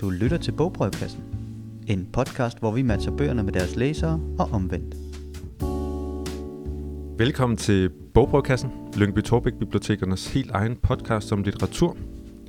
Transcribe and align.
Du 0.00 0.10
lytter 0.10 0.36
til 0.36 0.52
Bogbrevkassen. 0.52 1.22
En 1.86 2.08
podcast, 2.12 2.58
hvor 2.58 2.72
vi 2.72 2.82
matcher 2.82 3.16
bøgerne 3.16 3.42
med 3.42 3.52
deres 3.52 3.76
læsere 3.76 4.20
og 4.38 4.48
omvendt. 4.52 4.94
Velkommen 7.18 7.56
til 7.56 7.90
Bogbrevkassen, 8.14 8.70
Lyngby 8.96 9.22
Torbæk 9.22 9.52
Bibliotekernes 9.54 10.32
helt 10.32 10.50
egen 10.50 10.76
podcast 10.76 11.32
om 11.32 11.42
litteratur. 11.42 11.96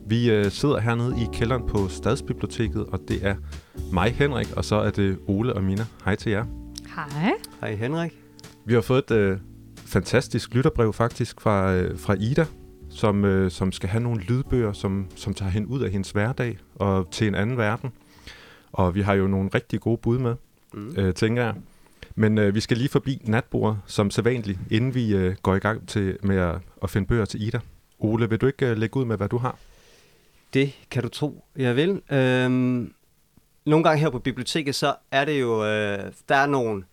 Vi 0.07 0.31
øh, 0.31 0.51
sidder 0.51 0.79
hernede 0.79 1.15
i 1.21 1.27
kælderen 1.33 1.67
på 1.67 1.87
Stadsbiblioteket, 1.87 2.85
og 2.85 2.99
det 3.07 3.25
er 3.25 3.35
mig, 3.93 4.11
Henrik, 4.11 4.57
og 4.57 4.65
så 4.65 4.75
er 4.75 4.91
det 4.91 5.17
Ole 5.27 5.53
og 5.53 5.63
Mina. 5.63 5.85
Hej 6.05 6.15
til 6.15 6.31
jer. 6.31 6.45
Hej. 6.95 7.31
Hej 7.61 7.75
Henrik. 7.75 8.19
Vi 8.65 8.73
har 8.73 8.81
fået 8.81 9.11
et 9.11 9.17
øh, 9.17 9.37
fantastisk 9.75 10.53
lytterbrev 10.53 10.93
faktisk 10.93 11.41
fra, 11.41 11.73
øh, 11.73 11.99
fra 11.99 12.13
Ida, 12.19 12.45
som, 12.97 13.25
øh, 13.25 13.51
som 13.51 13.71
skal 13.71 13.89
have 13.89 14.03
nogle 14.03 14.21
lydbøger, 14.21 14.73
som, 14.73 15.07
som 15.15 15.33
tager 15.33 15.51
hende 15.51 15.67
ud 15.67 15.81
af 15.81 15.91
hendes 15.91 16.11
hverdag 16.11 16.57
og 16.75 17.11
til 17.11 17.27
en 17.27 17.35
anden 17.35 17.57
verden. 17.57 17.91
Og 18.71 18.95
vi 18.95 19.01
har 19.01 19.13
jo 19.13 19.27
nogle 19.27 19.49
rigtig 19.53 19.81
gode 19.81 19.97
bud 19.97 20.17
med, 20.17 20.35
mm. 20.73 20.95
øh, 20.97 21.13
tænker 21.13 21.43
jeg. 21.43 21.55
Men 22.15 22.37
øh, 22.37 22.55
vi 22.55 22.59
skal 22.59 22.77
lige 22.77 22.89
forbi 22.89 23.21
natbordet, 23.25 23.79
som 23.85 24.11
sædvanligt, 24.11 24.59
inden 24.71 24.95
vi 24.95 25.15
øh, 25.15 25.35
går 25.41 25.55
i 25.55 25.59
gang 25.59 25.87
til, 25.87 26.17
med 26.23 26.37
at, 26.37 26.55
at 26.83 26.89
finde 26.89 27.07
bøger 27.07 27.25
til 27.25 27.47
Ida. 27.47 27.59
Ole, 27.99 28.29
vil 28.29 28.41
du 28.41 28.47
ikke 28.47 28.67
øh, 28.67 28.77
lægge 28.77 28.97
ud 28.97 29.05
med, 29.05 29.17
hvad 29.17 29.29
du 29.29 29.37
har? 29.37 29.57
Det 30.53 30.73
kan 30.91 31.03
du 31.03 31.09
tro, 31.09 31.45
jeg 31.55 31.75
vil. 31.75 32.01
Øhm, 32.11 32.93
nogle 33.65 33.83
gange 33.83 33.99
her 33.99 34.09
på 34.09 34.19
biblioteket, 34.19 34.75
så 34.75 34.95
er 35.11 35.25
det 35.25 35.41
jo, 35.41 35.65
øh, 35.65 36.11
der 36.29 36.35
er 36.35 36.45
nogle 36.45 36.83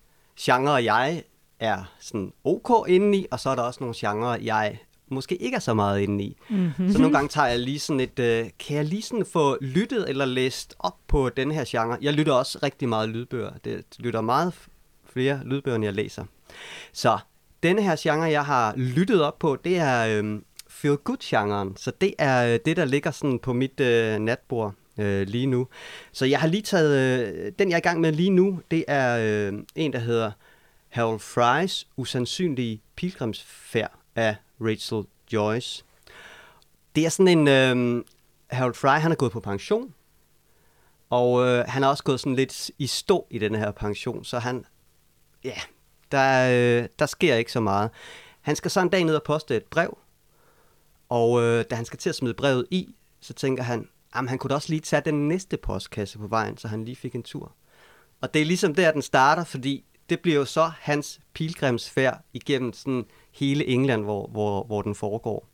genrer, 0.41 0.79
jeg 0.79 1.23
er 1.61 1.93
sådan 2.01 2.33
ok 2.45 2.89
inde 2.89 3.19
i, 3.19 3.27
og 3.31 3.41
så 3.41 3.51
er 3.51 3.55
der 3.55 3.63
også 3.63 3.81
nogle 3.81 3.95
genrer, 3.99 4.39
jeg 4.43 4.79
måske 5.09 5.37
ikke 5.37 5.55
er 5.55 5.61
så 5.61 5.75
meget 5.75 6.01
inde 6.01 6.25
i. 6.25 6.37
Mm-hmm. 6.49 6.93
Så 6.93 6.99
nogle 6.99 7.15
gange 7.15 7.29
tager 7.29 7.49
jeg 7.49 7.59
lige 7.59 7.79
sådan 7.79 8.01
et, 8.01 8.19
øh, 8.19 8.51
kan 8.59 8.77
jeg 8.77 8.85
lige 8.85 9.03
sådan 9.03 9.27
få 9.27 9.59
lyttet 9.61 10.09
eller 10.09 10.25
læst 10.25 10.75
op 10.79 10.97
på 11.09 11.29
den 11.29 11.51
her 11.51 11.65
genre? 11.69 11.99
Jeg 12.01 12.13
lytter 12.13 12.33
også 12.33 12.59
rigtig 12.63 12.89
meget 12.89 13.09
lydbøger. 13.09 13.51
Det 13.65 13.85
lytter 13.99 14.21
meget 14.21 14.53
flere 15.13 15.41
lydbøger, 15.45 15.75
end 15.75 15.85
jeg 15.85 15.95
læser. 15.95 16.25
Så 16.93 17.19
denne 17.63 17.83
her 17.83 17.97
genre, 17.99 18.31
jeg 18.31 18.45
har 18.45 18.75
lyttet 18.77 19.23
op 19.23 19.39
på, 19.39 19.57
det 19.65 19.79
er 19.79 20.23
øh, 20.23 20.41
feel 20.69 20.97
good 20.97 21.17
genren 21.23 21.77
Så 21.77 21.93
det 22.01 22.15
er 22.19 22.53
øh, 22.53 22.59
det, 22.65 22.77
der 22.77 22.85
ligger 22.85 23.11
sådan 23.11 23.39
på 23.39 23.53
mit 23.53 23.81
øh, 23.81 24.19
natbord 24.19 24.75
øh, 24.99 25.27
lige 25.27 25.47
nu. 25.47 25.69
Så 26.13 26.27
jeg 26.27 26.41
har 26.41 26.49
lige 26.49 26.63
taget, 26.63 27.21
øh, 27.21 27.53
den 27.59 27.69
jeg 27.69 27.75
er 27.75 27.79
i 27.79 27.81
gang 27.81 28.01
med 28.01 28.13
lige 28.13 28.31
nu, 28.31 28.61
det 28.71 28.85
er 28.89 29.19
øh, 29.21 29.59
en, 29.75 29.93
der 29.93 29.99
hedder 29.99 30.31
Harold 30.89 31.21
Fry's 31.21 31.85
Usandsynlige 31.97 32.81
Pilgrimsfærd 32.97 33.93
af 34.17 34.37
Rachel 34.61 35.05
Joyce. 35.33 35.85
Det 36.95 37.07
er 37.07 37.09
sådan 37.09 37.39
en... 37.39 37.49
Øh, 37.49 38.05
Harold 38.51 38.75
Fry, 38.75 38.99
han 38.99 39.13
er 39.13 39.17
gået 39.17 39.33
på 39.33 39.41
pension, 39.41 39.95
og 41.11 41.47
øh, 41.47 41.65
han 41.69 41.83
er 41.83 41.89
også 41.89 42.05
gået 42.05 42.21
sådan 42.21 42.37
lidt 42.37 42.71
i 42.79 42.87
stå 42.87 43.27
i 43.31 43.39
den 43.39 43.55
her 43.55 43.71
pension, 43.71 44.25
så 44.25 44.39
han... 44.39 44.65
Ja, 45.45 45.57
der, 46.13 46.51
øh, 46.51 46.89
der 46.99 47.07
sker 47.07 47.35
ikke 47.35 47.53
så 47.53 47.61
meget. 47.61 47.91
Han 48.41 48.57
skal 48.57 48.71
så 48.71 48.81
en 48.81 48.89
dag 48.89 49.05
ned 49.05 49.17
og 49.17 49.23
poste 49.23 49.57
et 49.57 49.65
brev, 49.65 49.99
og 51.09 51.43
øh, 51.43 51.65
da 51.71 51.75
han 51.75 51.85
skal 51.85 51.99
til 51.99 52.09
at 52.09 52.15
smide 52.15 52.35
brevet 52.35 52.67
i, 52.71 52.95
så 53.21 53.33
tænker 53.33 53.63
han, 53.63 53.89
at 54.15 54.29
han 54.29 54.39
kunne 54.39 54.49
da 54.49 54.55
også 54.55 54.69
lige 54.69 54.81
tage 54.81 55.03
den 55.05 55.29
næste 55.29 55.57
postkasse 55.57 56.19
på 56.19 56.27
vejen, 56.27 56.59
så 56.59 56.69
han 56.69 56.85
lige 56.85 56.97
fik 56.97 57.15
en 57.15 57.23
tur. 57.23 57.53
Og 58.21 58.35
det 58.35 58.43
er 58.43 58.47
ligesom 58.47 58.75
der, 58.75 58.93
den 58.93 59.03
starter, 59.03 59.45
fordi 59.45 59.85
det 60.09 60.21
bliver 60.21 60.37
jo 60.37 60.45
så 60.45 60.71
hans 60.81 61.21
pilgrimsfærd 61.35 62.25
igennem 62.33 62.73
sådan 62.73 63.07
hele 63.35 63.67
England, 63.67 64.05
hvor, 64.05 64.27
hvor, 64.27 64.65
hvor 64.65 64.83
den 64.83 64.95
foregår. 64.95 65.49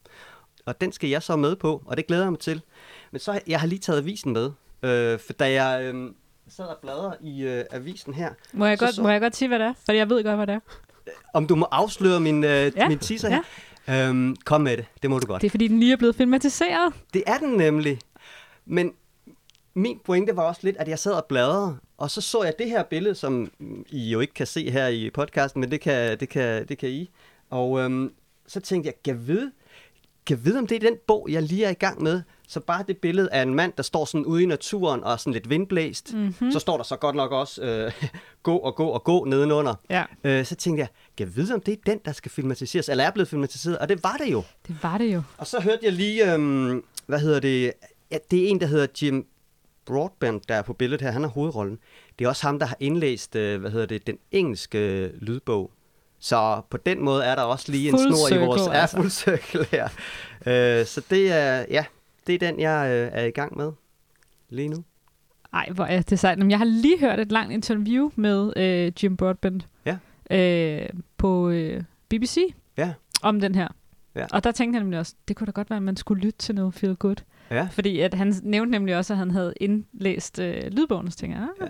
Og 0.66 0.80
den 0.80 0.92
skal 0.92 1.10
jeg 1.10 1.22
så 1.22 1.36
med 1.36 1.56
på, 1.56 1.82
og 1.86 1.96
det 1.96 2.06
glæder 2.06 2.22
jeg 2.22 2.32
mig 2.32 2.40
til. 2.40 2.62
Men 3.10 3.20
så 3.20 3.40
jeg 3.46 3.60
har 3.60 3.66
lige 3.66 3.78
taget 3.78 3.98
avisen 3.98 4.32
med, 4.32 4.50
øh, 4.82 5.18
for 5.18 5.32
da 5.32 5.62
jeg 5.62 5.94
øh, 5.94 6.10
sad 6.48 6.64
og 6.64 6.78
bladrer 6.82 7.12
i 7.20 7.42
øh, 7.42 7.64
avisen 7.70 8.14
her... 8.14 8.30
Må 8.52 8.66
jeg, 8.66 8.78
så, 8.78 8.84
godt, 8.84 8.94
så, 8.94 9.02
må 9.02 9.08
jeg 9.08 9.20
godt 9.20 9.36
sige, 9.36 9.48
hvad 9.48 9.58
det 9.58 9.66
er? 9.66 9.74
For 9.86 9.92
jeg 9.92 10.10
ved 10.10 10.24
godt, 10.24 10.36
hvad 10.36 10.46
det 10.46 10.54
er. 10.54 10.60
Om 11.34 11.46
du 11.46 11.54
må 11.54 11.66
afsløre 11.70 12.20
min, 12.20 12.44
øh, 12.44 12.72
Ja, 12.76 12.88
min 12.88 12.98
teaser 12.98 13.28
ja. 13.28 13.34
her? 13.34 14.08
Øhm, 14.08 14.36
kom 14.44 14.60
med 14.60 14.76
det, 14.76 14.86
det 15.02 15.10
må 15.10 15.18
du 15.18 15.26
godt. 15.26 15.42
Det 15.42 15.46
er, 15.46 15.50
fordi 15.50 15.68
den 15.68 15.80
lige 15.80 15.92
er 15.92 15.96
blevet 15.96 16.16
filmatiseret. 16.16 16.92
Det 17.14 17.22
er 17.26 17.38
den 17.38 17.48
nemlig. 17.50 17.98
Men 18.66 18.92
min 19.74 20.00
pointe 20.04 20.36
var 20.36 20.42
også 20.42 20.60
lidt, 20.64 20.76
at 20.76 20.88
jeg 20.88 20.98
sad 20.98 21.12
og 21.12 21.24
bladrede, 21.24 21.76
og 21.98 22.10
så 22.10 22.20
så 22.20 22.42
jeg 22.42 22.54
det 22.58 22.68
her 22.68 22.82
billede, 22.82 23.14
som 23.14 23.52
I 23.88 24.10
jo 24.10 24.20
ikke 24.20 24.34
kan 24.34 24.46
se 24.46 24.70
her 24.70 24.88
i 24.88 25.10
podcasten, 25.10 25.60
men 25.60 25.70
det 25.70 25.80
kan, 25.80 26.20
det 26.20 26.28
kan, 26.28 26.66
det 26.68 26.78
kan 26.78 26.88
I. 26.88 27.10
Og 27.50 27.80
øhm, 27.80 28.12
så 28.46 28.60
tænkte 28.60 28.86
jeg, 28.86 28.94
kan 29.04 29.26
vide, 29.26 29.52
kan 30.26 30.44
vide, 30.44 30.58
om 30.58 30.66
det 30.66 30.76
er 30.76 30.90
den 30.90 30.96
bog, 31.06 31.26
jeg 31.30 31.42
lige 31.42 31.64
er 31.64 31.70
i 31.70 31.74
gang 31.74 32.02
med. 32.02 32.22
Så 32.48 32.60
bare 32.60 32.84
det 32.88 32.98
billede 32.98 33.32
af 33.32 33.42
en 33.42 33.54
mand, 33.54 33.72
der 33.76 33.82
står 33.82 34.04
sådan 34.04 34.24
ude 34.24 34.42
i 34.42 34.46
naturen 34.46 35.04
og 35.04 35.12
er 35.12 35.16
sådan 35.16 35.32
lidt 35.32 35.50
vindblæst. 35.50 36.14
Mm-hmm. 36.14 36.52
Så 36.52 36.58
står 36.58 36.76
der 36.76 36.84
så 36.84 36.96
godt 36.96 37.16
nok 37.16 37.32
også 37.32 37.62
øh, 37.62 37.92
gå 38.42 38.56
og 38.56 38.74
gå 38.74 38.86
og 38.86 39.04
gå 39.04 39.24
nedenunder. 39.24 39.74
Ja. 39.90 40.04
Øh, 40.24 40.44
så 40.44 40.54
tænkte 40.54 40.80
jeg, 40.80 40.88
kan 41.18 41.36
vide, 41.36 41.54
om 41.54 41.60
det 41.60 41.72
er 41.72 41.76
den, 41.86 42.00
der 42.04 42.12
skal 42.12 42.30
filmatiseres, 42.30 42.88
eller 42.88 43.04
er 43.04 43.10
blevet 43.10 43.28
filmatiseret? 43.28 43.78
Og 43.78 43.88
det 43.88 44.02
var 44.02 44.16
det 44.16 44.32
jo. 44.32 44.42
Det 44.68 44.76
var 44.82 44.98
det 44.98 45.14
jo. 45.14 45.22
Og 45.38 45.46
så 45.46 45.60
hørte 45.60 45.80
jeg 45.82 45.92
lige, 45.92 46.34
øhm, 46.34 46.84
hvad 47.06 47.20
hedder 47.20 47.40
det, 47.40 47.72
ja, 48.10 48.18
det 48.30 48.44
er 48.44 48.48
en, 48.48 48.60
der 48.60 48.66
hedder 48.66 48.86
Jim 49.02 49.26
Broadbent, 49.84 50.48
der 50.48 50.54
er 50.54 50.62
på 50.62 50.72
billedet 50.72 51.02
her, 51.02 51.10
han 51.10 51.24
er 51.24 51.28
hovedrollen. 51.28 51.78
Det 52.18 52.24
er 52.24 52.28
også 52.28 52.46
ham, 52.46 52.58
der 52.58 52.66
har 52.66 52.76
indlæst, 52.80 53.36
øh, 53.36 53.60
hvad 53.60 53.70
hedder 53.70 53.86
det, 53.86 54.06
den 54.06 54.18
engelske 54.30 54.78
øh, 54.78 55.10
lydbog. 55.20 55.70
Så 56.20 56.60
på 56.70 56.76
den 56.76 57.04
måde 57.04 57.24
er 57.24 57.34
der 57.34 57.42
også 57.42 57.72
lige 57.72 57.88
en 57.88 57.94
Full 57.98 58.02
snor 58.14 58.28
circle, 58.28 58.44
i 58.44 58.46
vores... 58.46 58.68
altså. 58.68 58.96
Ja, 58.96 59.02
fuld 59.02 59.10
cirkel 59.10 59.66
her. 59.70 59.84
Øh, 60.80 60.86
så 60.86 61.02
det 61.10 61.32
er, 61.32 61.64
ja, 61.70 61.84
det 62.26 62.34
er 62.34 62.38
den, 62.38 62.60
jeg 62.60 62.90
øh, 62.90 63.08
er 63.12 63.24
i 63.24 63.30
gang 63.30 63.56
med 63.56 63.72
lige 64.48 64.68
nu. 64.68 64.84
Ej, 65.52 65.68
hvor 65.74 65.84
er 65.84 66.02
det 66.02 66.18
sejt. 66.18 66.38
Jeg 66.50 66.58
har 66.58 66.64
lige 66.64 67.00
hørt 67.00 67.20
et 67.20 67.32
langt 67.32 67.52
interview 67.52 68.10
med 68.16 68.52
øh, 68.56 68.92
Jim 69.02 69.16
Broadbent 69.16 69.66
Ja. 69.86 69.96
øh, 70.36 70.88
på 71.16 71.48
øh, 71.48 71.82
BBC 72.08 72.54
Ja. 72.76 72.92
om 73.22 73.40
den 73.40 73.54
her. 73.54 73.68
Ja. 74.14 74.26
Og 74.32 74.44
der 74.44 74.52
tænkte 74.52 74.76
jeg 74.76 74.82
nemlig 74.82 74.98
også, 74.98 75.14
det 75.28 75.36
kunne 75.36 75.46
da 75.46 75.50
godt 75.50 75.70
være, 75.70 75.76
at 75.76 75.82
man 75.82 75.96
skulle 75.96 76.22
lytte 76.22 76.38
til 76.38 76.54
noget 76.54 76.74
feel 76.74 76.96
good. 76.96 77.16
Ja. 77.50 77.68
Fordi 77.72 78.00
at 78.00 78.14
han 78.14 78.34
nævnte 78.42 78.70
nemlig 78.70 78.96
også, 78.96 79.12
at 79.12 79.18
han 79.18 79.30
havde 79.30 79.54
indlæst 79.60 80.38
øh, 80.38 80.62
lydbogen, 80.66 81.10
så 81.10 81.16
tænkte 81.18 81.38
jeg, 81.40 81.48
ah, 81.60 81.68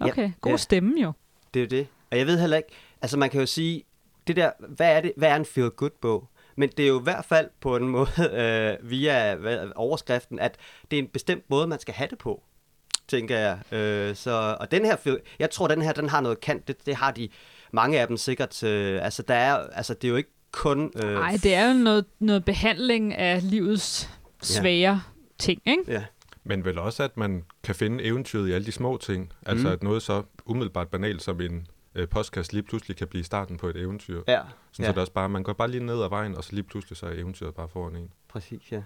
Ja. 0.00 0.06
okay, 0.06 0.30
god 0.40 0.50
Ja. 0.52 0.56
stemme 0.56 1.00
jo. 1.02 1.12
Det 1.54 1.60
er 1.60 1.64
jo 1.64 1.68
det. 1.68 1.86
Og 2.10 2.18
jeg 2.18 2.26
ved 2.26 2.40
heller 2.40 2.56
ikke, 2.56 2.68
altså 3.02 3.18
man 3.18 3.30
kan 3.30 3.40
jo 3.40 3.46
sige, 3.46 3.82
det 4.26 4.36
der, 4.36 4.50
hvad 4.68 4.96
er, 4.96 5.00
det, 5.00 5.12
hvad 5.16 5.28
er 5.28 5.36
en 5.36 5.44
feel 5.44 5.70
good 5.70 5.90
bog? 6.02 6.28
Men 6.56 6.68
det 6.76 6.82
er 6.84 6.88
jo 6.88 7.00
i 7.00 7.02
hvert 7.02 7.24
fald 7.24 7.48
på 7.60 7.76
en 7.76 7.88
måde 7.96 8.08
øh, 8.80 8.90
via 8.90 9.34
hvad, 9.34 9.68
overskriften, 9.76 10.38
at 10.38 10.56
det 10.90 10.98
er 10.98 11.02
en 11.02 11.08
bestemt 11.08 11.50
måde, 11.50 11.66
man 11.66 11.80
skal 11.80 11.94
have 11.94 12.08
det 12.10 12.18
på, 12.18 12.42
tænker 13.08 13.38
jeg. 13.38 13.58
Øh, 13.78 14.14
så, 14.16 14.56
og 14.60 14.70
den 14.70 14.84
her, 14.84 15.16
jeg 15.38 15.50
tror, 15.50 15.68
den 15.68 15.82
her, 15.82 15.92
den 15.92 16.08
har 16.08 16.20
noget 16.20 16.40
kant. 16.40 16.68
Det, 16.68 16.86
det 16.86 16.94
har 16.96 17.10
de, 17.10 17.28
mange 17.72 18.00
af 18.00 18.06
dem 18.08 18.16
sikkert. 18.16 18.62
Øh, 18.62 19.04
altså, 19.04 19.22
der 19.22 19.34
er, 19.34 19.54
altså, 19.54 19.94
det 19.94 20.04
er 20.04 20.08
jo 20.10 20.16
ikke 20.16 20.30
kun... 20.52 20.92
Øh, 21.04 21.12
Nej, 21.14 21.38
det 21.42 21.54
er 21.54 21.68
jo 21.68 21.74
noget, 21.74 22.04
noget 22.18 22.44
behandling 22.44 23.14
af 23.14 23.50
livets 23.50 24.10
svære 24.42 25.02
ting, 25.38 25.62
ikke? 25.66 25.82
Ja, 25.88 26.04
Men 26.44 26.64
vel 26.64 26.78
også, 26.78 27.02
at 27.02 27.16
man 27.16 27.44
kan 27.62 27.74
finde 27.74 28.04
eventyret 28.04 28.48
i 28.48 28.52
alle 28.52 28.66
de 28.66 28.72
små 28.72 28.96
ting. 28.96 29.32
Altså 29.46 29.66
Mm. 29.66 29.72
at 29.72 29.82
noget 29.82 30.02
så 30.02 30.22
umiddelbart 30.46 30.88
banalt 30.88 31.22
som 31.22 31.40
en 31.40 31.66
øh, 31.96 32.08
postkast 32.08 32.52
lige 32.52 32.62
pludselig 32.62 32.96
kan 32.96 33.06
blive 33.08 33.24
starten 33.24 33.56
på 33.56 33.66
et 33.68 33.76
eventyr. 33.76 34.22
ja, 34.28 34.40
Sådan 34.72 34.84
ja. 34.84 34.86
så 34.86 34.92
det 34.92 34.98
også 34.98 35.12
bare, 35.12 35.28
man 35.28 35.42
går 35.42 35.52
bare 35.52 35.70
lige 35.70 35.84
ned 35.84 36.02
ad 36.02 36.08
vejen, 36.08 36.34
og 36.36 36.44
så 36.44 36.52
lige 36.52 36.62
pludselig 36.62 36.96
så 36.96 37.06
er 37.06 37.12
eventyret 37.12 37.54
bare 37.54 37.68
foran 37.68 37.96
en. 37.96 38.10
præcis, 38.28 38.72
ja. 38.72 38.82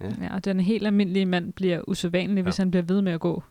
Ja, 0.00 0.34
og 0.34 0.44
den 0.44 0.60
helt 0.60 0.86
almindelige 0.86 1.26
mand 1.26 1.52
bliver 1.52 1.80
usædvanlig, 1.88 2.36
ja. 2.36 2.42
hvis 2.42 2.58
Ja. 2.58 2.62
han 2.62 2.70
bliver 2.70 2.82
ved 2.84 3.02
med 3.02 3.12
at 3.12 3.20
gå. 3.20 3.42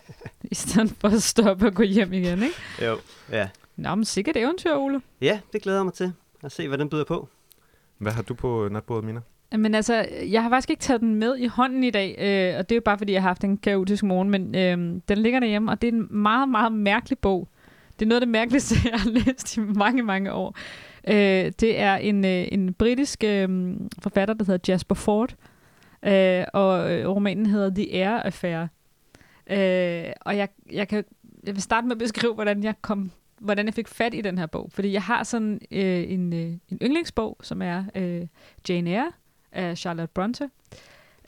I 0.50 0.54
stedet 0.54 0.90
for 1.00 1.08
at 1.08 1.22
stoppe 1.22 1.66
og 1.66 1.74
gå 1.74 1.82
hjem 1.82 2.12
igen, 2.12 2.42
ikke? 2.42 2.54
Jo, 2.86 2.96
ja. 3.30 3.48
Nå, 3.76 3.94
men 3.94 4.04
sikkert 4.04 4.36
eventyr, 4.36 4.74
Ole. 4.74 5.02
Ja, 5.20 5.40
det 5.52 5.62
glæder 5.62 5.78
jeg 5.78 5.84
mig 5.84 5.94
til. 5.94 6.12
At 6.42 6.52
se, 6.52 6.68
hvad 6.68 6.78
den 6.78 6.88
byder 6.88 7.04
på. 7.04 7.28
Hvad 7.98 8.12
har 8.12 8.22
du 8.22 8.34
på 8.34 8.68
natbordet, 8.70 9.04
Mina? 9.04 9.20
Men 9.58 9.74
altså, 9.74 10.06
jeg 10.30 10.42
har 10.42 10.50
faktisk 10.50 10.70
ikke 10.70 10.80
taget 10.80 11.00
den 11.00 11.14
med 11.14 11.36
i 11.38 11.46
hånden 11.46 11.84
i 11.84 11.90
dag, 11.90 12.14
øh, 12.18 12.58
og 12.58 12.68
det 12.68 12.74
er 12.74 12.76
jo 12.76 12.82
bare, 12.84 12.98
fordi 12.98 13.12
jeg 13.12 13.22
har 13.22 13.28
haft 13.28 13.44
en 13.44 13.58
kaotisk 13.58 14.02
morgen, 14.04 14.30
men 14.30 14.54
øh, 14.54 15.00
den 15.08 15.18
ligger 15.18 15.40
derhjemme, 15.40 15.70
og 15.70 15.82
det 15.82 15.88
er 15.88 15.92
en 15.92 16.06
meget, 16.22 16.48
meget 16.48 16.72
mærkelig 16.72 17.18
bog. 17.18 17.48
Det 17.98 18.04
er 18.04 18.08
noget 18.08 18.20
af 18.20 18.26
det 18.26 18.32
mærkeligste, 18.32 18.74
jeg 18.90 19.00
har 19.00 19.10
læst 19.10 19.56
i 19.56 19.60
mange, 19.60 20.02
mange 20.02 20.32
år. 20.32 20.56
Øh, 21.08 21.52
det 21.60 21.80
er 21.80 21.96
en, 21.96 22.24
øh, 22.24 22.48
en 22.52 22.74
britisk 22.74 23.24
øh, 23.24 23.76
forfatter, 24.02 24.34
der 24.34 24.44
hedder 24.44 24.72
Jasper 24.72 24.94
Ford, 24.94 25.34
øh, 26.02 26.44
og 26.52 26.92
øh, 26.92 27.08
romanen 27.08 27.46
hedder 27.46 27.70
The 27.74 28.04
Air 28.04 28.22
Affair. 28.22 28.66
Øh, 29.50 30.12
og 30.20 30.36
jeg, 30.36 30.48
jeg, 30.72 30.88
kan, 30.88 31.04
jeg 31.46 31.54
vil 31.54 31.62
starte 31.62 31.86
med 31.86 31.96
at 31.96 31.98
beskrive, 31.98 32.34
hvordan 32.34 32.64
jeg 32.64 32.74
kom 32.82 33.10
hvordan 33.42 33.66
jeg 33.66 33.74
fik 33.74 33.88
fat 33.88 34.14
i 34.14 34.20
den 34.20 34.38
her 34.38 34.46
bog. 34.46 34.70
Fordi 34.72 34.92
jeg 34.92 35.02
har 35.02 35.24
sådan 35.24 35.60
øh, 35.70 36.12
en, 36.12 36.32
øh, 36.32 36.52
en 36.68 36.78
yndlingsbog, 36.82 37.36
som 37.42 37.62
er 37.62 37.84
øh, 37.94 38.26
Jane 38.68 38.90
Eyre 38.90 39.12
af 39.52 39.78
Charlotte 39.78 40.12
Bronte. 40.14 40.50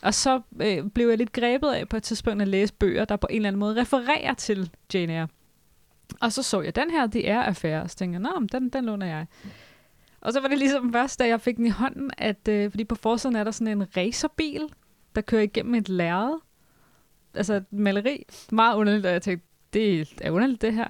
Og 0.03 0.15
så 0.15 0.41
øh, 0.63 0.91
blev 0.91 1.09
jeg 1.09 1.19
lidt 1.19 1.33
grebet 1.33 1.69
af 1.69 1.89
på 1.89 1.97
et 1.97 2.03
tidspunkt 2.03 2.43
at 2.43 2.49
læse 2.49 2.75
bøger, 2.75 3.05
der 3.05 3.17
på 3.17 3.27
en 3.31 3.37
eller 3.37 3.49
anden 3.49 3.61
måde 3.61 3.81
refererer 3.81 4.35
til 4.35 4.71
Jane 4.95 5.13
Eyre. 5.13 5.29
Og 6.21 6.33
så 6.33 6.43
så 6.43 6.61
jeg 6.61 6.77
den 6.77 6.91
her, 6.91 7.07
det 7.07 7.31
er 7.31 7.43
affære, 7.43 7.83
og 7.83 7.91
så 7.91 7.97
tænkte 7.97 8.21
jeg, 8.21 8.41
nå, 8.41 8.47
den, 8.53 8.69
den 8.69 8.85
låner 8.85 9.07
jeg. 9.07 9.27
Og 10.21 10.33
så 10.33 10.41
var 10.41 10.49
det 10.49 10.59
ligesom 10.59 10.93
først, 10.93 11.19
da 11.19 11.27
jeg 11.27 11.41
fik 11.41 11.57
den 11.57 11.67
i 11.67 11.71
hånden, 11.71 12.11
at 12.19 12.49
øh, 12.49 12.71
fordi 12.71 12.85
på 12.85 12.95
forsiden 12.95 13.37
er 13.37 13.45
der 13.45 13.51
sådan 13.51 13.81
en 13.81 13.97
racerbil, 13.97 14.69
der 15.15 15.21
kører 15.21 15.43
igennem 15.43 15.75
et 15.75 15.89
lærred. 15.89 16.39
altså 17.35 17.55
et 17.55 17.73
maleri, 17.73 18.27
meget 18.53 18.77
underligt, 18.77 19.07
og 19.07 19.13
jeg 19.13 19.23
tænkte, 19.23 19.47
det 19.73 20.15
er 20.21 20.31
underligt 20.31 20.63
det 20.63 20.73
her. 20.75 20.89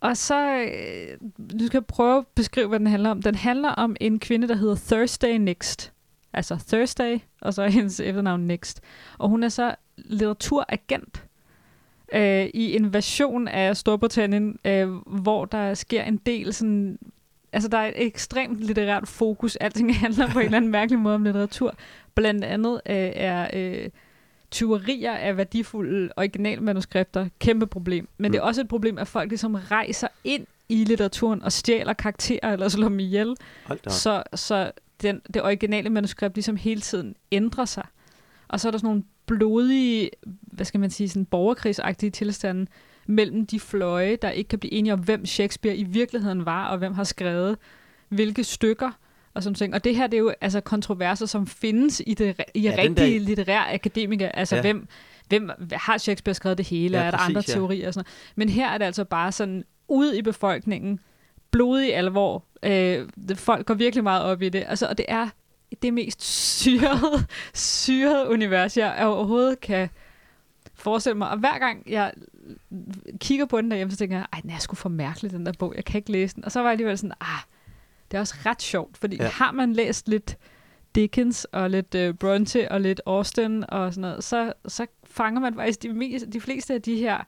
Og 0.00 0.16
så, 0.16 0.58
øh, 0.58 1.18
nu 1.38 1.66
skal 1.66 1.78
jeg 1.78 1.86
prøve 1.86 2.18
at 2.18 2.26
beskrive, 2.26 2.68
hvad 2.68 2.78
den 2.78 2.86
handler 2.86 3.10
om. 3.10 3.22
Den 3.22 3.34
handler 3.34 3.68
om 3.68 3.96
en 4.00 4.18
kvinde, 4.18 4.48
der 4.48 4.54
hedder 4.54 4.76
Thursday 4.76 5.36
Next. 5.36 5.92
Altså 6.32 6.58
Thursday, 6.68 7.18
og 7.40 7.54
så 7.54 7.66
hendes 7.76 8.00
efternavn 8.00 8.40
Next. 8.46 8.80
Og 9.18 9.28
hun 9.28 9.42
er 9.42 9.48
så 9.48 9.74
litteraturagent 9.96 11.24
øh, 12.12 12.46
i 12.54 12.76
en 12.76 12.92
version 12.92 13.48
af 13.48 13.76
Storbritannien, 13.76 14.58
øh, 14.64 14.88
hvor 15.06 15.44
der 15.44 15.74
sker 15.74 16.02
en 16.02 16.16
del 16.16 16.54
sådan... 16.54 16.98
Altså, 17.52 17.68
der 17.68 17.78
er 17.78 17.86
et 17.86 17.94
ekstremt 17.96 18.60
litterært 18.60 19.08
fokus. 19.08 19.56
Alting 19.56 19.96
handler 20.00 20.30
på 20.30 20.38
en 20.38 20.44
eller 20.44 20.56
anden 20.56 20.70
mærkelig 20.70 20.98
måde 20.98 21.14
om 21.14 21.24
litteratur. 21.24 21.74
Blandt 22.14 22.44
andet 22.44 22.80
øh, 22.86 23.12
er... 23.14 23.48
Øh, 23.52 23.88
tyverier 24.50 25.12
af 25.12 25.36
værdifulde 25.36 26.12
originalmanuskripter 26.16 27.28
kæmpe 27.38 27.66
problem. 27.66 28.08
Men 28.18 28.28
mm. 28.28 28.32
det 28.32 28.38
er 28.38 28.42
også 28.42 28.60
et 28.60 28.68
problem, 28.68 28.98
at 28.98 29.08
folk 29.08 29.28
ligesom 29.28 29.54
rejser 29.54 30.08
ind 30.24 30.46
i 30.68 30.84
litteraturen 30.84 31.42
og 31.42 31.52
stjæler 31.52 31.92
karakterer 31.92 32.52
eller 32.52 32.68
slår 32.68 32.88
dem 32.88 32.98
ihjel. 32.98 33.36
Så, 33.88 34.22
så 34.34 34.70
den, 35.02 35.20
det 35.34 35.42
originale 35.42 35.90
manuskript 35.90 36.34
ligesom 36.34 36.56
hele 36.56 36.80
tiden 36.80 37.14
ændrer 37.32 37.64
sig. 37.64 37.86
Og 38.48 38.60
så 38.60 38.68
er 38.68 38.70
der 38.70 38.78
sådan 38.78 38.88
nogle 38.88 39.02
blodige, 39.26 40.10
hvad 40.42 40.64
skal 40.64 40.80
man 40.80 40.90
sige, 40.90 41.08
sådan 41.08 41.24
borgerkrigsagtige 41.24 42.10
tilstande 42.10 42.66
mellem 43.06 43.46
de 43.46 43.60
fløje, 43.60 44.16
der 44.16 44.30
ikke 44.30 44.48
kan 44.48 44.58
blive 44.58 44.72
enige 44.72 44.92
om, 44.92 45.00
hvem 45.00 45.26
Shakespeare 45.26 45.76
i 45.76 45.84
virkeligheden 45.84 46.46
var, 46.46 46.68
og 46.68 46.78
hvem 46.78 46.94
har 46.94 47.04
skrevet 47.04 47.58
hvilke 48.08 48.44
stykker 48.44 48.90
og 49.34 49.42
sådan 49.42 49.54
ting. 49.54 49.74
Og 49.74 49.84
det 49.84 49.96
her, 49.96 50.06
det 50.06 50.16
er 50.16 50.20
jo 50.20 50.32
altså 50.40 50.60
kontroverser, 50.60 51.26
som 51.26 51.46
findes 51.46 52.02
i, 52.06 52.14
det, 52.14 52.42
i 52.54 52.60
ja, 52.60 52.74
rigtige 52.78 53.18
der... 53.18 53.24
litterære 53.24 53.74
akademikere. 53.74 54.36
Altså, 54.36 54.56
ja. 54.56 54.62
hvem, 54.62 54.88
hvem 55.28 55.50
har 55.72 55.98
Shakespeare 55.98 56.34
skrevet 56.34 56.58
det 56.58 56.66
hele, 56.66 56.98
ja, 56.98 57.04
er 57.04 57.10
der 57.10 57.18
præcis, 57.18 57.28
andre 57.28 57.42
ja. 57.48 57.52
teorier 57.52 57.86
og 57.86 57.94
sådan 57.94 58.04
noget. 58.06 58.36
Men 58.36 58.48
her 58.48 58.68
er 58.68 58.78
det 58.78 58.84
altså 58.84 59.04
bare 59.04 59.32
sådan, 59.32 59.64
ud 59.88 60.12
i 60.12 60.22
befolkningen, 60.22 61.00
blodig 61.50 61.96
alvor. 61.96 62.44
Øh, 62.62 63.08
folk 63.34 63.66
går 63.66 63.74
virkelig 63.74 64.04
meget 64.04 64.22
op 64.22 64.42
i 64.42 64.48
det. 64.48 64.64
Altså, 64.68 64.86
og 64.86 64.98
det 64.98 65.06
er 65.08 65.28
det 65.82 65.94
mest 65.94 66.22
syrede, 66.22 67.26
syrede 67.54 68.28
univers, 68.28 68.76
jeg 68.76 69.06
overhovedet 69.06 69.60
kan 69.60 69.88
forestille 70.74 71.18
mig. 71.18 71.30
Og 71.30 71.38
hver 71.38 71.58
gang 71.58 71.82
jeg 71.86 72.12
kigger 73.20 73.46
på 73.46 73.60
den 73.60 73.70
derhjemme, 73.70 73.90
så 73.90 73.96
tænker 73.96 74.16
jeg, 74.16 74.26
ej, 74.32 74.40
den 74.40 74.50
er 74.50 74.58
sgu 74.58 74.74
for 74.76 74.88
mærkelig, 74.88 75.30
den 75.30 75.46
der 75.46 75.52
bog. 75.58 75.74
Jeg 75.76 75.84
kan 75.84 75.98
ikke 75.98 76.12
læse 76.12 76.34
den. 76.34 76.44
Og 76.44 76.52
så 76.52 76.60
var 76.60 76.66
jeg 76.66 76.72
alligevel 76.72 76.98
sådan, 76.98 77.14
ah, 77.20 77.40
det 78.10 78.16
er 78.16 78.20
også 78.20 78.34
ret 78.46 78.62
sjovt, 78.62 78.96
fordi 78.96 79.16
ja. 79.16 79.28
har 79.28 79.52
man 79.52 79.72
læst 79.72 80.08
lidt 80.08 80.38
Dickens 80.94 81.44
og 81.44 81.70
lidt 81.70 81.94
uh, 81.94 82.14
Bronte 82.14 82.72
og 82.72 82.80
lidt 82.80 83.00
Austen 83.06 83.64
og 83.70 83.94
sådan 83.94 84.00
noget, 84.00 84.24
så, 84.24 84.52
så 84.68 84.86
fanger 85.04 85.40
man 85.40 85.54
faktisk 85.54 85.82
de, 85.82 85.88
mest, 85.88 86.26
de 86.32 86.40
fleste 86.40 86.74
af 86.74 86.82
de 86.82 86.96
her 86.96 87.18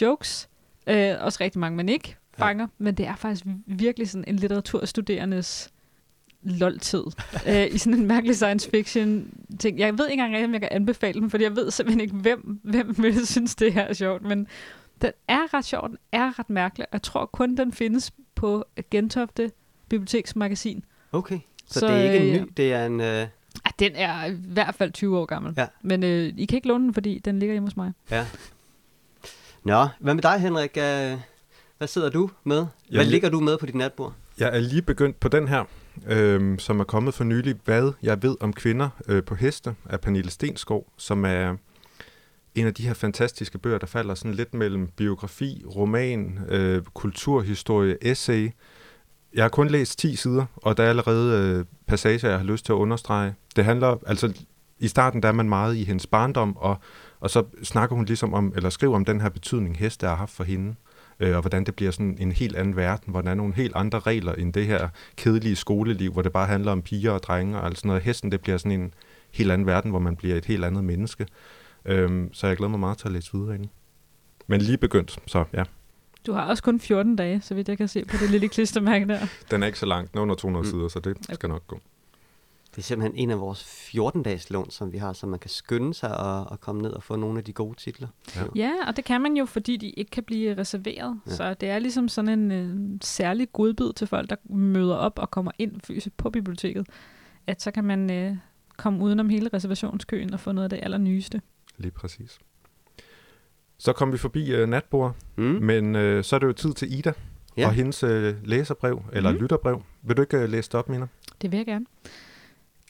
jokes. 0.00 0.48
Uh, 0.86 0.94
også 1.20 1.38
rigtig 1.40 1.58
mange, 1.58 1.76
man 1.76 1.88
ikke 1.88 2.16
fanger, 2.38 2.64
ja. 2.64 2.84
men 2.84 2.94
det 2.94 3.06
er 3.06 3.16
faktisk 3.16 3.44
virkelig 3.66 4.10
sådan 4.10 4.24
en 4.28 4.36
litteraturstuderendes 4.36 5.72
lol-tid 6.42 7.04
uh, 7.46 7.74
i 7.74 7.78
sådan 7.78 7.98
en 7.98 8.06
mærkelig 8.06 8.36
science 8.36 8.70
fiction 8.70 9.34
ting. 9.60 9.78
Jeg 9.78 9.98
ved 9.98 10.08
ikke 10.08 10.22
engang, 10.22 10.44
om 10.44 10.52
jeg 10.52 10.60
kan 10.60 10.68
anbefale 10.72 11.20
den, 11.20 11.30
fordi 11.30 11.44
jeg 11.44 11.56
ved 11.56 11.70
simpelthen 11.70 12.00
ikke, 12.00 12.14
hvem, 12.14 12.60
hvem 12.62 12.94
vil 12.98 13.26
synes, 13.26 13.54
det 13.54 13.72
her 13.72 13.82
er 13.82 13.92
sjovt, 13.92 14.22
men 14.22 14.46
den 15.02 15.12
er 15.28 15.54
ret 15.54 15.64
sjov, 15.64 15.88
den 15.88 15.98
er 16.12 16.38
ret 16.38 16.50
mærkelig, 16.50 16.86
og 16.86 16.92
jeg 16.92 17.02
tror 17.02 17.26
kun, 17.26 17.56
den 17.56 17.72
findes 17.72 18.12
på 18.34 18.64
Gentofte 18.90 19.50
biblioteksmagasin. 19.88 20.84
Okay, 21.12 21.38
så, 21.66 21.80
så 21.80 21.86
det 21.86 21.94
er 21.94 22.12
ikke 22.12 22.26
en 22.26 22.34
ny, 22.34 22.40
øh, 22.40 22.46
det 22.56 22.72
er 22.72 22.86
en... 22.86 23.00
Øh... 23.00 23.26
Ah, 23.64 23.72
den 23.78 23.92
er 23.94 24.24
i 24.24 24.36
hvert 24.48 24.74
fald 24.74 24.92
20 24.92 25.18
år 25.18 25.24
gammel. 25.24 25.54
Ja. 25.56 25.66
Men 25.82 26.02
øh, 26.02 26.32
I 26.36 26.44
kan 26.44 26.56
ikke 26.56 26.68
låne 26.68 26.84
den, 26.84 26.94
fordi 26.94 27.18
den 27.18 27.38
ligger 27.38 27.54
hjemme 27.54 27.66
hos 27.66 27.76
mig. 27.76 27.92
Ja. 28.10 28.26
Nå, 29.64 29.86
hvad 29.98 30.14
med 30.14 30.22
dig, 30.22 30.40
Henrik? 30.40 30.76
Øh, 30.76 31.18
hvad 31.78 31.88
sidder 31.88 32.10
du 32.10 32.30
med? 32.44 32.66
Hvad 32.90 33.04
ligger 33.04 33.28
du 33.28 33.40
med 33.40 33.58
på 33.58 33.66
dit 33.66 33.74
natbord? 33.74 34.12
Jeg 34.38 34.56
er 34.56 34.60
lige 34.60 34.82
begyndt 34.82 35.20
på 35.20 35.28
den 35.28 35.48
her, 35.48 35.64
øh, 36.06 36.58
som 36.58 36.80
er 36.80 36.84
kommet 36.84 37.14
for 37.14 37.24
nylig. 37.24 37.54
Hvad 37.64 37.92
jeg 38.02 38.22
ved 38.22 38.36
om 38.40 38.52
kvinder 38.52 38.88
øh, 39.08 39.22
på 39.22 39.34
heste 39.34 39.74
af 39.86 40.00
Pernille 40.00 40.30
Stenskov, 40.30 40.92
som 40.96 41.24
er 41.24 41.56
en 42.54 42.66
af 42.66 42.74
de 42.74 42.86
her 42.86 42.94
fantastiske 42.94 43.58
bøger, 43.58 43.78
der 43.78 43.86
falder 43.86 44.14
sådan 44.14 44.34
lidt 44.34 44.54
mellem 44.54 44.88
biografi, 44.96 45.64
roman, 45.76 46.38
øh, 46.48 46.82
kulturhistorie, 46.94 47.96
essay, 48.02 48.50
jeg 49.34 49.44
har 49.44 49.48
kun 49.48 49.68
læst 49.68 49.98
10 49.98 50.16
sider, 50.16 50.46
og 50.56 50.76
der 50.76 50.84
er 50.84 50.88
allerede 50.88 51.58
øh, 51.58 51.64
passager, 51.86 52.28
jeg 52.28 52.38
har 52.38 52.44
lyst 52.44 52.64
til 52.64 52.72
at 52.72 52.76
understrege. 52.76 53.34
Det 53.56 53.64
handler, 53.64 53.96
altså 54.06 54.32
i 54.78 54.88
starten 54.88 55.22
der 55.22 55.28
er 55.28 55.32
man 55.32 55.48
meget 55.48 55.76
i 55.76 55.84
hendes 55.84 56.06
barndom, 56.06 56.56
og, 56.56 56.76
og 57.20 57.30
så 57.30 57.44
snakker 57.62 57.96
hun 57.96 58.04
ligesom 58.04 58.34
om, 58.34 58.52
eller 58.56 58.70
skriver 58.70 58.96
om 58.96 59.04
den 59.04 59.20
her 59.20 59.28
betydning, 59.28 59.78
heste 59.78 60.06
har 60.06 60.14
haft 60.14 60.32
for 60.32 60.44
hende, 60.44 60.68
øh, 60.68 60.74
og 61.22 61.40
hvordan 61.40 61.64
det 61.64 61.74
bliver 61.74 61.90
sådan 61.90 62.16
en 62.20 62.32
helt 62.32 62.56
anden 62.56 62.76
verden, 62.76 63.10
hvor 63.10 63.20
der 63.20 63.30
er 63.30 63.34
nogle 63.34 63.54
helt 63.54 63.72
andre 63.76 63.98
regler 63.98 64.32
end 64.32 64.52
det 64.52 64.66
her 64.66 64.88
kedelige 65.16 65.56
skoleliv, 65.56 66.12
hvor 66.12 66.22
det 66.22 66.32
bare 66.32 66.46
handler 66.46 66.72
om 66.72 66.82
piger 66.82 67.10
og 67.10 67.22
drenge 67.22 67.58
og 67.58 67.66
alt 67.66 67.78
sådan 67.78 67.88
noget. 67.88 68.02
Hesten, 68.02 68.32
det 68.32 68.40
bliver 68.40 68.58
sådan 68.58 68.80
en 68.80 68.94
helt 69.30 69.52
anden 69.52 69.66
verden, 69.66 69.90
hvor 69.90 70.00
man 70.00 70.16
bliver 70.16 70.36
et 70.36 70.44
helt 70.44 70.64
andet 70.64 70.84
menneske. 70.84 71.26
Øh, 71.84 72.28
så 72.32 72.46
jeg 72.46 72.56
glæder 72.56 72.70
mig 72.70 72.80
meget 72.80 72.98
til 72.98 73.08
at 73.08 73.12
læse 73.12 73.30
videre 73.32 73.54
ind. 73.54 73.68
Men 74.46 74.60
lige 74.60 74.78
begyndt, 74.78 75.18
så 75.26 75.44
ja. 75.52 75.64
Du 76.26 76.32
har 76.32 76.46
også 76.46 76.62
kun 76.62 76.80
14 76.80 77.16
dage, 77.16 77.40
så 77.40 77.54
vidt 77.54 77.68
jeg 77.68 77.78
kan 77.78 77.88
se 77.88 78.04
på 78.04 78.16
det 78.20 78.30
lille 78.30 78.48
klistermærke 78.48 79.06
der. 79.06 79.26
Den 79.50 79.62
er 79.62 79.66
ikke 79.66 79.78
så 79.78 79.86
langt, 79.86 80.12
den 80.12 80.18
er 80.18 80.22
under 80.22 80.34
200 80.34 80.62
mm. 80.64 80.70
sider, 80.70 80.88
så 80.88 81.00
det 81.00 81.10
okay. 81.10 81.34
skal 81.34 81.48
nok 81.48 81.66
gå. 81.66 81.80
Det 82.72 82.78
er 82.78 82.82
simpelthen 82.82 83.16
en 83.16 83.30
af 83.30 83.40
vores 83.40 83.62
14-dages 83.94 84.50
lån, 84.50 84.70
som 84.70 84.92
vi 84.92 84.98
har, 84.98 85.12
så 85.12 85.26
man 85.26 85.38
kan 85.38 85.50
skynde 85.50 85.94
sig 85.94 86.18
og, 86.18 86.44
og 86.44 86.60
komme 86.60 86.82
ned 86.82 86.90
og 86.90 87.02
få 87.02 87.16
nogle 87.16 87.38
af 87.38 87.44
de 87.44 87.52
gode 87.52 87.74
titler. 87.74 88.08
Ja. 88.36 88.42
ja, 88.56 88.72
og 88.86 88.96
det 88.96 89.04
kan 89.04 89.20
man 89.20 89.36
jo, 89.36 89.44
fordi 89.44 89.76
de 89.76 89.90
ikke 89.90 90.10
kan 90.10 90.22
blive 90.22 90.58
reserveret. 90.58 91.20
Ja. 91.26 91.34
Så 91.34 91.54
det 91.54 91.68
er 91.68 91.78
ligesom 91.78 92.08
sådan 92.08 92.38
en 92.38 92.52
øh, 92.52 92.98
særlig 93.02 93.52
godbid 93.52 93.92
til 93.92 94.06
folk, 94.06 94.30
der 94.30 94.36
møder 94.44 94.94
op 94.94 95.18
og 95.18 95.30
kommer 95.30 95.52
ind 95.58 95.80
fysisk 95.84 96.16
på 96.16 96.30
biblioteket. 96.30 96.86
At 97.46 97.62
så 97.62 97.70
kan 97.70 97.84
man 97.84 98.10
øh, 98.10 98.36
komme 98.76 99.04
udenom 99.04 99.28
hele 99.28 99.50
reservationskøen 99.54 100.34
og 100.34 100.40
få 100.40 100.52
noget 100.52 100.64
af 100.64 100.70
det 100.70 100.80
allernyeste. 100.82 101.40
Lige 101.78 101.92
præcis. 101.92 102.38
Så 103.78 103.92
kom 103.92 104.12
vi 104.12 104.18
forbi 104.18 104.62
uh, 104.62 104.68
natbord, 104.68 105.16
mm. 105.36 105.44
men 105.44 105.96
uh, 105.96 106.22
så 106.22 106.36
er 106.36 106.38
det 106.38 106.46
jo 106.46 106.52
tid 106.52 106.72
til 106.72 106.98
Ida 106.98 107.12
ja. 107.56 107.66
og 107.66 107.72
hendes 107.72 108.04
uh, 108.04 108.10
læserbrev, 108.44 109.02
eller 109.12 109.32
mm. 109.32 109.38
lytterbrev. 109.38 109.82
Vil 110.02 110.16
du 110.16 110.22
ikke 110.22 110.44
uh, 110.44 110.50
læse 110.50 110.70
det 110.70 110.74
op, 110.74 110.88
Mina? 110.88 111.06
Det 111.42 111.52
vil 111.52 111.56
jeg 111.56 111.66
gerne. 111.66 111.86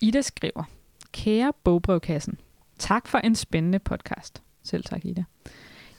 Ida 0.02 0.20
skriver, 0.20 0.64
Kære 1.12 1.52
bogbrevkassen, 1.64 2.38
tak 2.78 3.08
for 3.08 3.18
en 3.18 3.34
spændende 3.34 3.78
podcast. 3.78 4.42
Selv 4.62 4.84
tak, 4.84 5.04
Ida. 5.04 5.24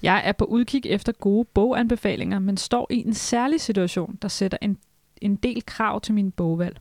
Jeg 0.02 0.22
er 0.26 0.32
på 0.32 0.46
udkig 0.46 0.86
efter 0.86 1.12
gode 1.12 1.46
boganbefalinger, 1.54 2.40
men 2.40 2.58
står 2.58 2.88
i 2.90 2.98
en 3.08 3.14
særlig 3.14 3.62
situation, 3.62 4.18
der 4.22 4.28
sætter 4.28 4.58
en, 4.62 4.78
en 5.22 5.36
del 5.36 5.66
krav 5.66 6.02
til 6.02 6.14
min 6.14 6.32
bogvalg. 6.32 6.80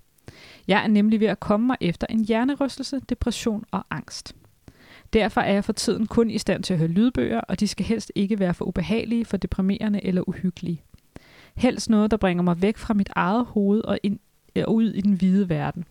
Jeg 0.69 0.85
er 0.85 0.89
nemlig 0.89 1.21
ved 1.21 1.27
at 1.27 1.41
komme 1.41 1.67
mig 1.67 1.77
efter 1.81 2.07
en 2.11 2.25
hjernerystelse, 2.25 3.01
depression 3.09 3.65
og 3.71 3.85
angst. 3.91 4.37
Derfor 5.13 5.41
er 5.41 5.53
jeg 5.53 5.65
for 5.65 5.73
tiden 5.73 6.07
kun 6.07 6.31
i 6.31 6.39
stand 6.39 6.63
til 6.63 6.73
at 6.75 6.79
høre 6.79 6.89
lydbøger, 6.89 7.41
og 7.41 7.61
de 7.61 7.69
skal 7.69 7.87
helst 7.87 8.13
ikke 8.15 8.39
være 8.39 8.55
for 8.55 8.65
ubehagelige, 8.65 9.25
for 9.25 9.37
deprimerende 9.37 10.05
eller 10.05 10.29
uhyggelige. 10.29 10.83
Helst 11.55 11.91
noget, 11.91 12.11
der 12.11 12.17
bringer 12.17 12.43
mig 12.43 12.63
væk 12.63 12.77
fra 12.77 12.95
mit 12.95 13.11
eget 13.17 13.45
hoved 13.45 13.81
og 13.85 13.99
ind, 14.03 14.19
ud 14.69 14.93
i 14.93 15.01
den 15.01 15.13
hvide 15.13 15.49
verden. 15.49 15.85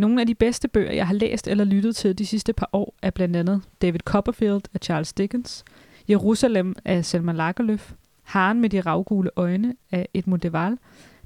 Nogle 0.00 0.20
af 0.20 0.26
de 0.26 0.34
bedste 0.34 0.68
bøger, 0.68 0.92
jeg 0.92 1.06
har 1.06 1.14
læst 1.14 1.48
eller 1.48 1.64
lyttet 1.64 1.96
til 1.96 2.18
de 2.18 2.26
sidste 2.26 2.52
par 2.52 2.70
år, 2.72 2.94
er 3.02 3.10
blandt 3.10 3.36
andet 3.36 3.62
David 3.82 4.00
Copperfield 4.00 4.62
af 4.74 4.80
Charles 4.82 5.12
Dickens, 5.12 5.64
Jerusalem 6.08 6.76
af 6.84 7.04
Selma 7.04 7.32
Lagerlöf, 7.32 7.94
Haren 8.22 8.60
med 8.60 8.70
de 8.70 8.80
ravgule 8.80 9.30
øjne 9.36 9.74
af 9.90 10.08
Edmund 10.14 10.40
de 10.40 10.50
Waal, 10.50 10.78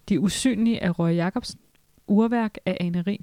De 0.09 0.21
usynlige 0.21 0.83
af 0.83 0.99
Roy 0.99 1.15
Jacobsen, 1.15 1.61
Urværk 2.07 2.59
af 2.67 2.77
Anne 2.81 3.03
Rig. 3.03 3.21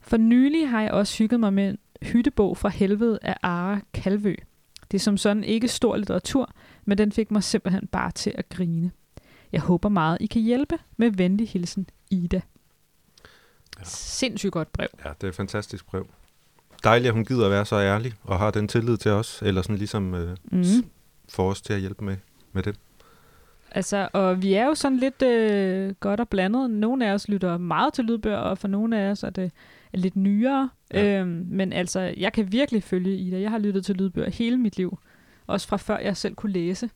For 0.00 0.16
nylig 0.16 0.70
har 0.70 0.82
jeg 0.82 0.90
også 0.90 1.18
hygget 1.18 1.40
mig 1.40 1.52
med 1.52 1.76
Hyttebog 2.02 2.56
fra 2.56 2.68
helvede 2.68 3.18
af 3.22 3.36
Ara 3.42 3.80
Kalvø. 3.94 4.34
Det 4.90 4.98
er 4.98 5.00
som 5.02 5.16
sådan 5.16 5.44
ikke 5.44 5.68
stor 5.68 5.96
litteratur, 5.96 6.52
men 6.84 6.98
den 6.98 7.12
fik 7.12 7.30
mig 7.30 7.42
simpelthen 7.42 7.86
bare 7.86 8.10
til 8.10 8.32
at 8.34 8.48
grine. 8.48 8.90
Jeg 9.52 9.60
håber 9.60 9.88
meget, 9.88 10.18
I 10.20 10.26
kan 10.26 10.42
hjælpe. 10.42 10.78
Med 10.96 11.10
venlig 11.10 11.48
hilsen, 11.48 11.86
Ida. 12.10 12.40
Ja. 13.78 13.84
Sindssygt 13.84 14.52
godt 14.52 14.72
brev. 14.72 14.88
Ja, 15.04 15.08
det 15.08 15.24
er 15.24 15.28
et 15.28 15.34
fantastisk 15.34 15.86
brev. 15.86 16.06
Dejligt, 16.84 17.08
at 17.08 17.14
hun 17.14 17.24
gider 17.24 17.44
at 17.44 17.50
være 17.50 17.64
så 17.64 17.76
ærlig 17.76 18.12
og 18.22 18.38
har 18.38 18.50
den 18.50 18.68
tillid 18.68 18.96
til 18.96 19.10
os, 19.10 19.42
eller 19.42 19.62
sådan 19.62 19.76
ligesom 19.76 20.14
øh, 20.14 20.36
mm. 20.52 20.64
får 21.28 21.50
os 21.50 21.62
til 21.62 21.72
at 21.72 21.80
hjælpe 21.80 22.04
med, 22.04 22.16
med 22.52 22.62
det. 22.62 22.76
Altså, 23.70 24.08
og 24.12 24.42
vi 24.42 24.54
er 24.54 24.66
jo 24.66 24.74
sådan 24.74 24.98
lidt 24.98 25.22
øh, 25.22 25.94
godt 26.00 26.20
og 26.20 26.28
blandet. 26.28 26.70
Nogle 26.70 27.06
af 27.06 27.12
os 27.12 27.28
lytter 27.28 27.58
meget 27.58 27.92
til 27.92 28.04
lydbøger, 28.04 28.36
og 28.36 28.58
for 28.58 28.68
nogle 28.68 28.98
af 28.98 29.10
os 29.10 29.22
er 29.22 29.30
det 29.30 29.52
er 29.92 29.98
lidt 29.98 30.16
nyere. 30.16 30.70
Ja. 30.94 31.20
Øhm, 31.20 31.46
men 31.48 31.72
altså, 31.72 32.14
jeg 32.16 32.32
kan 32.32 32.52
virkelig 32.52 32.82
følge 32.82 33.16
Ida. 33.16 33.40
Jeg 33.40 33.50
har 33.50 33.58
lyttet 33.58 33.84
til 33.84 33.96
lydbøger 33.96 34.30
hele 34.30 34.56
mit 34.56 34.76
liv. 34.76 34.98
Også 35.46 35.68
fra 35.68 35.76
før 35.76 35.98
jeg 35.98 36.16
selv 36.16 36.34
kunne 36.34 36.52
læse. 36.52 36.90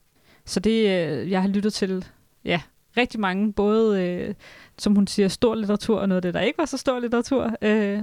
Så 0.45 0.61
det, 0.61 0.81
øh, 0.81 1.31
jeg 1.31 1.43
har 1.43 1.49
lyttet 1.49 1.73
til, 1.73 2.05
ja, 2.45 2.61
rigtig 2.97 3.21
mange, 3.21 3.53
både, 3.53 4.03
øh, 4.03 4.35
som 4.79 4.95
hun 4.95 5.07
siger, 5.07 5.29
stor 5.29 5.55
litteratur, 5.55 5.99
og 6.01 6.09
noget 6.09 6.17
af 6.17 6.23
det, 6.23 6.35
der 6.35 6.41
ikke 6.41 6.59
var 6.59 6.65
så 6.65 6.77
stor 6.77 6.99
litteratur. 6.99 7.51
Øh, 7.63 8.03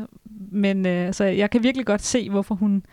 men 0.51 0.85
øh, 0.85 1.13
så 1.13 1.23
jeg 1.23 1.49
kan 1.49 1.63
virkelig 1.63 1.85
godt 1.85 2.01
se, 2.01 2.29
hvorfor 2.29 2.55
hun, 2.55 2.85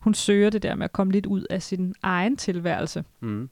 hun 0.00 0.14
søger 0.14 0.50
det 0.50 0.62
der 0.62 0.74
med 0.74 0.84
at 0.84 0.92
komme 0.92 1.12
lidt 1.12 1.26
ud 1.26 1.46
af 1.50 1.62
sin 1.62 1.94
egen 2.02 2.36
tilværelse. 2.36 3.04
Mm. 3.20 3.48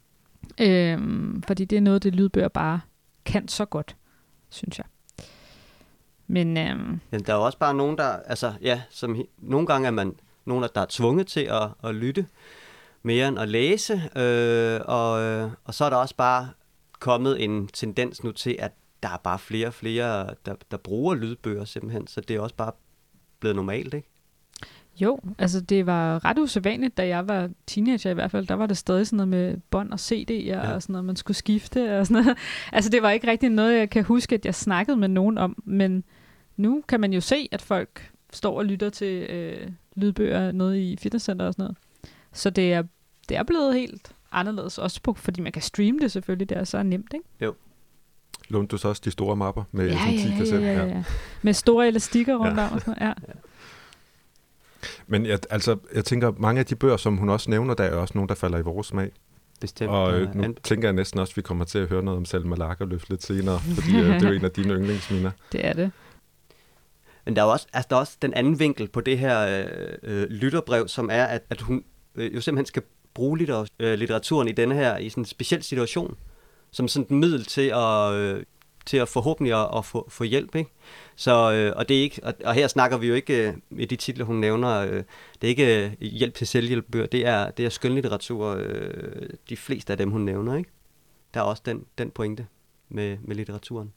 Øhm, 0.61 1.43
fordi 1.47 1.65
det 1.65 1.77
er 1.77 1.81
noget, 1.81 2.03
det 2.03 2.15
lydbøger 2.15 2.49
bare 2.49 2.81
kan 3.25 3.49
så 3.49 3.65
godt, 3.65 3.97
synes 4.49 4.79
jeg. 4.79 4.87
Men 6.27 6.57
øhm, 6.57 7.01
Ja, 7.13 7.19
der 7.19 7.33
er 7.33 7.37
jo 7.37 7.45
også 7.45 7.59
bare 7.59 7.75
nogen, 7.75 7.99
der, 7.99 8.09
altså 8.27 8.53
ja, 8.63 8.83
som 8.91 9.17
nogle 9.39 9.67
gange 9.67 9.87
er 9.87 9.91
man 9.91 10.15
nogen, 10.45 10.65
der 10.75 10.81
er 10.81 10.87
tvunget 10.89 11.27
til 11.27 11.41
at, 11.41 11.69
at 11.85 11.95
lytte 11.95 12.27
mere 13.03 13.29
end 13.29 13.39
at 13.39 13.49
læse, 13.49 14.03
øh, 14.17 14.81
og, 14.85 15.23
øh, 15.23 15.51
og 15.65 15.75
så 15.75 15.85
er 15.85 15.91
der 15.91 15.97
også 15.97 16.17
bare 16.17 16.49
kommet 17.05 17.45
en 17.45 17.67
tendens 17.67 18.25
nu 18.25 18.33
til, 18.33 18.57
at 18.59 18.73
der 19.03 19.09
er 19.09 19.17
bare 19.17 19.39
flere 19.39 19.67
og 19.67 19.75
flere, 19.75 20.35
der, 20.47 20.55
der 20.71 20.77
bruger 20.77 21.15
lydbøger 21.15 21.65
simpelthen, 21.65 22.07
så 22.07 22.21
det 22.21 22.37
er 22.37 22.41
også 22.41 22.55
bare 22.55 22.73
blevet 23.41 23.57
normalt, 23.57 23.95
ikke? 23.95 24.09
jo, 25.01 25.21
altså 25.39 25.61
det 25.61 25.87
var 25.87 26.25
ret 26.25 26.39
usædvanligt, 26.39 26.97
da 26.97 27.07
jeg 27.07 27.29
var 27.29 27.51
teenager 27.67 28.11
i 28.11 28.15
hvert 28.15 28.31
fald. 28.31 28.47
Der 28.47 28.55
var 28.55 28.67
det 28.67 28.77
stadig 28.77 29.07
sådan 29.07 29.17
noget 29.17 29.29
med 29.29 29.57
bånd 29.71 29.93
og 29.93 29.99
CD'er 30.01 30.33
ja. 30.33 30.75
og 30.75 30.83
sådan 30.83 30.93
noget, 30.93 31.05
man 31.05 31.17
skulle 31.17 31.37
skifte 31.37 31.99
og 31.99 32.07
sådan 32.07 32.23
noget. 32.23 32.39
Altså 32.73 32.91
det 32.91 33.03
var 33.03 33.11
ikke 33.11 33.31
rigtig 33.31 33.51
noget, 33.51 33.79
jeg 33.79 33.91
kan 33.91 34.05
huske, 34.05 34.35
at 34.35 34.47
jeg 34.47 34.55
snakkede 34.55 34.97
med 34.97 35.09
nogen 35.09 35.39
om, 35.39 35.63
men 35.65 36.05
nu 36.57 36.83
kan 36.89 37.01
man 37.01 37.13
jo 37.13 37.21
se, 37.21 37.49
at 37.53 37.63
folk 37.63 38.11
står 38.33 38.59
og 38.59 38.65
lytter 38.65 38.91
til 38.91 39.23
øh, 39.31 39.69
lydbøger 39.97 40.53
noget 40.53 40.77
i 40.77 40.97
fitnesscenter 40.97 41.47
og 41.47 41.53
sådan 41.53 41.63
noget. 41.63 41.77
Så 42.33 42.51
det 42.51 42.73
er, 42.73 42.83
det 43.29 43.37
er 43.37 43.43
blevet 43.43 43.75
helt 43.75 44.13
anderledes, 44.35 44.79
også 44.79 45.01
på, 45.03 45.15
fordi 45.15 45.41
man 45.41 45.53
kan 45.53 45.63
streame 45.63 45.99
det 45.99 46.13
selvfølgelig, 46.13 46.49
det 46.49 46.59
er 46.59 46.65
så 46.65 46.83
nemt, 46.83 47.15
ikke? 47.15 47.59
Lånte 48.49 48.71
du 48.71 48.77
så 48.77 48.89
også 48.89 49.03
de 49.05 49.11
store 49.11 49.37
mapper 49.37 49.65
med 49.73 49.87
Ja, 49.89 49.99
sådan 49.99 50.13
10 50.19 50.25
ja, 50.25 50.31
ja, 50.33 50.37
kassetter? 50.39 50.69
ja, 50.73 50.85
ja. 50.87 51.05
Med 51.43 51.53
store 51.53 51.89
elastikker 51.89 52.37
rundt 52.37 52.59
Ja. 52.61 52.67
om 52.67 52.73
og 52.73 52.81
sådan 52.81 52.95
noget. 53.01 53.15
Ja. 53.27 53.33
Men 55.07 55.27
jeg, 55.27 55.39
altså, 55.51 55.77
jeg 55.95 56.05
tænker, 56.05 56.33
mange 56.39 56.59
af 56.59 56.67
de 56.67 56.77
bøger, 56.77 56.97
som 56.97 57.17
hun 57.17 57.29
også 57.29 57.51
nævner, 57.51 57.75
der 57.75 57.85
er 57.85 57.97
også 57.97 58.13
nogen, 58.15 58.29
der 58.29 58.35
falder 58.35 58.59
i 58.59 58.63
vores 58.63 58.87
smag. 58.87 59.11
Bestemt. 59.61 59.91
Og 59.91 60.21
øh, 60.21 60.35
nu 60.35 60.55
tænker 60.63 60.89
jeg 60.89 60.93
næsten 60.93 61.21
også, 61.21 61.33
at 61.33 61.37
vi 61.37 61.43
kommer 61.43 61.65
til 61.65 61.79
at 61.79 61.89
høre 61.89 62.03
noget 62.03 62.19
om 62.19 62.25
Selma 62.25 62.57
Lagerlöf 62.57 63.05
lidt 63.09 63.23
senere, 63.23 63.59
fordi 63.79 63.97
øh, 63.97 64.05
det 64.07 64.23
er 64.23 64.29
jo 64.29 64.35
en 64.35 64.45
af 64.45 64.51
dine 64.51 64.75
yndlingsminer. 64.75 65.31
Det 65.53 65.67
er 65.67 65.73
det. 65.73 65.91
Men 67.25 67.37
der 67.37 67.43
er, 67.43 67.47
jo 67.47 67.53
også, 67.53 67.67
altså, 67.73 67.87
der 67.91 67.97
er 67.97 68.01
også 68.01 68.17
den 68.23 68.35
anden 68.35 68.59
vinkel 68.59 68.89
på 68.89 69.01
det 69.01 69.19
her 69.19 69.65
øh, 69.65 69.93
øh, 70.03 70.29
lytterbrev, 70.31 70.89
som 70.89 71.09
er, 71.13 71.25
at, 71.25 71.43
at 71.51 71.61
hun 71.61 71.85
øh, 72.15 72.35
jo 72.35 72.41
simpelthen 72.41 72.67
skal 72.67 72.83
bruge 73.15 73.39
litter, 73.39 73.65
øh, 73.79 73.99
litteraturen 73.99 74.49
i 74.49 74.53
denne 74.53 74.75
her, 74.75 74.99
i 74.99 75.09
sådan 75.09 75.21
en 75.21 75.27
speciel 75.27 75.63
situation, 75.63 76.17
som 76.71 76.89
sådan 76.89 77.05
et 77.05 77.11
middel 77.11 77.45
til 77.45 77.73
at, 77.75 78.13
øh, 78.13 78.45
til 78.87 78.97
at 78.97 79.09
forhåbentlig 79.09 79.61
at, 79.61 79.79
at 79.79 79.85
få, 79.85 80.07
få 80.11 80.25
hjælp. 80.25 80.55
Ikke? 80.55 80.71
Så, 81.17 81.53
øh, 81.53 81.73
og, 81.77 81.89
det 81.89 81.99
er 81.99 82.03
ikke, 82.03 82.21
og, 82.25 82.35
og 82.45 82.55
her 82.55 82.69
snakker 82.69 82.97
vi 82.97 83.07
jo 83.07 83.15
ikke, 83.15 83.49
øh, 83.49 83.55
i 83.79 83.85
de 83.85 83.97
titler, 83.97 84.25
hun 84.25 84.37
nævner, 84.37 84.81
øh, 84.81 85.03
det 85.41 85.45
er 85.45 85.49
ikke 85.49 85.85
øh, 85.85 85.93
hjælp 86.01 86.35
til 86.35 86.47
selvhjælpbøger, 86.47 87.07
det 87.07 87.27
er, 87.27 87.51
det 87.51 87.65
er 87.65 87.69
skønlitteratur, 87.69 88.57
øh, 88.59 89.29
de 89.49 89.57
fleste 89.57 89.93
af 89.93 89.97
dem, 89.99 90.11
hun 90.11 90.21
nævner. 90.21 90.57
Ikke? 90.57 90.71
Der 91.35 91.41
er 91.41 91.45
også 91.45 91.63
den, 91.67 91.85
den 91.99 92.11
pointe 92.11 92.47
med, 92.89 93.17
med 93.23 93.37
litteraturen. 93.37 93.93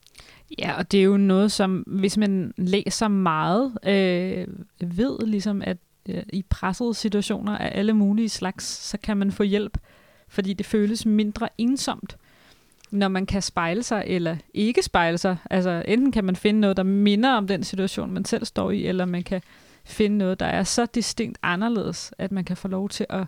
Ja, 0.60 0.78
og 0.78 0.92
det 0.92 1.00
er 1.00 1.04
jo 1.04 1.18
noget, 1.18 1.52
som 1.52 1.84
hvis 1.88 2.18
man 2.18 2.54
læser 2.58 3.08
meget, 3.08 3.78
øh, 3.84 4.48
ved 4.98 5.28
ligesom, 5.28 5.62
at 5.66 5.78
i 6.34 6.46
pressede 6.50 6.94
situationer 6.94 7.58
af 7.58 7.80
alle 7.80 7.94
mulige 7.94 8.30
slags, 8.30 8.66
så 8.66 8.98
kan 8.98 9.18
man 9.18 9.32
få 9.32 9.44
hjælp, 9.44 9.78
fordi 10.28 10.54
det 10.54 10.66
føles 10.66 11.06
mindre 11.06 11.50
ensomt, 11.58 12.18
når 12.92 13.08
man 13.08 13.26
kan 13.26 13.42
spejle 13.42 13.84
sig 13.84 14.04
eller 14.08 14.38
ikke 14.54 14.84
spejle 14.84 15.18
sig. 15.18 15.38
Altså 15.50 15.84
enten 15.88 16.12
kan 16.12 16.24
man 16.24 16.36
finde 16.36 16.60
noget, 16.60 16.78
der 16.78 16.84
minder 16.84 17.34
om 17.34 17.48
den 17.48 17.64
situation, 17.64 18.12
man 18.12 18.26
selv 18.26 18.46
står 18.46 18.72
i, 18.72 18.86
eller 18.86 19.06
man 19.06 19.24
kan 19.24 19.42
finde 19.86 20.18
noget, 20.18 20.40
der 20.40 20.46
er 20.46 20.64
så 20.64 20.86
distinkt 20.86 21.38
anderledes, 21.44 22.14
at 22.18 22.32
man 22.32 22.46
kan 22.46 22.58
få 22.58 22.68
lov 22.68 22.90
til 22.90 23.06
at 23.10 23.26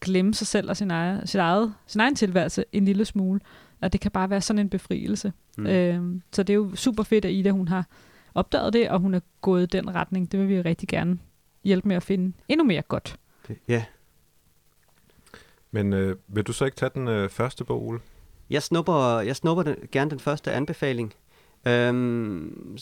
glemme 0.00 0.34
sig 0.34 0.46
selv 0.46 0.70
og 0.70 0.76
sin, 0.76 0.90
egen, 0.90 1.26
sit 1.26 1.40
eget, 1.40 1.74
sin 1.86 2.00
egen 2.00 2.14
tilværelse 2.14 2.64
en 2.72 2.84
lille 2.84 3.04
smule. 3.04 3.40
Og 3.80 3.92
det 3.92 4.00
kan 4.00 4.10
bare 4.10 4.30
være 4.30 4.40
sådan 4.40 4.58
en 4.58 4.68
befrielse. 4.68 5.32
Mm. 5.58 5.66
Øhm, 5.66 6.22
så 6.32 6.42
det 6.42 6.52
er 6.52 6.56
jo 6.56 6.74
super 6.74 7.02
fedt, 7.02 7.24
at 7.24 7.32
Ida 7.32 7.50
hun 7.50 7.68
har 7.68 7.86
opdaget 8.34 8.72
det, 8.72 8.88
og 8.90 9.00
hun 9.00 9.14
er 9.14 9.20
gået 9.40 9.62
i 9.62 9.66
den 9.66 9.94
retning. 9.94 10.32
Det 10.32 10.40
vil 10.40 10.48
vi 10.48 10.60
rigtig 10.60 10.88
gerne 10.88 11.18
hjælpe 11.64 11.88
med 11.88 11.96
at 11.96 12.02
finde 12.02 12.32
endnu 12.48 12.64
mere 12.64 12.82
godt. 12.82 13.16
Ja, 13.68 13.84
Men 15.70 15.92
øh, 15.92 16.16
vil 16.28 16.44
du 16.44 16.52
så 16.52 16.64
ikke 16.64 16.76
tage 16.76 16.90
den 16.94 17.08
øh, 17.08 17.28
første 17.30 17.64
bog, 17.64 17.86
Ole? 17.86 18.00
Jeg 18.50 18.62
snupper, 18.62 19.20
jeg 19.20 19.36
snupper 19.36 19.62
den, 19.62 19.76
gerne 19.92 20.10
den 20.10 20.20
første 20.20 20.52
anbefaling. 20.52 21.14
Øhm, 21.66 22.78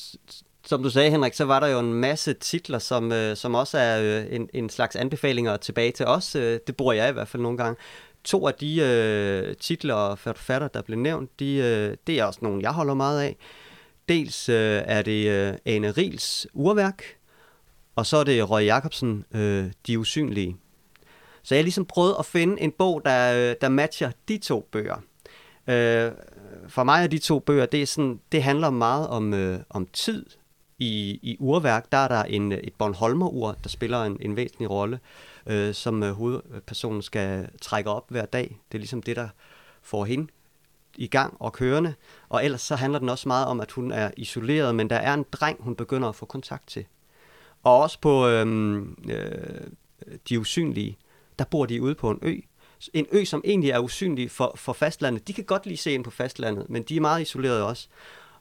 som 0.64 0.82
du 0.82 0.90
sagde, 0.90 1.10
Henrik, 1.10 1.34
så 1.34 1.44
var 1.44 1.60
der 1.60 1.66
jo 1.66 1.78
en 1.78 1.94
masse 1.94 2.32
titler, 2.32 2.78
som, 2.78 3.12
øh, 3.12 3.36
som 3.36 3.54
også 3.54 3.78
er 3.78 4.02
øh, 4.02 4.26
en, 4.30 4.48
en 4.54 4.68
slags 4.70 4.96
anbefalinger 4.96 5.56
tilbage 5.56 5.92
til 5.92 6.06
os. 6.06 6.34
Øh, 6.34 6.58
det 6.66 6.76
bruger 6.76 6.92
jeg 6.92 7.08
i 7.08 7.12
hvert 7.12 7.28
fald 7.28 7.42
nogle 7.42 7.58
gange. 7.58 7.76
To 8.24 8.46
af 8.48 8.54
de 8.54 8.80
øh, 8.80 9.56
titler 9.56 9.94
og 9.94 10.18
forfatter, 10.18 10.68
der 10.68 10.82
blev 10.82 10.98
nævnt, 10.98 11.40
de, 11.40 11.54
øh, 11.54 11.96
det 12.06 12.20
er 12.20 12.24
også 12.24 12.40
nogle, 12.42 12.62
jeg 12.62 12.70
holder 12.72 12.94
meget 12.94 13.22
af. 13.22 13.36
Dels 14.08 14.48
øh, 14.48 14.82
er 14.84 15.02
det 15.02 15.28
øh, 15.28 15.54
Ane 15.64 15.90
Rils 15.90 16.46
urværk, 16.52 17.04
og 17.96 18.06
så 18.06 18.16
er 18.16 18.24
det 18.24 18.50
Røg 18.50 18.64
Jacobsen, 18.64 19.24
øh, 19.34 19.72
De 19.86 19.98
Usynlige. 19.98 20.56
Så 21.42 21.54
jeg 21.54 21.60
har 21.60 21.64
ligesom 21.64 21.84
prøvet 21.84 22.16
at 22.18 22.26
finde 22.26 22.60
en 22.60 22.72
bog, 22.72 23.02
der, 23.04 23.50
øh, 23.50 23.56
der 23.60 23.68
matcher 23.68 24.10
de 24.28 24.38
to 24.38 24.68
bøger. 24.72 24.96
Øh, 25.66 26.12
for 26.68 26.84
mig 26.84 27.02
er 27.02 27.06
de 27.06 27.18
to 27.18 27.38
bøger, 27.38 27.66
det, 27.66 27.82
er 27.82 27.86
sådan, 27.86 28.20
det 28.32 28.42
handler 28.42 28.70
meget 28.70 29.08
om, 29.08 29.34
øh, 29.34 29.60
om 29.70 29.86
tid. 29.86 30.26
I, 30.78 31.18
I 31.22 31.36
urværk, 31.40 31.92
der 31.92 31.98
er 31.98 32.08
der 32.08 32.22
en, 32.22 32.52
et 32.52 32.72
Bornholmer-ur, 32.78 33.56
der 33.64 33.68
spiller 33.68 34.04
en, 34.04 34.18
en 34.20 34.36
væsentlig 34.36 34.70
rolle, 34.70 35.00
øh, 35.46 35.74
som 35.74 36.02
øh, 36.02 36.12
hovedpersonen 36.12 37.02
skal 37.02 37.48
trække 37.62 37.90
op 37.90 38.10
hver 38.10 38.26
dag. 38.26 38.58
Det 38.72 38.78
er 38.78 38.80
ligesom 38.80 39.02
det, 39.02 39.16
der 39.16 39.28
får 39.82 40.04
hende 40.04 40.26
i 40.96 41.06
gang 41.06 41.36
og 41.40 41.52
kørende. 41.52 41.94
Og 42.28 42.44
ellers 42.44 42.60
så 42.60 42.76
handler 42.76 42.98
den 42.98 43.08
også 43.08 43.28
meget 43.28 43.46
om, 43.46 43.60
at 43.60 43.72
hun 43.72 43.92
er 43.92 44.10
isoleret, 44.16 44.74
men 44.74 44.90
der 44.90 44.96
er 44.96 45.14
en 45.14 45.24
dreng, 45.32 45.62
hun 45.62 45.76
begynder 45.76 46.08
at 46.08 46.14
få 46.14 46.26
kontakt 46.26 46.68
til. 46.68 46.86
Og 47.66 47.80
også 47.82 47.98
på 48.00 48.28
øhm, 48.28 48.96
øh, 49.08 49.70
De 50.28 50.40
Usynlige, 50.40 50.98
der 51.38 51.44
bor 51.44 51.66
de 51.66 51.82
ude 51.82 51.94
på 51.94 52.10
en 52.10 52.18
ø. 52.22 52.36
En 52.94 53.06
ø, 53.12 53.24
som 53.24 53.42
egentlig 53.44 53.70
er 53.70 53.78
usynlig 53.78 54.30
for, 54.30 54.52
for 54.56 54.72
fastlandet. 54.72 55.28
De 55.28 55.32
kan 55.32 55.44
godt 55.44 55.66
lige 55.66 55.76
se 55.76 55.92
ind 55.92 56.04
på 56.04 56.10
fastlandet, 56.10 56.70
men 56.70 56.82
de 56.82 56.96
er 56.96 57.00
meget 57.00 57.22
isolerede 57.22 57.66
også. 57.66 57.88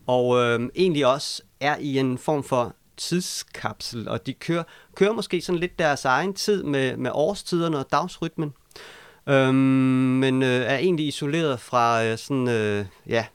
Og 0.08 0.38
øhm, 0.38 0.70
egentlig 0.76 1.06
også 1.06 1.44
er 1.60 1.78
i 1.78 1.98
en 1.98 2.18
form 2.18 2.44
for 2.44 2.76
tidskapsel, 2.98 4.08
og 4.08 4.26
de 4.26 4.34
kører, 4.34 4.64
kører 4.96 5.14
måske 5.14 5.42
sådan 5.42 5.60
lidt 5.60 5.80
deres 5.80 6.06
egen 6.06 6.34
tid 6.34 6.64
med, 6.64 6.98
med 6.98 7.12
årstiderne 7.14 7.78
og 7.78 7.92
dagsrytmen. 7.92 8.54
Øhm, 9.30 9.56
men 9.56 10.44
øh, 10.44 10.62
er 10.62 10.78
egentlig 10.78 11.08
isoleret 11.08 11.60
fra 11.60 12.06
øh, 12.06 12.18
sådan, 12.18 12.48
øh, 12.48 12.86
ja, 13.08 13.26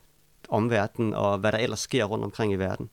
omverdenen 0.48 1.14
og 1.14 1.38
hvad 1.38 1.52
der 1.52 1.58
ellers 1.58 1.80
sker 1.80 2.04
rundt 2.04 2.24
omkring 2.24 2.52
i 2.52 2.56
verden. 2.56 2.90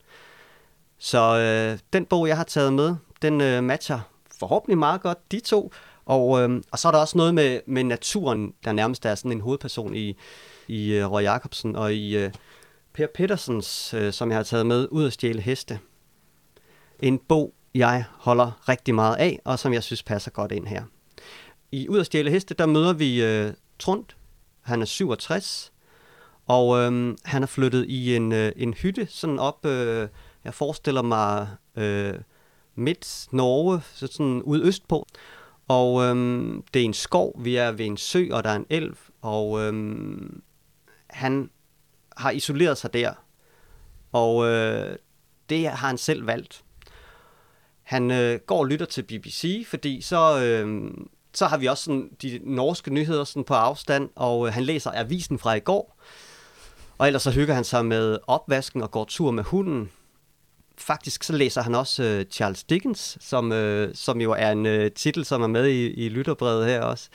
Så 0.99 1.37
øh, 1.37 1.79
den 1.93 2.05
bog, 2.05 2.27
jeg 2.27 2.37
har 2.37 2.43
taget 2.43 2.73
med, 2.73 2.95
den 3.21 3.41
øh, 3.41 3.63
matcher 3.63 3.99
forhåbentlig 4.39 4.77
meget 4.77 5.01
godt 5.01 5.31
de 5.31 5.39
to. 5.39 5.71
Og, 6.05 6.41
øh, 6.41 6.61
og 6.71 6.79
så 6.79 6.87
er 6.87 6.91
der 6.91 6.99
også 6.99 7.17
noget 7.17 7.35
med, 7.35 7.59
med 7.67 7.83
naturen, 7.83 8.53
der 8.65 8.71
nærmest 8.71 9.05
er 9.05 9.15
sådan 9.15 9.31
en 9.31 9.41
hovedperson 9.41 9.95
i, 9.95 10.17
i 10.67 10.93
øh, 10.93 11.11
Roy 11.11 11.21
Jacobsen 11.21 11.75
og 11.75 11.93
i 11.93 12.17
øh, 12.17 12.31
Per 12.93 13.07
Petersens, 13.15 13.93
øh, 13.93 14.13
som 14.13 14.29
jeg 14.29 14.37
har 14.37 14.43
taget 14.43 14.65
med, 14.65 14.87
Ud 14.91 15.05
at 15.05 15.13
stjæle 15.13 15.41
heste. 15.41 15.79
En 16.99 17.19
bog, 17.19 17.53
jeg 17.75 18.03
holder 18.13 18.69
rigtig 18.69 18.95
meget 18.95 19.15
af, 19.15 19.39
og 19.45 19.59
som 19.59 19.73
jeg 19.73 19.83
synes 19.83 20.03
passer 20.03 20.31
godt 20.31 20.51
ind 20.51 20.67
her. 20.67 20.83
I 21.71 21.87
Ud 21.87 21.99
at 21.99 22.05
stjæle 22.05 22.31
heste, 22.31 22.53
der 22.53 22.65
møder 22.65 22.93
vi 22.93 23.23
øh, 23.23 23.53
Trund. 23.79 24.05
Han 24.61 24.81
er 24.81 24.85
67, 24.85 25.71
og 26.45 26.77
øh, 26.77 27.15
han 27.25 27.43
er 27.43 27.47
flyttet 27.47 27.85
i 27.85 28.15
en, 28.15 28.31
øh, 28.31 28.51
en 28.55 28.73
hytte, 28.73 29.07
sådan 29.09 29.39
op, 29.39 29.65
øh, 29.65 30.07
jeg 30.47 30.53
forestiller 30.53 31.01
mig, 31.01 31.47
øh, 31.75 32.13
midt 32.75 33.27
Norge, 33.31 33.81
så 33.93 34.07
sådan 34.07 34.41
ude 34.41 34.63
østpå. 34.63 35.07
Og 35.67 36.03
øhm, 36.03 36.63
det 36.73 36.81
er 36.81 36.85
en 36.85 36.93
skov, 36.93 37.35
vi 37.43 37.55
er 37.55 37.71
ved 37.71 37.85
en 37.85 37.97
sø, 37.97 38.27
og 38.31 38.43
der 38.43 38.49
er 38.49 38.55
en 38.55 38.65
elv, 38.69 38.97
og 39.21 39.61
øhm, 39.61 40.41
han 41.09 41.49
har 42.17 42.31
isoleret 42.31 42.77
sig 42.77 42.93
der. 42.93 43.13
Og 44.11 44.45
øh, 44.45 44.95
det 45.49 45.69
har 45.69 45.87
han 45.87 45.97
selv 45.97 46.27
valgt. 46.27 46.63
Han 47.83 48.11
øh, 48.11 48.39
går 48.39 48.59
og 48.59 48.67
lytter 48.67 48.85
til 48.85 49.03
BBC, 49.03 49.65
fordi 49.67 50.01
så, 50.01 50.43
øh, 50.43 50.91
så 51.33 51.45
har 51.45 51.57
vi 51.57 51.65
også 51.65 51.83
sådan 51.83 52.09
de 52.21 52.39
norske 52.43 52.93
nyheder 52.93 53.23
sådan 53.23 53.43
på 53.43 53.53
afstand, 53.53 54.09
og 54.15 54.47
øh, 54.47 54.53
han 54.53 54.63
læser 54.63 54.91
avisen 54.91 55.39
fra 55.39 55.53
i 55.53 55.59
går. 55.59 55.97
Og 56.97 57.07
ellers 57.07 57.23
så 57.23 57.31
hygger 57.31 57.53
han 57.53 57.63
sig 57.63 57.85
med 57.85 58.17
opvasken 58.27 58.81
og 58.81 58.91
går 58.91 59.05
tur 59.05 59.31
med 59.31 59.43
hunden. 59.43 59.91
Faktisk 60.77 61.23
så 61.23 61.33
læser 61.33 61.61
han 61.61 61.75
også 61.75 62.03
øh, 62.03 62.25
Charles 62.31 62.63
Dickens, 62.63 63.17
som, 63.21 63.51
øh, 63.51 63.95
som 63.95 64.21
jo 64.21 64.31
er 64.31 64.51
en 64.51 64.65
øh, 64.65 64.91
titel, 64.91 65.25
som 65.25 65.41
er 65.41 65.47
med 65.47 65.67
i, 65.67 65.93
i 65.93 66.09
lytterbrevet 66.09 66.65
her 66.65 66.81
også. 66.81 67.09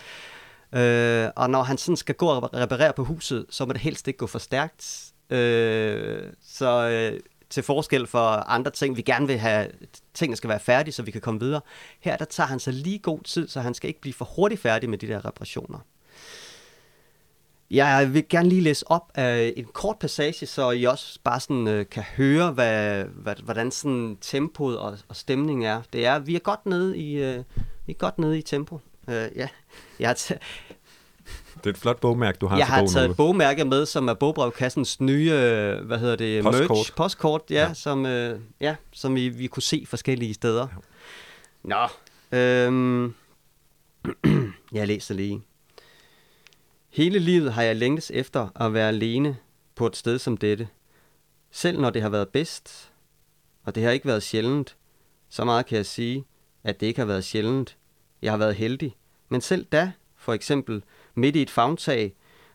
Øh, 0.75 1.29
og 1.37 1.51
når 1.51 1.63
han 1.63 1.79
sådan 1.79 1.97
skal 1.97 2.15
gå 2.15 2.27
og 2.27 2.55
reparere 2.55 2.93
på 2.93 3.05
huset, 3.05 3.47
så 3.51 3.65
må 3.65 3.73
det 3.73 3.81
helst 3.81 4.09
ikke 4.09 4.19
gå 4.19 4.27
for 4.27 4.39
stærkt. 4.39 5.13
Øh, 5.31 6.23
så 6.43 6.89
øh, 6.89 7.21
til 7.51 7.63
forskel 7.63 8.07
for 8.07 8.27
andre 8.51 8.71
ting. 8.71 8.97
Vi 8.97 9.03
gerne 9.03 9.27
vil 9.27 9.39
have, 9.39 9.69
tingene 10.15 10.37
skal 10.37 10.51
være 10.51 10.61
færdige, 10.61 10.95
så 10.95 11.03
vi 11.03 11.11
kan 11.11 11.21
komme 11.21 11.41
videre. 11.41 11.61
Her, 12.01 12.17
der 12.17 12.25
tager 12.25 12.47
han 12.47 12.61
sig 12.61 12.73
lige 12.73 12.99
god 12.99 13.21
tid, 13.21 13.49
så 13.49 13.61
han 13.61 13.75
skal 13.75 13.89
ikke 13.89 14.01
blive 14.01 14.15
for 14.15 14.25
hurtigt 14.25 14.61
færdig 14.61 14.91
med 14.91 14.99
de 14.99 15.07
der 15.07 15.25
reparationer. 15.25 15.79
Jeg 17.73 18.15
vil 18.15 18.25
gerne 18.29 18.49
lige 18.49 18.61
læse 18.61 18.91
op 18.91 19.11
af 19.15 19.53
en 19.57 19.65
kort 19.65 19.99
passage, 19.99 20.47
så 20.47 20.71
I 20.71 20.85
også 20.85 21.19
bare 21.25 21.41
sådan, 21.41 21.69
øh, 21.69 21.87
kan 21.91 22.03
høre, 22.03 22.51
hvad, 22.53 23.05
hvad, 23.05 23.35
hvordan 23.45 23.71
sådan 23.71 24.19
tempoet 24.21 24.79
og, 24.79 24.99
og 25.09 25.17
stemningen 25.17 25.67
er. 25.67 25.83
Det 25.93 26.07
er, 26.07 26.19
vi 26.19 26.35
er 26.35 26.39
godt 26.39 26.67
nede 26.67 26.99
i, 26.99 27.13
øh, 27.23 27.45
vi 27.87 27.93
er 27.93 27.97
godt 27.99 28.19
nede 28.19 28.39
i 28.39 28.43
tempo. 28.43 28.81
Øh, 29.09 29.15
ja, 29.37 29.49
jeg 30.01 30.09
har, 30.09 30.15
t- 30.15 30.39
Det 31.57 31.67
er 31.67 31.71
et 31.71 31.79
flot 31.79 32.01
bogmærke, 32.01 32.39
du 32.39 32.47
har 32.47 32.57
jeg 32.57 32.67
har 32.67 32.79
bogen. 32.81 32.93
taget 32.93 33.11
et 33.11 33.17
bogmærke 33.17 33.65
med, 33.65 33.87
som 33.87 34.09
er 34.09 34.15
bogbrevkassens 34.15 35.01
nye, 35.01 35.31
øh, 35.33 35.87
hvad 35.87 35.99
hedder 35.99 36.17
det, 36.17 36.43
Postkort. 36.45 36.69
merch, 36.71 36.95
postkort, 36.95 37.43
ja, 37.51 37.55
Ja. 37.55 37.69
ja. 37.69 37.75
som, 37.75 38.07
øh, 38.07 38.41
ja, 38.61 38.77
som 38.93 39.15
vi, 39.15 39.29
vi 39.29 39.47
kunne 39.47 39.63
se 39.63 39.85
forskellige 39.89 40.35
steder. 40.35 40.67
Nå, 41.65 41.87
øhm, 42.39 43.15
jeg 44.73 44.87
læser 44.87 45.15
lige. 45.15 45.43
Hele 46.93 47.19
livet 47.19 47.53
har 47.53 47.63
jeg 47.63 47.77
længtes 47.77 48.11
efter 48.11 48.49
at 48.63 48.75
være 48.75 48.89
alene 48.89 49.37
på 49.75 49.87
et 49.87 49.97
sted 49.97 50.19
som 50.19 50.37
dette. 50.37 50.69
Selv 51.51 51.81
når 51.81 51.91
det 51.91 52.03
har 52.03 52.09
været 52.09 52.29
bedst, 52.29 52.93
og 53.63 53.75
det 53.75 53.83
har 53.83 53.91
ikke 53.91 54.07
været 54.07 54.23
sjældent, 54.23 54.77
så 55.29 55.45
meget 55.45 55.67
kan 55.67 55.77
jeg 55.77 55.87
sige, 55.87 56.25
at 56.63 56.81
det 56.81 56.87
ikke 56.87 57.01
har 57.01 57.07
været 57.07 57.25
sjældent. 57.25 57.79
Jeg 58.23 58.33
har 58.33 58.37
været 58.37 58.55
heldig, 58.55 58.97
men 59.29 59.41
selv 59.41 59.65
da, 59.65 59.93
for 60.17 60.33
eksempel 60.33 60.85
midt 61.15 61.37
i 61.37 61.43
et 61.43 61.51
favntag, 61.51 62.15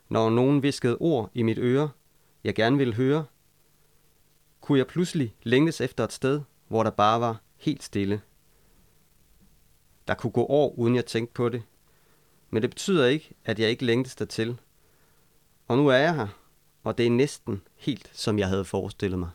når 0.09 0.29
nogen 0.29 0.63
viskede 0.63 0.97
ord 0.99 1.31
i 1.33 1.43
mit 1.43 1.57
øre, 1.57 1.89
jeg 2.43 2.55
gerne 2.55 2.77
ville 2.77 2.93
høre, 2.93 3.25
kunne 4.61 4.77
jeg 4.77 4.87
pludselig 4.87 5.35
længes 5.43 5.81
efter 5.81 6.03
et 6.03 6.13
sted, 6.13 6.41
hvor 6.67 6.83
der 6.83 6.91
bare 6.91 7.21
var 7.21 7.41
helt 7.57 7.83
stille. 7.83 8.21
Der 10.07 10.13
kunne 10.13 10.31
gå 10.31 10.45
år, 10.45 10.73
uden 10.77 10.95
jeg 10.95 11.05
tænkte 11.05 11.33
på 11.33 11.49
det. 11.49 11.63
Men 12.49 12.61
det 12.61 12.69
betyder 12.69 13.05
ikke, 13.05 13.29
at 13.45 13.59
jeg 13.59 13.69
ikke 13.69 13.85
længtes 13.85 14.15
dertil. 14.15 14.57
Og 15.67 15.77
nu 15.77 15.87
er 15.87 15.95
jeg 15.95 16.15
her, 16.15 16.27
og 16.83 16.97
det 16.97 17.05
er 17.05 17.09
næsten 17.09 17.61
helt, 17.75 18.09
som 18.13 18.39
jeg 18.39 18.47
havde 18.47 18.65
forestillet 18.65 19.19
mig. 19.19 19.29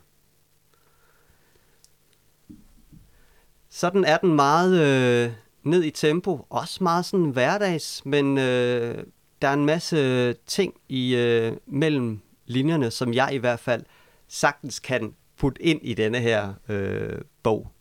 Sådan 3.69 4.03
er 4.03 4.17
den 4.17 4.33
meget 4.35 4.81
øh, 4.81 5.31
ned 5.63 5.83
i 5.83 5.91
tempo, 5.91 6.45
også 6.49 6.83
meget 6.83 7.05
sådan 7.05 7.29
hverdags, 7.29 8.05
men 8.05 8.37
øh, 8.37 9.03
der 9.41 9.47
er 9.47 9.53
en 9.53 9.65
masse 9.65 9.97
øh, 9.97 10.35
ting 10.45 10.73
i 10.89 11.15
øh, 11.15 11.57
mellem 11.65 12.21
linjerne, 12.45 12.91
som 12.91 13.13
jeg 13.13 13.29
i 13.33 13.37
hvert 13.37 13.59
fald 13.59 13.83
sagtens 14.27 14.79
kan 14.79 15.15
putte 15.37 15.61
ind 15.61 15.79
i 15.83 15.93
denne 15.93 16.19
her 16.19 16.53
øh, 16.69 17.21
bog. 17.43 17.72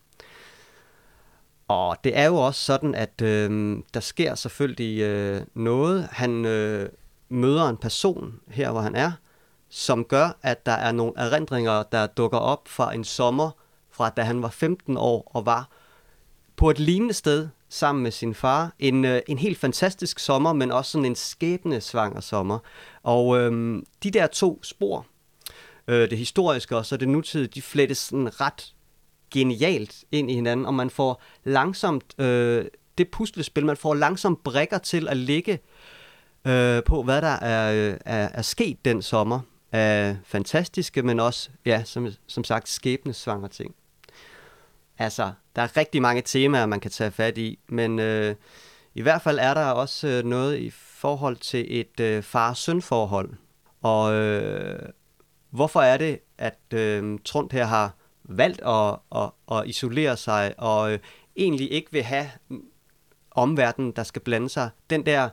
Det 2.04 2.18
er 2.18 2.26
jo 2.26 2.36
også 2.36 2.64
sådan, 2.64 2.94
at 2.94 3.22
øh, 3.22 3.78
der 3.94 4.00
sker 4.00 4.34
selvfølgelig 4.34 5.00
øh, 5.00 5.42
noget. 5.54 6.08
Han 6.10 6.44
øh, 6.44 6.88
møder 7.28 7.68
en 7.68 7.76
person 7.76 8.40
her, 8.48 8.70
hvor 8.70 8.80
han 8.80 8.94
er, 8.94 9.12
som 9.68 10.04
gør, 10.04 10.38
at 10.42 10.66
der 10.66 10.72
er 10.72 10.92
nogle 10.92 11.12
erindringer, 11.16 11.82
der 11.82 12.06
dukker 12.06 12.38
op 12.38 12.68
fra 12.68 12.94
en 12.94 13.04
sommer, 13.04 13.50
fra 13.90 14.10
da 14.10 14.22
han 14.22 14.42
var 14.42 14.48
15 14.48 14.96
år 14.96 15.30
og 15.34 15.46
var 15.46 15.68
på 16.56 16.70
et 16.70 16.78
lignende 16.78 17.14
sted 17.14 17.48
sammen 17.68 18.02
med 18.02 18.10
sin 18.10 18.34
far. 18.34 18.72
En, 18.78 19.04
øh, 19.04 19.20
en 19.28 19.38
helt 19.38 19.58
fantastisk 19.58 20.18
sommer, 20.18 20.52
men 20.52 20.70
også 20.70 20.90
sådan 20.90 21.04
en 21.04 21.16
skæbnesvanger 21.16 22.20
sommer. 22.20 22.58
Og 23.02 23.38
øh, 23.38 23.82
de 24.02 24.10
der 24.10 24.26
to 24.26 24.60
spor, 24.62 25.06
øh, 25.88 26.10
det 26.10 26.18
historiske 26.18 26.76
og 26.76 26.86
så 26.86 26.96
det 26.96 27.08
nutidige, 27.08 27.48
de 27.48 27.62
flettes 27.62 27.98
sådan 27.98 28.40
ret 28.40 28.74
genialt 29.32 30.04
ind 30.12 30.30
i 30.30 30.34
hinanden, 30.34 30.66
og 30.66 30.74
man 30.74 30.90
får 30.90 31.22
langsomt 31.44 32.20
øh, 32.20 32.64
det 32.98 33.10
puslespil, 33.10 33.66
man 33.66 33.76
får 33.76 33.94
langsomt 33.94 34.44
brækker 34.44 34.78
til 34.78 35.08
at 35.08 35.16
ligge 35.16 35.58
øh, 36.44 36.82
på, 36.84 37.02
hvad 37.02 37.22
der 37.22 37.28
er, 37.28 37.72
øh, 37.72 37.98
er, 38.04 38.28
er 38.32 38.42
sket 38.42 38.84
den 38.84 39.02
sommer 39.02 39.40
af 39.72 40.16
fantastiske, 40.24 41.02
men 41.02 41.20
også, 41.20 41.50
ja, 41.66 41.82
som, 41.84 42.08
som 42.26 42.44
sagt, 42.44 42.68
skæbnesvanger 42.68 43.48
ting. 43.48 43.74
Altså, 44.98 45.32
der 45.56 45.62
er 45.62 45.76
rigtig 45.76 46.02
mange 46.02 46.22
temaer, 46.22 46.66
man 46.66 46.80
kan 46.80 46.90
tage 46.90 47.10
fat 47.10 47.38
i, 47.38 47.58
men 47.68 47.98
øh, 47.98 48.34
i 48.94 49.02
hvert 49.02 49.22
fald 49.22 49.38
er 49.38 49.54
der 49.54 49.66
også 49.66 50.08
øh, 50.08 50.24
noget 50.24 50.58
i 50.58 50.70
forhold 50.70 51.36
til 51.36 51.80
et 51.80 52.00
øh, 52.00 52.22
far-søn-forhold. 52.22 53.30
Og 53.82 54.14
øh, 54.14 54.88
hvorfor 55.50 55.80
er 55.80 55.96
det, 55.96 56.18
at 56.38 56.58
øh, 56.74 57.18
Trond 57.24 57.50
her 57.52 57.64
har 57.64 57.94
valgt 58.38 58.60
at, 58.62 58.96
at, 59.14 59.56
at 59.56 59.68
isolere 59.68 60.16
sig, 60.16 60.54
og 60.58 60.92
øh, 60.92 60.98
egentlig 61.36 61.72
ikke 61.72 61.92
vil 61.92 62.02
have 62.02 62.30
omverdenen, 63.30 63.92
der 63.92 64.02
skal 64.02 64.22
blande 64.22 64.48
sig. 64.48 64.70
Den 64.90 65.06
der 65.06 65.28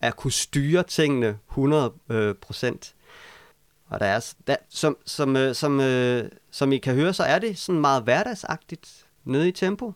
at 0.00 0.16
kunne 0.16 0.32
styre 0.32 0.82
tingene 0.82 1.38
100 1.50 1.92
øh, 2.08 2.34
procent. 2.34 2.94
Og 3.88 4.00
der 4.00 4.06
er, 4.06 4.34
der, 4.46 4.56
som, 4.68 4.96
som, 5.06 5.36
øh, 5.36 5.54
som, 5.54 5.80
øh, 5.80 6.30
som 6.50 6.72
I 6.72 6.78
kan 6.78 6.94
høre, 6.94 7.14
så 7.14 7.22
er 7.22 7.38
det 7.38 7.58
sådan 7.58 7.80
meget 7.80 8.02
hverdagsagtigt 8.02 9.06
nede 9.24 9.48
i 9.48 9.52
tempo. 9.52 9.92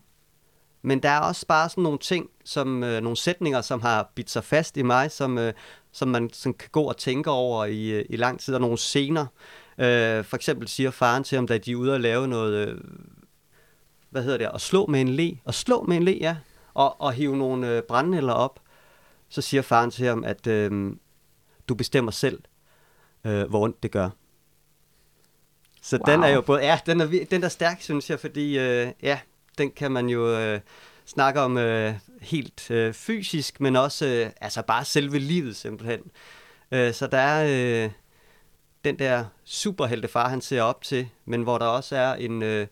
Men 0.83 1.03
der 1.03 1.09
er 1.09 1.21
også 1.21 1.47
bare 1.47 1.69
sådan 1.69 1.85
nogle 1.85 1.99
ting, 1.99 2.31
som 2.45 2.85
øh, 2.85 3.03
nogle 3.03 3.17
sætninger, 3.17 3.61
som 3.61 3.81
har 3.81 4.13
bidt 4.15 4.31
sig 4.31 4.45
fast 4.45 4.77
i 4.77 4.83
mig, 4.83 5.11
som, 5.11 5.39
øh, 5.39 5.53
som 5.93 6.09
man 6.09 6.31
sådan 6.33 6.55
kan 6.55 6.69
gå 6.73 6.83
og 6.83 6.97
tænke 6.97 7.31
over 7.31 7.65
i, 7.65 7.89
øh, 7.89 8.05
i 8.09 8.17
lang 8.17 8.41
tid, 8.41 8.55
og 8.55 8.61
nogle 8.61 8.79
scener. 8.79 9.23
Øh, 9.23 9.60
for 10.25 10.35
eksempel 10.35 10.69
siger 10.69 10.91
faren 10.91 11.25
til 11.25 11.37
ham, 11.37 11.47
da 11.47 11.59
de 11.59 11.73
er 11.73 11.77
ude 11.77 11.95
og 11.95 12.01
lave 12.01 12.29
noget, 12.29 12.69
øh, 12.69 12.81
hvad 14.11 14.23
hedder 14.23 14.39
det, 14.39 14.51
at 14.55 14.61
slå 14.61 14.87
med 14.87 15.01
en 15.01 15.09
le. 15.09 15.39
Og 15.45 15.55
slå 15.55 15.83
med 15.83 15.97
en 15.97 16.03
le, 16.03 16.19
ja. 16.21 16.37
Og, 16.75 17.01
og 17.01 17.13
hive 17.13 17.37
nogle 17.37 17.77
øh, 17.77 17.83
brændenælder 17.83 18.33
op. 18.33 18.61
Så 19.29 19.43
siger 19.43 19.63
faren 19.63 19.91
til 19.91 20.07
ham, 20.07 20.25
at 20.25 20.47
øh, 20.47 20.93
du 21.69 21.75
bestemmer 21.75 22.11
selv, 22.11 22.39
øh, 23.25 23.43
hvor 23.43 23.63
ondt 23.63 23.83
det 23.83 23.91
gør. 23.91 24.11
Så 25.83 25.97
wow. 25.97 26.15
den 26.15 26.25
er 26.25 26.29
jo 26.29 26.41
både, 26.41 26.61
ja, 26.61 26.79
den 26.87 27.01
er, 27.01 27.25
den 27.31 27.45
er 27.45 27.49
stærk, 27.49 27.83
synes 27.83 28.11
jeg, 28.11 28.21
fordi 28.21 28.59
øh, 28.59 28.89
ja, 29.03 29.19
den 29.59 29.71
kan 29.71 29.93
man 29.93 30.09
jo 30.09 30.39
øh, 30.39 30.61
snakke 31.07 31.41
om 31.41 31.59
øh, 31.59 31.95
helt 32.21 32.71
øh, 32.71 32.93
fysisk, 32.93 33.61
men 33.61 33.77
også 33.77 34.07
øh, 34.07 34.31
altså 34.41 34.63
bare 34.63 34.85
selve 34.85 35.19
livet 35.19 35.57
simpelthen. 35.57 36.01
Øh, 36.73 36.95
så 36.95 37.07
der 37.07 37.19
er 37.19 37.85
øh, 37.85 37.91
den 38.85 38.99
der 38.99 39.25
superheltefar, 39.45 40.29
han 40.29 40.41
ser 40.41 40.63
op 40.63 40.83
til, 40.83 41.09
men 41.25 41.43
hvor 41.43 41.59
der 41.59 41.67
også 41.67 41.97
er 41.97 42.15
en, 42.15 42.43
øh, 42.43 42.67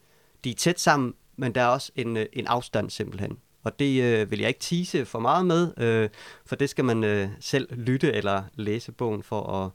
de 0.45 0.51
er 0.51 0.55
tæt 0.55 0.81
sammen, 0.81 1.15
men 1.37 1.55
der 1.55 1.61
er 1.61 1.67
også 1.67 1.93
en, 1.97 2.17
øh, 2.17 2.27
en 2.33 2.47
afstand 2.47 2.91
simpelthen. 2.91 3.39
Og 3.63 3.79
det 3.79 4.03
øh, 4.03 4.31
vil 4.31 4.39
jeg 4.39 4.49
ikke 4.49 4.61
tease 4.61 5.05
for 5.05 5.19
meget 5.19 5.47
med, 5.47 5.73
øh, 5.79 6.09
for 6.47 6.57
det 6.57 6.71
skal 6.71 6.85
man 6.85 7.05
øh, 7.05 7.29
selv 7.41 7.69
lytte 7.77 8.13
eller 8.13 8.43
læse 8.55 8.93
bogen 8.93 9.23
for 9.23 9.65
at, 9.65 9.71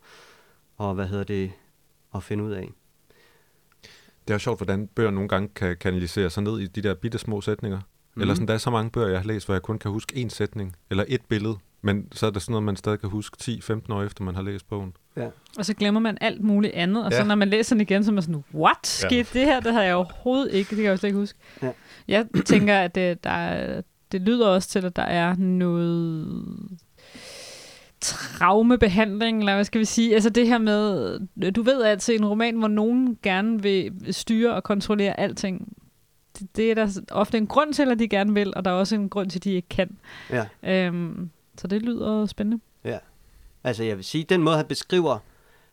og, 0.77 0.93
hvad 0.93 1.07
hedder 1.07 1.23
det, 1.23 1.51
at 2.15 2.23
finde 2.23 2.43
ud 2.43 2.51
af. 2.51 2.69
Det 4.27 4.29
er 4.29 4.35
jo 4.35 4.39
sjovt, 4.39 4.59
hvordan 4.59 4.87
bøger 4.87 5.11
nogle 5.11 5.29
gange 5.29 5.49
kan 5.55 5.77
kanalisere 5.77 6.29
sig 6.29 6.43
ned 6.43 6.59
i 6.59 6.67
de 6.67 6.81
der 6.81 6.93
bitte 6.93 7.17
små 7.17 7.41
sætninger. 7.41 7.79
Mm. 8.15 8.21
Eller 8.21 8.33
sådan, 8.33 8.47
der 8.47 8.53
er 8.53 8.57
så 8.57 8.69
mange 8.69 8.91
bøger, 8.91 9.07
jeg 9.07 9.19
har 9.19 9.27
læst, 9.27 9.45
hvor 9.45 9.55
jeg 9.55 9.61
kun 9.61 9.79
kan 9.79 9.91
huske 9.91 10.13
én 10.15 10.29
sætning, 10.29 10.75
eller 10.89 11.05
et 11.07 11.21
billede. 11.29 11.57
Men 11.85 12.07
så 12.11 12.27
er 12.27 12.31
det 12.31 12.41
sådan 12.41 12.51
noget, 12.51 12.63
man 12.63 12.75
stadig 12.75 12.99
kan 12.99 13.09
huske 13.09 13.37
10-15 13.41 13.93
år 13.93 14.03
efter, 14.03 14.23
man 14.23 14.35
har 14.35 14.41
læst 14.41 14.69
bogen. 14.69 14.93
Ja. 15.17 15.27
Og 15.57 15.65
så 15.65 15.73
glemmer 15.73 15.99
man 15.99 16.17
alt 16.21 16.43
muligt 16.43 16.73
andet, 16.73 17.05
og 17.05 17.11
ja. 17.11 17.17
Så 17.17 17.23
når 17.23 17.35
man 17.35 17.49
læser 17.49 17.75
den 17.75 17.81
igen, 17.81 18.03
så 18.03 18.11
er 18.11 18.13
man 18.13 18.23
sådan, 18.23 18.43
what? 18.53 18.87
Skete 18.87 19.15
ja. 19.33 19.39
det 19.39 19.47
her? 19.47 19.59
Det 19.59 19.71
havde 19.73 19.85
jeg 19.85 19.95
overhovedet 19.95 20.53
ikke, 20.53 20.69
det 20.69 20.75
kan 20.75 20.85
jeg 20.85 20.91
jo 20.91 20.97
slet 20.97 21.07
ikke 21.09 21.19
huske. 21.19 21.39
Ja. 21.61 21.71
Jeg 22.07 22.25
tænker, 22.45 22.77
at 22.77 22.95
det, 22.95 23.23
der 23.23 23.29
er, 23.29 23.81
det 24.11 24.21
lyder 24.21 24.47
også 24.47 24.69
til, 24.69 24.85
at 24.85 24.95
der 24.95 25.03
er 25.03 25.35
noget 25.35 26.27
traumebehandling, 28.01 29.39
eller 29.39 29.55
hvad 29.55 29.63
skal 29.63 29.79
vi 29.79 29.85
sige? 29.85 30.13
Altså 30.13 30.29
det 30.29 30.47
her 30.47 30.57
med, 30.57 31.19
du 31.51 31.61
ved 31.61 31.83
altså 31.83 32.13
i 32.13 32.15
en 32.15 32.25
roman, 32.25 32.57
hvor 32.57 32.67
nogen 32.67 33.17
gerne 33.23 33.61
vil 33.61 33.93
styre 34.11 34.53
og 34.53 34.63
kontrollere 34.63 35.19
alting, 35.19 35.77
det, 36.39 36.55
det 36.55 36.71
er 36.71 36.75
der 36.75 37.01
ofte 37.11 37.37
en 37.37 37.47
grund 37.47 37.73
til, 37.73 37.91
at 37.91 37.99
de 37.99 38.07
gerne 38.07 38.33
vil, 38.33 38.53
og 38.55 38.65
der 38.65 38.71
er 38.71 38.75
også 38.75 38.95
en 38.95 39.09
grund 39.09 39.29
til, 39.29 39.39
at 39.39 39.43
de 39.43 39.51
ikke 39.51 39.69
kan. 39.69 39.97
Ja. 40.29 40.45
Øhm, 40.63 41.29
så 41.57 41.67
det 41.67 41.81
lyder 41.81 42.25
spændende. 42.25 42.63
Altså 43.65 43.83
jeg 43.83 43.97
vil 43.97 44.05
sige, 44.05 44.23
den 44.23 44.41
måde 44.43 44.57
han 44.57 44.65
beskriver 44.65 45.17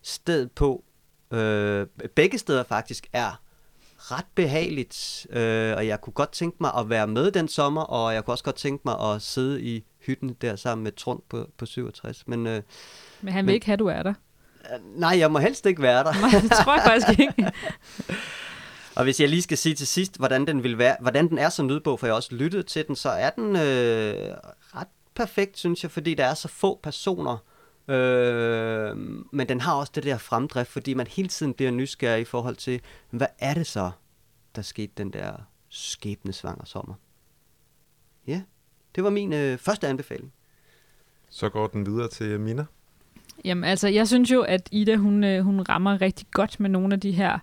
stedet 0.03 0.53
på, 0.53 0.85
øh, 1.31 1.87
begge 2.15 2.39
steder 2.39 2.63
faktisk, 2.63 3.07
er 3.13 3.41
ret 3.99 4.25
behageligt. 4.35 5.27
Øh, 5.31 5.77
og 5.77 5.87
jeg 5.87 6.01
kunne 6.01 6.13
godt 6.13 6.33
tænke 6.33 6.57
mig 6.61 6.71
at 6.79 6.91
være 6.91 7.07
med 7.07 7.31
den 7.31 7.49
sommer, 7.49 7.83
og 7.83 8.15
jeg 8.15 8.25
kunne 8.25 8.35
også 8.35 8.45
godt 8.45 8.57
tænke 8.57 8.83
mig 8.85 9.01
at 9.01 9.23
sidde 9.23 9.63
i 9.63 9.85
hytten 10.07 10.37
der 10.41 10.57
sammen 10.57 10.85
med 10.85 10.93
Trond 10.93 11.21
på, 11.29 11.49
på 11.59 11.67
67. 11.67 12.29
Men 12.29 12.47
øh, 12.47 12.63
Men 13.21 13.33
han 13.33 13.45
vil 13.45 13.47
Men- 13.47 13.55
ikke 13.55 13.67
have, 13.67 13.73
at 13.73 13.79
du 13.79 13.87
er 13.87 14.03
der. 14.03 14.15
nej, 14.97 15.19
jeg 15.19 15.31
må 15.31 15.39
helst 15.39 15.67
ikke 15.67 15.83
være 15.83 16.05
der. 16.05 16.13
Nej, 16.31 16.41
det 16.41 16.51
tror 16.51 16.75
jeg 16.75 16.83
faktisk 16.87 17.21
ikke. 17.21 17.53
Og 18.97 19.05
hvis 19.05 19.21
jeg 19.21 19.29
lige 19.29 19.43
skal 19.43 19.59
sige 19.59 19.75
til 19.75 19.87
sidst, 19.87 20.17
hvordan 20.17 20.47
den, 20.47 20.63
vil 20.63 20.79
være, 20.79 20.97
hvordan 21.01 21.29
den 21.29 21.39
er 21.39 21.49
som 21.49 21.69
lydbog, 21.69 22.01
for 22.01 22.07
jeg 22.07 22.13
har 22.13 22.17
også 22.17 22.35
lyttet 22.35 22.67
til 22.67 22.87
den, 22.89 22.97
så 22.97 23.09
er 23.11 23.31
den 23.31 23.57
øh, 23.57 24.37
perfekt, 25.15 25.59
synes 25.59 25.83
jeg, 25.83 25.91
fordi 25.91 26.15
der 26.15 26.25
er 26.25 26.35
så 26.35 26.49
få 26.49 26.81
personer, 26.83 27.39
Øh, 27.91 28.97
men 29.33 29.49
den 29.49 29.61
har 29.61 29.75
også 29.75 29.93
det 29.95 30.03
der 30.03 30.19
fremdrift, 30.19 30.71
fordi 30.71 30.95
man 30.95 31.07
hele 31.07 31.29
tiden 31.29 31.55
bliver 31.55 31.71
nysgerrig 31.71 32.21
i 32.21 32.25
forhold 32.25 32.57
til, 32.57 32.81
hvad 33.11 33.27
er 33.39 33.55
det 33.55 33.67
så, 33.67 33.91
der 34.57 34.63
skete 34.63 34.93
den 34.97 35.13
der 35.13 35.33
skæbnesvanger 35.69 36.65
sommer? 36.65 36.95
Ja, 38.27 38.43
det 38.95 39.05
var 39.05 39.11
min 39.11 39.33
øh, 39.33 39.59
første 39.59 39.89
anbefaling. 39.89 40.33
Så 41.31 41.49
går 41.49 41.67
den 41.67 41.87
videre 41.87 42.09
til 42.09 42.41
Mina. 42.41 42.65
Jamen 43.45 43.65
altså, 43.65 43.89
jeg 43.89 44.09
synes 44.09 44.31
jo, 44.31 44.43
at 44.43 44.69
Ida, 44.73 44.97
hun, 44.97 45.25
øh, 45.25 45.45
hun 45.45 45.61
rammer 45.61 46.01
rigtig 46.01 46.27
godt 46.31 46.61
med 46.61 46.71
nogle 46.71 46.95
af 46.95 47.01
de 47.01 47.13
her 47.13 47.39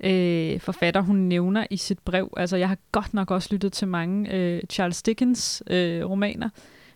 øh, 0.00 0.60
forfatter, 0.60 1.00
hun 1.00 1.16
nævner 1.16 1.66
i 1.70 1.76
sit 1.76 1.98
brev. 1.98 2.34
Altså, 2.36 2.56
jeg 2.56 2.68
har 2.68 2.78
godt 2.92 3.14
nok 3.14 3.30
også 3.30 3.48
lyttet 3.52 3.72
til 3.72 3.88
mange 3.88 4.34
øh, 4.34 4.62
Charles 4.70 5.02
Dickens 5.02 5.62
øh, 5.66 6.04
romaner. 6.10 6.48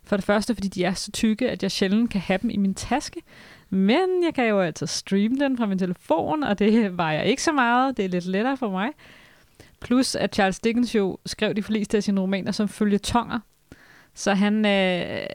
For 0.06 0.16
det 0.16 0.24
første, 0.24 0.54
fordi 0.54 0.68
de 0.68 0.84
er 0.84 0.94
så 0.94 1.12
tykke, 1.12 1.50
at 1.50 1.62
jeg 1.62 1.70
sjældent 1.70 2.10
kan 2.10 2.20
have 2.20 2.38
dem 2.42 2.50
i 2.50 2.56
min 2.56 2.74
taske. 2.74 3.22
Men 3.70 4.24
jeg 4.24 4.34
kan 4.34 4.48
jo 4.48 4.60
altså 4.60 4.86
streame 4.86 5.36
den 5.38 5.56
fra 5.56 5.66
min 5.66 5.78
telefon, 5.78 6.42
og 6.42 6.58
det 6.58 6.96
vejer 6.96 7.22
ikke 7.22 7.42
så 7.42 7.52
meget. 7.52 7.96
Det 7.96 8.04
er 8.04 8.08
lidt 8.08 8.26
lettere 8.26 8.56
for 8.56 8.70
mig. 8.70 8.88
Plus, 9.80 10.14
at 10.14 10.34
Charles 10.34 10.60
Dickens 10.60 10.94
jo 10.94 11.18
skrev 11.26 11.54
de 11.54 11.62
fleste 11.62 11.96
af 11.96 12.02
sine 12.02 12.20
romaner 12.20 12.52
som 12.52 12.68
følge 12.68 12.98
tonger. 12.98 13.38
Så 14.14 14.34
han, 14.34 14.66
øh, 14.66 15.26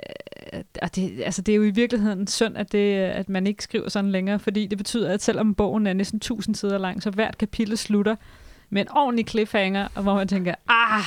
og 0.82 0.96
det, 0.96 1.22
altså 1.24 1.42
det 1.42 1.52
er 1.52 1.56
jo 1.56 1.64
i 1.64 1.70
virkeligheden 1.70 2.28
synd, 2.28 2.58
at, 2.58 2.72
det, 2.72 2.96
at 2.96 3.30
man 3.30 3.48
ikke 3.48 3.64
skriver 3.64 3.90
sådan 3.90 4.12
længere, 4.12 4.40
fordi 4.40 4.68
det 4.68 4.78
betyder, 4.78 5.14
at 5.14 5.22
selvom 5.22 5.56
bogen 5.56 5.88
er 5.88 5.94
næsten 5.94 6.18
1000 6.18 6.56
sider 6.56 6.78
lang, 6.78 7.04
så 7.04 7.10
hvert 7.10 7.38
kapitel 7.38 7.78
slutter 7.78 8.16
med 8.70 8.82
en 8.82 8.88
ordentlig 8.92 9.30
cliffhanger, 9.30 9.88
og 9.96 10.04
hvor 10.04 10.16
man 10.16 10.28
tænker, 10.28 10.56
ah, 10.70 11.04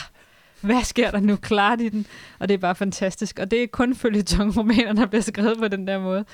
hvad 0.64 0.85
sker 0.85 1.11
der 1.11 1.20
nu 1.20 1.37
Klarer 1.37 1.81
i 1.81 1.88
den? 1.88 2.07
Og 2.38 2.48
det 2.48 2.55
er 2.55 2.59
bare 2.59 2.74
fantastisk. 2.74 3.38
Og 3.38 3.50
det 3.50 3.62
er 3.62 3.66
kun 3.66 3.96
romaner, 4.57 4.92
der 4.92 5.07
bliver 5.07 5.22
skrevet 5.22 5.59
på 5.59 5.68
den 5.68 5.87
der 5.87 6.00
måde. 6.00 6.24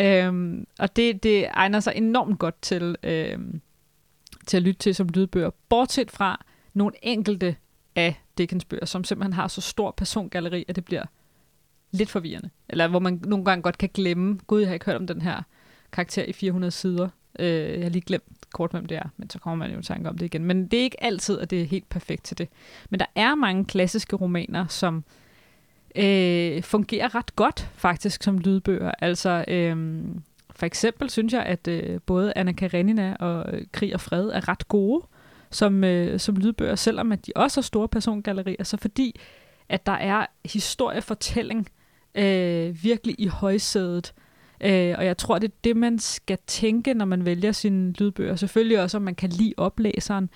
Øhm, 0.00 0.66
og 0.78 0.96
det, 0.96 1.22
det 1.22 1.46
egner 1.52 1.80
sig 1.80 1.92
enormt 1.96 2.38
godt 2.38 2.62
til, 2.62 2.96
øhm, 3.02 3.60
til 4.46 4.56
at 4.56 4.62
lytte 4.62 4.78
til 4.78 4.94
som 4.94 5.08
lydbøger. 5.08 5.50
Bortset 5.68 6.10
fra 6.10 6.44
nogle 6.74 6.94
enkelte 7.02 7.56
af 7.96 8.22
Dickens 8.38 8.64
bøger, 8.64 8.86
som 8.86 9.04
simpelthen 9.04 9.32
har 9.32 9.48
så 9.48 9.60
stor 9.60 9.90
persongalleri, 9.90 10.64
at 10.68 10.76
det 10.76 10.84
bliver 10.84 11.04
lidt 11.90 12.10
forvirrende. 12.10 12.50
Eller 12.68 12.88
hvor 12.88 12.98
man 12.98 13.20
nogle 13.24 13.44
gange 13.44 13.62
godt 13.62 13.78
kan 13.78 13.90
glemme, 13.94 14.38
gud, 14.46 14.60
jeg 14.60 14.68
har 14.68 14.74
ikke 14.74 14.86
hørt 14.86 14.96
om 14.96 15.06
den 15.06 15.22
her 15.22 15.42
karakter 15.92 16.24
i 16.24 16.32
400 16.32 16.70
sider. 16.70 17.08
Øh, 17.38 17.72
jeg 17.72 17.82
har 17.82 17.90
lige 17.90 18.02
glemt 18.02 18.24
kort, 18.52 18.70
hvem 18.70 18.86
det 18.86 18.96
er, 18.96 19.08
men 19.16 19.30
så 19.30 19.38
kommer 19.38 19.66
man 19.66 19.74
jo 19.74 19.80
i 19.80 19.82
tanke 19.82 20.08
om 20.08 20.18
det 20.18 20.26
igen. 20.26 20.44
Men 20.44 20.66
det 20.66 20.78
er 20.78 20.82
ikke 20.82 21.04
altid, 21.04 21.38
at 21.38 21.50
det 21.50 21.62
er 21.62 21.66
helt 21.66 21.88
perfekt 21.88 22.24
til 22.24 22.38
det. 22.38 22.48
Men 22.90 23.00
der 23.00 23.06
er 23.14 23.34
mange 23.34 23.64
klassiske 23.64 24.16
romaner, 24.16 24.66
som 24.66 25.04
øh, 25.96 26.62
fungerer 26.62 27.14
ret 27.14 27.36
godt 27.36 27.70
faktisk 27.74 28.22
som 28.22 28.38
lydbøger. 28.38 28.92
Altså, 28.98 29.44
øh, 29.48 30.04
for 30.50 30.66
eksempel 30.66 31.10
synes 31.10 31.32
jeg, 31.32 31.42
at 31.42 31.68
øh, 31.68 32.00
både 32.06 32.32
Anna 32.36 32.52
Karenina 32.52 33.16
og 33.20 33.54
øh, 33.54 33.66
Krig 33.72 33.94
og 33.94 34.00
Fred 34.00 34.28
er 34.28 34.48
ret 34.48 34.68
gode 34.68 35.02
som, 35.50 35.84
øh, 35.84 36.20
som 36.20 36.36
lydbøger, 36.36 36.74
selvom 36.74 37.12
at 37.12 37.26
de 37.26 37.32
også 37.36 37.60
har 37.60 37.62
store 37.62 37.88
persongallerier. 37.88 38.64
Så 38.64 38.76
fordi, 38.76 39.20
at 39.68 39.86
der 39.86 39.92
er 39.92 40.26
historiefortælling 40.44 41.68
øh, 42.14 42.84
virkelig 42.84 43.14
i 43.18 43.26
højsædet, 43.26 44.12
Øh, 44.16 44.24
og 44.60 45.06
jeg 45.06 45.16
tror, 45.18 45.38
det 45.38 45.48
er 45.48 45.54
det, 45.64 45.76
man 45.76 45.98
skal 45.98 46.38
tænke, 46.46 46.94
når 46.94 47.04
man 47.04 47.24
vælger 47.24 47.52
sine 47.52 47.92
lydbøger. 47.92 48.36
Selvfølgelig 48.36 48.80
også, 48.80 48.96
om 48.96 49.02
man 49.02 49.14
kan 49.14 49.30
lide 49.30 49.54
oplæseren, 49.56 50.30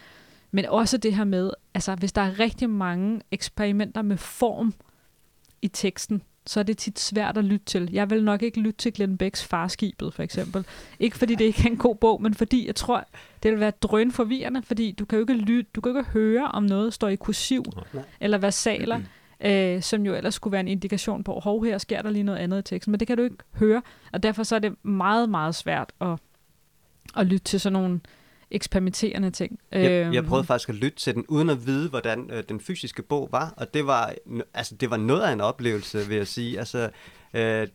men 0.51 0.67
også 0.67 0.97
det 0.97 1.15
her 1.15 1.25
med, 1.25 1.51
altså 1.75 1.95
hvis 1.95 2.13
der 2.13 2.23
er 2.23 2.39
rigtig 2.39 2.71
mange 2.71 3.21
eksperimenter 3.31 4.03
med 4.03 4.17
form 4.17 4.75
i 5.63 5.69
teksten, 5.69 6.23
så 6.47 6.61
er 6.61 6.65
det 6.65 6.79
tit 6.79 7.01
svært 7.01 7.39
at 7.39 7.45
lytte 7.45 7.67
til. 7.67 7.89
Jeg 7.93 8.11
vil 8.11 8.25
nok 8.25 8.43
ikke 8.43 8.61
lytte 8.61 8.79
til 8.79 8.93
Glenn 8.93 9.19
Becks 9.19 9.45
Farskibet, 9.45 10.15
for 10.15 10.23
eksempel. 10.23 10.67
Ikke 11.01 11.19
fordi 11.19 11.35
det 11.35 11.45
ikke 11.45 11.63
er 11.65 11.71
en 11.71 11.77
god 11.77 11.97
bog, 11.97 12.23
men 12.23 12.35
fordi 12.35 12.67
jeg 12.67 12.75
tror, 12.75 13.05
det 13.43 13.51
vil 13.51 13.61
være 13.61 13.71
drøn 13.71 14.13
forvirrende, 14.13 14.63
fordi 14.63 14.93
du 14.93 15.05
kan 15.05 15.19
jo 15.19 15.23
ikke 15.23 15.35
lytte, 15.35 15.71
du 15.75 15.81
kan 15.81 15.93
jo 15.93 15.99
ikke 15.99 16.11
høre, 16.11 16.49
om 16.49 16.63
noget 16.63 16.95
står 16.95 17.09
i 17.09 17.17
kursiv, 17.17 17.65
Nej. 17.93 18.03
eller 18.21 18.39
versaler, 18.39 19.01
øh, 19.45 19.83
som 19.83 20.07
jo 20.07 20.15
ellers 20.15 20.35
skulle 20.35 20.53
være 20.53 20.61
en 20.61 20.69
indikation 20.69 21.25
på, 21.25 21.41
hov, 21.41 21.65
her 21.65 21.79
sker 21.79 22.03
der 22.03 22.11
lige 22.11 22.23
noget 22.23 22.39
andet 22.39 22.59
i 22.59 22.63
teksten, 22.63 22.91
men 22.91 23.01
det 23.01 23.09
kan 23.09 23.17
du 23.17 23.23
ikke 23.23 23.37
høre, 23.55 23.83
og 24.13 24.23
derfor 24.23 24.43
så 24.43 24.55
er 24.55 24.59
det 24.59 24.85
meget, 24.85 25.29
meget 25.29 25.55
svært 25.55 25.93
at, 26.01 26.19
at 27.17 27.27
lytte 27.27 27.45
til 27.45 27.61
sådan 27.61 27.73
nogle 27.73 28.01
eksperimenterende 28.51 29.31
ting. 29.31 29.59
Jeg, 29.73 29.91
jeg 29.91 30.17
øhm. 30.17 30.27
prøvede 30.27 30.47
faktisk 30.47 30.69
at 30.69 30.75
lytte 30.75 30.99
til 30.99 31.15
den, 31.15 31.25
uden 31.29 31.51
at 31.51 31.67
vide, 31.67 31.89
hvordan 31.89 32.31
øh, 32.33 32.45
den 32.49 32.61
fysiske 32.61 33.03
bog 33.03 33.29
var, 33.33 33.55
og 33.57 33.75
det 33.75 33.87
var, 33.87 34.15
altså, 34.55 34.75
det 34.75 34.91
var 34.91 34.97
noget 34.97 35.23
af 35.23 35.33
en 35.33 35.41
oplevelse, 35.41 35.99
vil 36.09 36.17
jeg 36.17 36.27
sige. 36.27 36.59
Altså, 36.59 36.91
øh, 37.35 37.69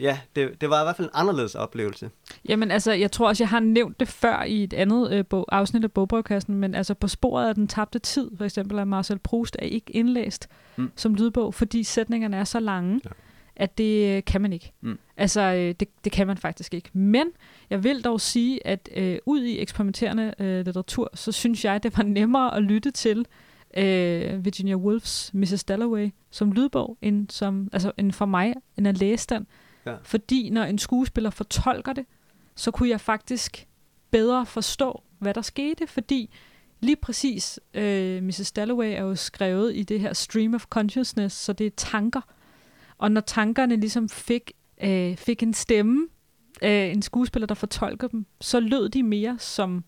ja, 0.00 0.18
det, 0.36 0.60
det 0.60 0.70
var 0.70 0.80
i 0.80 0.84
hvert 0.84 0.96
fald 0.96 1.08
en 1.08 1.12
anderledes 1.14 1.54
oplevelse. 1.54 2.10
Jamen 2.48 2.70
altså, 2.70 2.92
jeg 2.92 3.12
tror 3.12 3.28
også, 3.28 3.44
jeg 3.44 3.48
har 3.48 3.60
nævnt 3.60 4.00
det 4.00 4.08
før 4.08 4.42
i 4.42 4.64
et 4.64 4.72
andet 4.72 5.12
øh, 5.12 5.26
bog, 5.26 5.46
afsnit 5.52 5.84
af 5.84 5.92
Bogbrøvkassen, 5.92 6.54
men 6.54 6.74
altså 6.74 6.94
på 6.94 7.08
sporet 7.08 7.48
af 7.48 7.54
den 7.54 7.68
tabte 7.68 7.98
tid, 7.98 8.30
for 8.36 8.44
eksempel 8.44 8.78
af 8.78 8.86
Marcel 8.86 9.18
Proust, 9.18 9.56
er 9.58 9.66
ikke 9.66 9.92
indlæst 9.92 10.48
mm. 10.76 10.90
som 10.96 11.14
lydbog, 11.14 11.54
fordi 11.54 11.82
sætningerne 11.82 12.36
er 12.36 12.44
så 12.44 12.60
lange, 12.60 13.00
ja. 13.04 13.10
at 13.56 13.78
det 13.78 14.16
øh, 14.16 14.24
kan 14.24 14.40
man 14.40 14.52
ikke. 14.52 14.72
Mm. 14.80 14.98
Altså, 15.16 15.40
øh, 15.40 15.74
det, 15.80 15.88
det 16.04 16.12
kan 16.12 16.26
man 16.26 16.36
faktisk 16.36 16.74
ikke. 16.74 16.90
Men 16.92 17.26
jeg 17.70 17.84
vil 17.84 18.04
dog 18.04 18.20
sige, 18.20 18.66
at 18.66 18.88
øh, 18.96 19.18
ud 19.26 19.42
i 19.42 19.58
eksperimenterende 19.58 20.34
øh, 20.38 20.64
litteratur, 20.64 21.10
så 21.14 21.32
synes 21.32 21.64
jeg, 21.64 21.82
det 21.82 21.96
var 21.96 22.02
nemmere 22.02 22.56
at 22.56 22.62
lytte 22.62 22.90
til 22.90 23.26
øh, 23.76 24.44
Virginia 24.44 24.74
Woolfs 24.74 25.30
Mrs. 25.34 25.64
Dalloway 25.64 26.10
som 26.30 26.52
lydbog, 26.52 26.98
end, 27.02 27.30
som, 27.30 27.68
altså, 27.72 27.92
end 27.96 28.12
for 28.12 28.26
mig, 28.26 28.54
end 28.78 28.88
at 28.88 28.98
læse 28.98 29.26
den. 29.28 29.46
Ja. 29.86 29.94
Fordi 30.02 30.50
når 30.50 30.62
en 30.62 30.78
skuespiller 30.78 31.30
fortolker 31.30 31.92
det, 31.92 32.06
så 32.54 32.70
kunne 32.70 32.88
jeg 32.88 33.00
faktisk 33.00 33.66
bedre 34.10 34.46
forstå, 34.46 35.02
hvad 35.18 35.34
der 35.34 35.42
skete, 35.42 35.86
fordi 35.86 36.30
lige 36.80 36.96
præcis 36.96 37.60
øh, 37.74 38.22
Mrs. 38.22 38.52
Dalloway 38.52 38.86
er 38.86 39.02
jo 39.02 39.14
skrevet 39.14 39.76
i 39.76 39.82
det 39.82 40.00
her 40.00 40.12
stream 40.12 40.54
of 40.54 40.64
consciousness, 40.64 41.36
så 41.36 41.52
det 41.52 41.66
er 41.66 41.70
tanker. 41.76 42.20
Og 42.98 43.12
når 43.12 43.20
tankerne 43.20 43.76
ligesom 43.76 44.08
fik, 44.08 44.52
øh, 44.82 45.16
fik 45.16 45.42
en 45.42 45.54
stemme, 45.54 46.08
øh, 46.62 46.92
en 46.92 47.02
skuespiller, 47.02 47.46
der 47.46 47.54
fortolker 47.54 48.08
dem, 48.08 48.26
så 48.40 48.60
lød 48.60 48.88
de 48.88 49.02
mere 49.02 49.36
som 49.38 49.84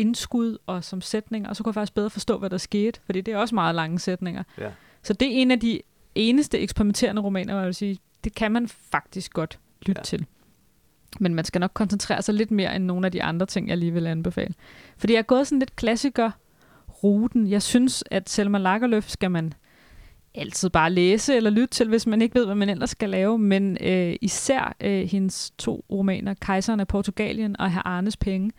indskud 0.00 0.58
og 0.66 0.84
som 0.84 1.00
sætninger, 1.00 1.48
og 1.48 1.56
så 1.56 1.62
kunne 1.62 1.70
jeg 1.70 1.74
faktisk 1.74 1.94
bedre 1.94 2.10
forstå, 2.10 2.38
hvad 2.38 2.50
der 2.50 2.58
skete, 2.58 3.00
fordi 3.04 3.20
det 3.20 3.34
er 3.34 3.38
også 3.38 3.54
meget 3.54 3.74
lange 3.74 3.98
sætninger. 3.98 4.42
Ja. 4.58 4.70
Så 5.02 5.12
det 5.12 5.28
er 5.28 5.32
en 5.32 5.50
af 5.50 5.60
de 5.60 5.80
eneste 6.14 6.58
eksperimenterende 6.58 7.22
romaner, 7.22 7.56
jeg 7.56 7.66
vil 7.66 7.74
sige, 7.74 7.98
det 8.24 8.34
kan 8.34 8.52
man 8.52 8.68
faktisk 8.68 9.32
godt 9.32 9.58
lytte 9.82 10.00
ja. 10.00 10.04
til. 10.04 10.26
Men 11.20 11.34
man 11.34 11.44
skal 11.44 11.60
nok 11.60 11.70
koncentrere 11.74 12.22
sig 12.22 12.34
lidt 12.34 12.50
mere 12.50 12.76
end 12.76 12.84
nogle 12.84 13.06
af 13.06 13.12
de 13.12 13.22
andre 13.22 13.46
ting, 13.46 13.68
jeg 13.68 13.76
lige 13.76 13.92
vil 13.92 14.06
anbefale. 14.06 14.54
Fordi 14.96 15.12
jeg 15.12 15.18
er 15.18 15.22
gået 15.22 15.46
sådan 15.46 15.58
lidt 15.58 15.76
klassiker 15.76 16.30
ruten. 17.04 17.50
Jeg 17.50 17.62
synes, 17.62 18.04
at 18.10 18.30
Selma 18.30 18.58
Lagerlöf 18.58 19.08
skal 19.08 19.30
man 19.30 19.54
altid 20.34 20.70
bare 20.70 20.90
læse 20.90 21.36
eller 21.36 21.50
lytte 21.50 21.66
til, 21.66 21.88
hvis 21.88 22.06
man 22.06 22.22
ikke 22.22 22.34
ved, 22.34 22.46
hvad 22.46 22.54
man 22.54 22.68
ellers 22.68 22.90
skal 22.90 23.10
lave. 23.10 23.38
Men 23.38 23.76
øh, 23.80 24.16
især 24.20 24.76
øh, 24.80 25.08
hendes 25.08 25.50
to 25.58 25.84
romaner, 25.90 26.34
Kejseren 26.34 26.80
af 26.80 26.88
Portugalien 26.88 27.60
og 27.60 27.70
Herr 27.70 27.86
Arnes 27.86 28.16
Penge, 28.16 28.50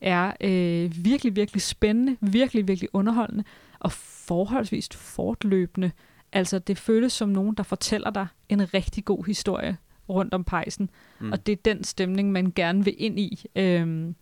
er 0.00 0.32
øh, 0.40 1.04
virkelig, 1.04 1.36
virkelig 1.36 1.62
spændende, 1.62 2.16
virkelig, 2.20 2.68
virkelig 2.68 2.88
underholdende 2.92 3.44
og 3.80 3.92
forholdsvis 3.92 4.88
fortløbende. 4.92 5.90
Altså, 6.32 6.58
det 6.58 6.78
føles 6.78 7.12
som 7.12 7.28
nogen, 7.28 7.54
der 7.54 7.62
fortæller 7.62 8.10
dig 8.10 8.26
en 8.48 8.74
rigtig 8.74 9.04
god 9.04 9.26
historie 9.26 9.76
rundt 10.08 10.34
om 10.34 10.44
pejsen. 10.44 10.90
Mm. 11.20 11.32
Og 11.32 11.46
det 11.46 11.52
er 11.52 11.56
den 11.64 11.84
stemning, 11.84 12.32
man 12.32 12.52
gerne 12.56 12.84
vil 12.84 12.94
ind 12.98 13.18
i. 13.18 13.44
Øhm, 13.56 14.14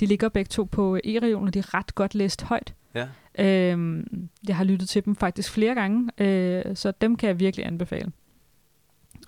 de 0.00 0.06
ligger 0.06 0.28
begge 0.28 0.48
to 0.48 0.64
på 0.64 0.98
e-regionen, 1.04 1.48
og 1.48 1.54
de 1.54 1.58
er 1.58 1.74
ret 1.74 1.94
godt 1.94 2.14
læst 2.14 2.42
højt. 2.42 2.74
Ja. 2.94 3.08
Øhm, 3.38 4.28
jeg 4.48 4.56
har 4.56 4.64
lyttet 4.64 4.88
til 4.88 5.04
dem 5.04 5.16
faktisk 5.16 5.50
flere 5.50 5.74
gange, 5.74 6.10
øh, 6.18 6.76
så 6.76 6.92
dem 7.00 7.16
kan 7.16 7.28
jeg 7.28 7.40
virkelig 7.40 7.66
anbefale. 7.66 8.12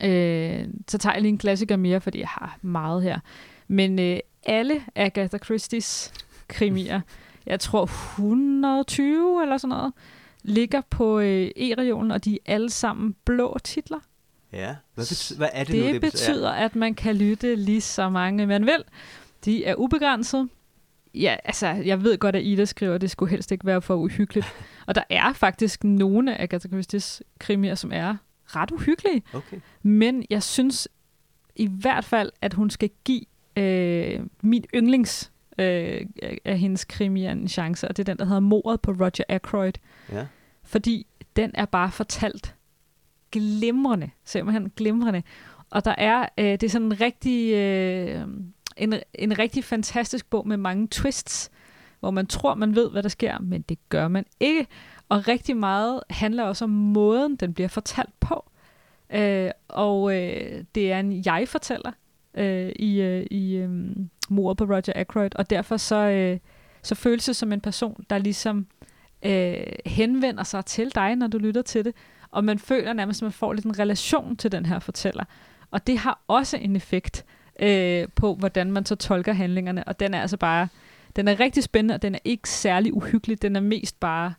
Øh, 0.03 0.69
så 0.89 0.99
tager 0.99 1.15
jeg 1.15 1.23
lige 1.23 1.33
en 1.33 1.39
klassiker 1.39 1.77
mere, 1.77 2.01
fordi 2.01 2.21
jeg 2.21 2.29
har 2.29 2.59
meget 2.63 3.03
her. 3.03 3.21
Men 3.69 3.99
øh, 3.99 4.19
alle 4.47 4.83
Agatha 4.95 5.39
Christie's 5.39 6.13
krimier, 6.49 7.01
jeg 7.47 7.61
tror 7.61 7.85
120 7.85 9.43
eller 9.43 9.59
sådan 9.59 9.69
noget, 9.69 9.93
ligger 10.43 10.81
på 10.91 11.19
øh, 11.19 11.51
e-regionen, 11.57 12.11
og 12.11 12.25
de 12.25 12.35
er 12.35 12.55
alle 12.55 12.71
sammen 12.71 13.15
blå 13.25 13.59
titler. 13.65 14.01
Ja, 14.53 14.77
hvad, 14.95 15.05
betyder, 15.05 15.39
hvad 15.39 15.49
er 15.53 15.65
det, 15.65 15.73
det 15.73 15.85
nu, 15.85 15.93
det 15.93 16.01
betyder, 16.01 16.51
at 16.51 16.77
man 16.77 16.95
kan 16.95 17.17
lytte 17.17 17.55
lige 17.55 17.81
så 17.81 18.09
mange 18.09 18.47
man 18.47 18.67
vil. 18.67 18.85
De 19.45 19.65
er 19.65 19.75
ubegrænset. 19.75 20.49
Ja, 21.15 21.37
altså, 21.45 21.67
jeg 21.67 22.03
ved 22.03 22.19
godt, 22.19 22.37
at 22.37 22.43
Ida 22.43 22.65
skriver, 22.65 22.95
at 22.95 23.01
det 23.01 23.11
skulle 23.11 23.31
helst 23.31 23.53
ikke 23.53 23.67
være 23.67 23.83
for 23.83 23.95
uhyggeligt. 23.95 24.47
og 24.87 24.95
der 24.95 25.03
er 25.11 25.33
faktisk 25.33 25.85
nogle 25.85 26.37
af 26.37 26.43
Agatha 26.43 26.69
Christie's 26.69 27.21
krimier, 27.39 27.75
som 27.75 27.93
er 27.93 28.17
ret 28.47 28.71
uhyggelige. 28.71 29.23
Okay. 29.33 29.61
Men 29.83 30.25
jeg 30.31 30.43
synes 30.43 30.89
i 31.57 31.67
hvert 31.67 32.05
fald, 32.05 32.31
at 32.41 32.55
hun 32.55 32.71
skal 32.71 32.91
give 33.05 33.23
øh, 33.57 34.21
min 34.43 34.65
yndlings 34.75 35.33
øh, 35.59 36.07
af 36.45 36.59
hendes 36.59 36.85
krimier 36.85 37.33
en 37.33 37.49
chance, 37.49 37.89
og 37.89 37.97
det 37.97 38.09
er 38.09 38.15
den, 38.15 38.19
der 38.19 38.25
hedder 38.25 38.41
Mordet 38.41 38.81
på 38.81 38.91
Roger 38.91 39.25
Ackroyd. 39.29 39.73
Ja. 40.13 40.27
Fordi 40.65 41.07
den 41.37 41.51
er 41.55 41.65
bare 41.65 41.91
fortalt 41.91 42.55
glimrende, 43.33 44.11
simpelthen 44.25 44.73
glimrende. 44.77 45.23
Og 45.71 45.85
der 45.85 45.95
er, 45.99 46.29
øh, 46.39 46.45
det 46.45 46.63
er 46.63 46.69
sådan 46.69 46.87
en 46.87 47.01
rigtig, 47.01 47.55
øh, 47.55 48.27
en, 48.77 48.95
en 49.15 49.39
rigtig 49.39 49.65
fantastisk 49.65 50.31
bog 50.31 50.49
med 50.49 50.57
mange 50.57 50.89
twists, 50.91 51.51
hvor 52.01 52.11
man 52.11 52.27
tror, 52.27 52.55
man 52.55 52.75
ved, 52.75 52.91
hvad 52.91 53.03
der 53.03 53.09
sker, 53.09 53.39
men 53.41 53.63
det 53.63 53.79
gør 53.89 54.09
man 54.09 54.25
ikke. 54.41 54.67
Og 55.09 55.29
rigtig 55.29 55.57
meget 55.57 56.01
handler 56.11 56.45
også 56.45 56.65
om 56.65 56.71
måden, 56.71 57.37
den 57.37 57.55
bliver 57.55 57.69
fortalt 57.69 58.21
på. 58.21 58.51
Øh, 59.11 59.51
og 59.69 60.15
øh, 60.17 60.65
det 60.75 60.93
er 60.93 61.01
en 61.01 61.23
jeg-fortæller 61.27 61.93
øh, 62.37 62.73
i, 62.77 63.01
øh, 63.01 63.27
i 63.31 63.55
øh, 63.57 63.71
mordet 64.29 64.59
på 64.59 64.65
Roger 64.65 64.93
Ackroyd, 64.95 65.31
og 65.35 65.51
derfor 65.51 65.77
så, 65.77 65.97
øh, 65.97 66.39
så 66.83 66.95
føles 66.95 67.25
det 67.25 67.37
som 67.37 67.53
en 67.53 67.61
person, 67.61 68.05
der 68.11 68.19
ligesom 68.19 68.67
øh, 69.23 69.57
henvender 69.87 70.45
sig 70.45 70.65
til 70.65 70.95
dig, 70.95 71.17
når 71.17 71.27
du 71.27 71.39
lytter 71.39 71.63
til 71.63 71.85
det, 71.85 71.95
og 72.31 72.45
man 72.45 72.59
føler 72.59 72.93
nærmest, 72.93 73.23
at 73.23 73.25
man 73.25 73.33
får 73.33 73.53
lidt 73.53 73.67
en 73.67 73.79
relation 73.79 74.37
til 74.37 74.53
den 74.53 74.67
her 74.67 74.79
fortæller. 74.79 75.25
Og 75.71 75.87
det 75.87 75.99
har 75.99 76.21
også 76.29 76.57
en 76.57 76.77
effekt 76.77 77.25
øh, 77.61 78.09
på, 78.15 78.35
hvordan 78.35 78.73
man 78.73 78.87
så 78.87 78.95
tolker 78.95 79.33
handlingerne, 79.33 79.85
og 79.85 80.01
den 80.01 80.15
er 80.15 80.21
altså 80.21 80.37
bare, 80.37 80.69
den 81.17 81.29
er 81.29 81.41
rigtig 81.41 81.63
spændende, 81.63 81.95
og 81.95 82.03
den 82.03 82.15
er 82.15 82.19
ikke 82.25 82.49
særlig 82.49 82.95
uhyggelig, 82.95 83.43
den 83.43 83.57
er 83.57 83.61
mest 83.61 84.01
bare 84.01 84.35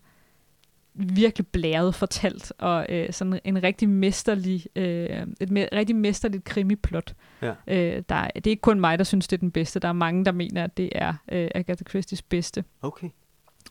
virkelig 0.97 1.47
blæret 1.47 1.95
fortalt, 1.95 2.53
og 2.57 2.85
øh, 2.89 3.13
sådan 3.13 3.39
en 3.43 3.63
rigtig 3.63 3.89
mesterlig, 3.89 4.65
øh, 4.75 5.05
et 5.41 5.49
me- 5.51 5.75
rigtig 5.77 5.95
mesterligt 5.95 6.43
krimiplot. 6.43 7.13
Ja. 7.41 7.53
Øh, 7.67 8.03
der 8.09 8.15
er, 8.15 8.27
det 8.35 8.47
er 8.47 8.51
ikke 8.51 8.61
kun 8.61 8.79
mig, 8.79 8.97
der 8.97 9.03
synes, 9.03 9.27
det 9.27 9.37
er 9.37 9.39
den 9.41 9.51
bedste. 9.51 9.79
Der 9.79 9.87
er 9.87 9.93
mange, 9.93 10.25
der 10.25 10.31
mener, 10.31 10.63
at 10.63 10.77
det 10.77 10.89
er 10.91 11.13
øh, 11.31 11.47
Agatha 11.55 11.83
Christie's 11.89 12.21
bedste. 12.29 12.63
Okay. 12.81 13.09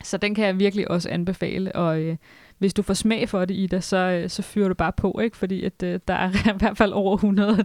Så 0.04 0.16
den 0.16 0.34
kan 0.34 0.44
jeg 0.46 0.58
virkelig 0.58 0.90
også 0.90 1.08
anbefale, 1.10 1.74
og 1.74 2.00
øh, 2.00 2.16
hvis 2.58 2.74
du 2.74 2.82
får 2.82 2.94
smag 2.94 3.28
for 3.28 3.44
det, 3.44 3.54
Ida, 3.54 3.80
så, 3.80 3.96
øh, 3.96 4.30
så 4.30 4.42
fyrer 4.42 4.68
du 4.68 4.74
bare 4.74 4.92
på, 4.92 5.20
ikke? 5.22 5.36
fordi 5.36 5.64
at, 5.64 5.82
øh, 5.82 6.00
der 6.08 6.14
er 6.14 6.30
i 6.54 6.58
hvert 6.58 6.76
fald 6.78 6.92
over 6.92 7.14
100, 7.14 7.64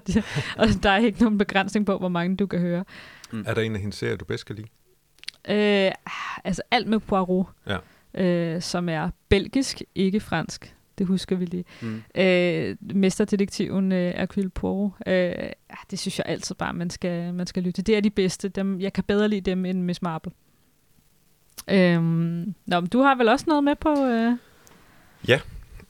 og, 0.58 0.68
der 0.84 0.90
er 0.90 0.98
ikke 0.98 1.22
nogen 1.24 1.38
begrænsning 1.38 1.86
på, 1.86 1.98
hvor 1.98 2.10
mange 2.10 2.36
du 2.38 2.48
kan 2.48 2.60
høre. 2.60 2.84
Er 3.46 3.54
der 3.54 3.62
en 3.62 3.76
af 3.76 3.82
hendes 3.82 3.96
serier, 3.98 4.16
du 4.16 4.26
bedst 4.26 4.46
kan 4.46 4.56
lide? 4.56 4.68
Øh, 5.50 5.92
altså 6.44 6.62
alt 6.72 6.88
med 6.88 7.00
Poirot, 7.00 7.46
Ja. 7.68 7.78
Øh, 8.14 8.62
som 8.62 8.90
er 8.90 9.10
belgisk, 9.30 9.82
ikke 9.96 10.20
fransk. 10.20 10.76
Det 10.98 11.08
husker 11.08 11.36
vi 11.36 11.46
lige. 11.46 11.66
Mm. 11.82 12.04
Øh, 12.16 12.76
mesterdetektiven 12.82 13.92
øh, 13.92 14.14
Hercule 14.18 14.50
Poirot. 14.50 14.92
Øh, 15.08 15.14
ja, 15.14 15.76
det 15.92 16.00
synes 16.00 16.20
jeg 16.20 16.26
altid 16.28 16.56
bare, 16.56 16.74
man 16.74 16.90
skal, 16.90 17.34
man 17.34 17.48
skal 17.48 17.64
lytte. 17.64 17.82
Det 17.82 17.98
er 17.98 18.02
de 18.02 18.10
bedste. 18.10 18.50
Dem, 18.50 18.80
jeg 18.80 18.94
kan 18.94 19.04
bedre 19.04 19.28
lide 19.28 19.42
dem 19.42 19.66
end 19.66 19.82
Miss 19.82 20.02
Marple. 20.02 20.32
Øhm, 21.70 22.56
nå, 22.66 22.80
men 22.80 22.88
du 22.88 23.02
har 23.02 23.16
vel 23.16 23.30
også 23.30 23.46
noget 23.48 23.64
med 23.64 23.76
på... 23.76 23.90
Øh... 24.06 24.34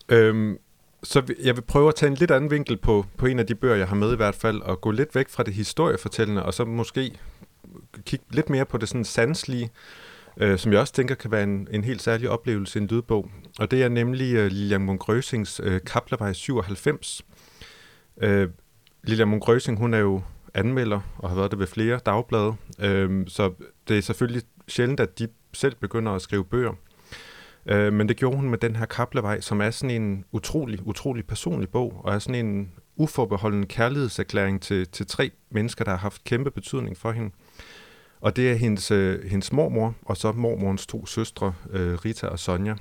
Øhm, 0.09 0.57
så 1.03 1.33
jeg 1.43 1.55
vil 1.55 1.61
prøve 1.61 1.87
at 1.87 1.95
tage 1.95 2.11
en 2.11 2.17
lidt 2.17 2.31
anden 2.31 2.51
vinkel 2.51 2.77
på, 2.77 3.05
på 3.17 3.25
en 3.25 3.39
af 3.39 3.47
de 3.47 3.55
bøger, 3.55 3.75
jeg 3.75 3.87
har 3.87 3.95
med 3.95 4.13
i 4.13 4.15
hvert 4.15 4.35
fald, 4.35 4.61
og 4.61 4.81
gå 4.81 4.91
lidt 4.91 5.15
væk 5.15 5.29
fra 5.29 5.43
det 5.43 5.53
historiefortællende, 5.53 6.43
og 6.43 6.53
så 6.53 6.65
måske 6.65 7.11
kigge 8.05 8.25
lidt 8.29 8.49
mere 8.49 8.65
på 8.65 8.77
det 8.77 8.89
sådan 8.89 9.05
sanslige, 9.05 9.69
øh, 10.37 10.57
som 10.57 10.71
jeg 10.71 10.79
også 10.79 10.93
tænker 10.93 11.15
kan 11.15 11.31
være 11.31 11.43
en, 11.43 11.67
en 11.71 11.83
helt 11.83 12.01
særlig 12.01 12.29
oplevelse 12.29 12.79
i 12.79 12.81
en 12.81 12.87
lydbog. 12.87 13.31
Og 13.59 13.71
det 13.71 13.83
er 13.83 13.89
nemlig 13.89 14.35
øh, 14.35 14.47
Lilian 14.47 14.81
Munk 14.81 15.09
Røsings 15.09 15.61
øh, 15.63 15.81
Kaplervej 15.85 16.33
97. 16.33 17.25
Øh, 18.21 18.49
Lilian 19.03 19.27
Munk 19.27 19.47
Røsing, 19.47 19.77
hun 19.77 19.93
er 19.93 19.99
jo 19.99 20.21
anmelder 20.53 20.99
og 21.17 21.29
har 21.29 21.35
været 21.35 21.51
det 21.51 21.59
ved 21.59 21.67
flere 21.67 21.99
dagblade, 22.05 22.53
øh, 22.79 23.27
så 23.27 23.53
det 23.87 23.97
er 23.97 24.01
selvfølgelig 24.01 24.43
sjældent, 24.67 24.99
at 24.99 25.19
de 25.19 25.27
selv 25.53 25.75
begynder 25.75 26.11
at 26.11 26.21
skrive 26.21 26.45
bøger. 26.45 26.73
Øh, 27.65 27.93
men 27.93 28.09
det 28.09 28.17
gjorde 28.17 28.35
hun 28.35 28.49
med 28.49 28.57
den 28.57 28.75
her 28.75 28.85
Kaplevej, 28.85 29.41
som 29.41 29.61
er 29.61 29.71
sådan 29.71 30.01
en 30.01 30.25
utrolig, 30.31 30.87
utrolig 30.87 31.27
personlig 31.27 31.69
bog, 31.69 32.01
og 32.03 32.13
er 32.13 32.19
sådan 32.19 32.45
en 32.45 32.71
uforbeholden 32.95 33.65
kærlighedserklæring 33.65 34.61
til, 34.61 34.87
til 34.87 35.07
tre 35.07 35.31
mennesker, 35.51 35.85
der 35.85 35.91
har 35.91 35.97
haft 35.97 36.23
kæmpe 36.23 36.51
betydning 36.51 36.97
for 36.97 37.11
hende. 37.11 37.31
Og 38.21 38.35
det 38.35 38.51
er 38.51 38.55
hendes, 38.55 38.91
øh, 38.91 39.29
hendes 39.29 39.51
mormor, 39.51 39.95
og 40.05 40.17
så 40.17 40.31
mormorens 40.31 40.85
to 40.85 41.05
søstre, 41.05 41.53
øh, 41.69 41.93
Rita 41.93 42.27
og 42.27 42.39
Sonja. 42.39 42.75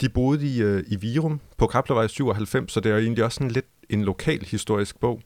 De 0.00 0.08
boede 0.08 0.46
i, 0.46 0.62
øh, 0.62 0.84
i 0.86 0.96
Virum 0.96 1.40
på 1.56 1.66
Kaplevej 1.66 2.06
97, 2.06 2.72
så 2.72 2.80
det 2.80 2.90
er 2.90 2.94
jo 2.96 3.02
egentlig 3.02 3.24
også 3.24 3.36
sådan 3.36 3.50
lidt 3.50 3.66
en 3.88 4.04
lokal 4.04 4.44
historisk 4.44 5.00
bog. 5.00 5.20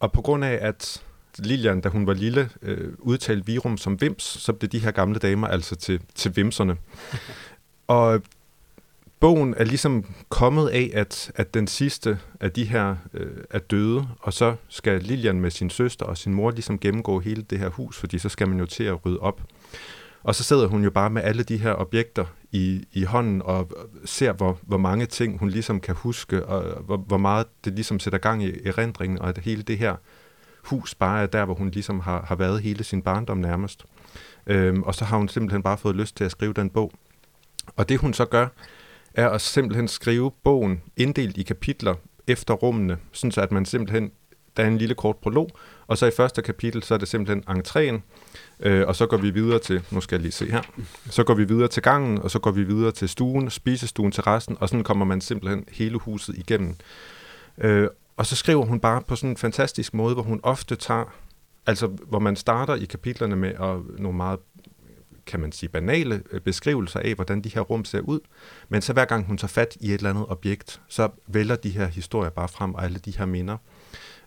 Og 0.00 0.12
på 0.12 0.22
grund 0.22 0.44
af, 0.44 0.58
at 0.60 1.02
Lilian, 1.38 1.80
da 1.80 1.88
hun 1.88 2.06
var 2.06 2.14
lille, 2.14 2.50
øh, 2.62 2.92
udtalte 2.98 3.46
Virum 3.46 3.76
som 3.76 4.00
Vims, 4.00 4.22
så 4.22 4.52
blev 4.52 4.68
de 4.68 4.78
her 4.78 4.90
gamle 4.90 5.18
damer 5.18 5.46
altså 5.46 5.76
til, 5.76 6.00
til 6.14 6.36
Vimserne. 6.36 6.76
Og 7.86 8.22
bogen 9.22 9.54
er 9.56 9.64
ligesom 9.64 10.04
kommet 10.28 10.68
af, 10.68 10.90
at, 10.94 11.32
at 11.34 11.54
den 11.54 11.66
sidste 11.66 12.18
af 12.40 12.52
de 12.52 12.64
her 12.64 12.96
øh, 13.14 13.44
er 13.50 13.58
døde, 13.58 14.08
og 14.20 14.32
så 14.32 14.54
skal 14.68 15.02
Lilian 15.02 15.40
med 15.40 15.50
sin 15.50 15.70
søster 15.70 16.06
og 16.06 16.18
sin 16.18 16.34
mor 16.34 16.50
ligesom 16.50 16.78
gennemgå 16.78 17.18
hele 17.20 17.42
det 17.42 17.58
her 17.58 17.68
hus, 17.68 17.98
fordi 17.98 18.18
så 18.18 18.28
skal 18.28 18.48
man 18.48 18.58
jo 18.58 18.66
til 18.66 18.84
at 18.84 19.06
rydde 19.06 19.18
op. 19.18 19.40
Og 20.22 20.34
så 20.34 20.44
sidder 20.44 20.66
hun 20.66 20.84
jo 20.84 20.90
bare 20.90 21.10
med 21.10 21.22
alle 21.22 21.42
de 21.42 21.56
her 21.56 21.74
objekter 21.74 22.24
i, 22.52 22.84
i 22.92 23.04
hånden 23.04 23.42
og 23.42 23.70
ser, 24.04 24.32
hvor, 24.32 24.58
hvor 24.62 24.78
mange 24.78 25.06
ting 25.06 25.38
hun 25.38 25.48
ligesom 25.48 25.80
kan 25.80 25.94
huske, 25.94 26.46
og 26.46 26.82
hvor, 26.82 26.96
hvor 26.96 27.18
meget 27.18 27.46
det 27.64 27.72
ligesom 27.72 27.98
sætter 27.98 28.18
gang 28.18 28.44
i 28.44 28.52
erindringen, 28.64 29.18
og 29.18 29.28
at 29.28 29.38
hele 29.38 29.62
det 29.62 29.78
her 29.78 29.96
hus 30.64 30.94
bare 30.94 31.22
er 31.22 31.26
der, 31.26 31.44
hvor 31.44 31.54
hun 31.54 31.70
ligesom 31.70 32.00
har, 32.00 32.24
har 32.28 32.34
været 32.34 32.62
hele 32.62 32.84
sin 32.84 33.02
barndom 33.02 33.38
nærmest. 33.38 33.84
Øhm, 34.46 34.82
og 34.82 34.94
så 34.94 35.04
har 35.04 35.16
hun 35.16 35.28
simpelthen 35.28 35.62
bare 35.62 35.78
fået 35.78 35.96
lyst 35.96 36.16
til 36.16 36.24
at 36.24 36.30
skrive 36.30 36.52
den 36.52 36.70
bog. 36.70 36.92
Og 37.76 37.88
det 37.88 37.98
hun 37.98 38.12
så 38.12 38.24
gør, 38.24 38.48
er 39.14 39.28
at 39.28 39.40
simpelthen 39.40 39.88
skrive 39.88 40.30
bogen 40.44 40.82
inddelt 40.96 41.36
i 41.36 41.42
kapitler 41.42 41.94
efter 42.26 42.54
rummene, 42.54 42.98
sådan 43.12 43.32
så 43.32 43.40
at 43.40 43.52
man 43.52 43.64
simpelthen, 43.64 44.12
der 44.56 44.62
er 44.62 44.68
en 44.68 44.78
lille 44.78 44.94
kort 44.94 45.16
prolog, 45.16 45.50
og 45.86 45.98
så 45.98 46.06
i 46.06 46.10
første 46.16 46.42
kapitel, 46.42 46.82
så 46.82 46.94
er 46.94 46.98
det 46.98 47.08
simpelthen 47.08 47.44
entréen, 47.48 48.00
øh, 48.60 48.88
og 48.88 48.96
så 48.96 49.06
går 49.06 49.16
vi 49.16 49.30
videre 49.30 49.58
til, 49.58 49.82
nu 49.90 50.00
skal 50.00 50.16
jeg 50.16 50.22
lige 50.22 50.32
se 50.32 50.50
her, 50.50 50.62
så 51.10 51.24
går 51.24 51.34
vi 51.34 51.44
videre 51.44 51.68
til 51.68 51.82
gangen, 51.82 52.18
og 52.22 52.30
så 52.30 52.38
går 52.38 52.50
vi 52.50 52.62
videre 52.62 52.92
til 52.92 53.08
stuen, 53.08 53.50
spisestuen 53.50 54.12
terrassen, 54.12 54.56
og 54.60 54.68
sådan 54.68 54.84
kommer 54.84 55.04
man 55.04 55.20
simpelthen 55.20 55.64
hele 55.72 55.98
huset 55.98 56.38
igennem. 56.38 56.76
Øh, 57.58 57.88
og 58.16 58.26
så 58.26 58.36
skriver 58.36 58.64
hun 58.64 58.80
bare 58.80 59.02
på 59.02 59.16
sådan 59.16 59.30
en 59.30 59.36
fantastisk 59.36 59.94
måde, 59.94 60.14
hvor 60.14 60.22
hun 60.22 60.40
ofte 60.42 60.76
tager, 60.76 61.04
altså 61.66 61.86
hvor 61.86 62.18
man 62.18 62.36
starter 62.36 62.74
i 62.74 62.84
kapitlerne 62.84 63.36
med 63.36 63.54
og 63.54 63.84
nogle 63.98 64.16
meget 64.16 64.38
kan 65.26 65.40
man 65.40 65.52
sige, 65.52 65.68
banale 65.68 66.22
øh, 66.30 66.40
beskrivelser 66.40 67.00
af, 67.00 67.14
hvordan 67.14 67.40
de 67.40 67.48
her 67.48 67.60
rum 67.60 67.84
ser 67.84 68.00
ud. 68.00 68.20
Men 68.68 68.82
så 68.82 68.92
hver 68.92 69.04
gang 69.04 69.26
hun 69.26 69.38
tager 69.38 69.48
fat 69.48 69.76
i 69.80 69.86
et 69.86 69.94
eller 69.94 70.10
andet 70.10 70.26
objekt, 70.28 70.80
så 70.88 71.08
vælger 71.26 71.56
de 71.56 71.70
her 71.70 71.86
historier 71.86 72.30
bare 72.30 72.48
frem, 72.48 72.74
og 72.74 72.84
alle 72.84 72.98
de 72.98 73.18
her 73.18 73.26
minder. 73.26 73.56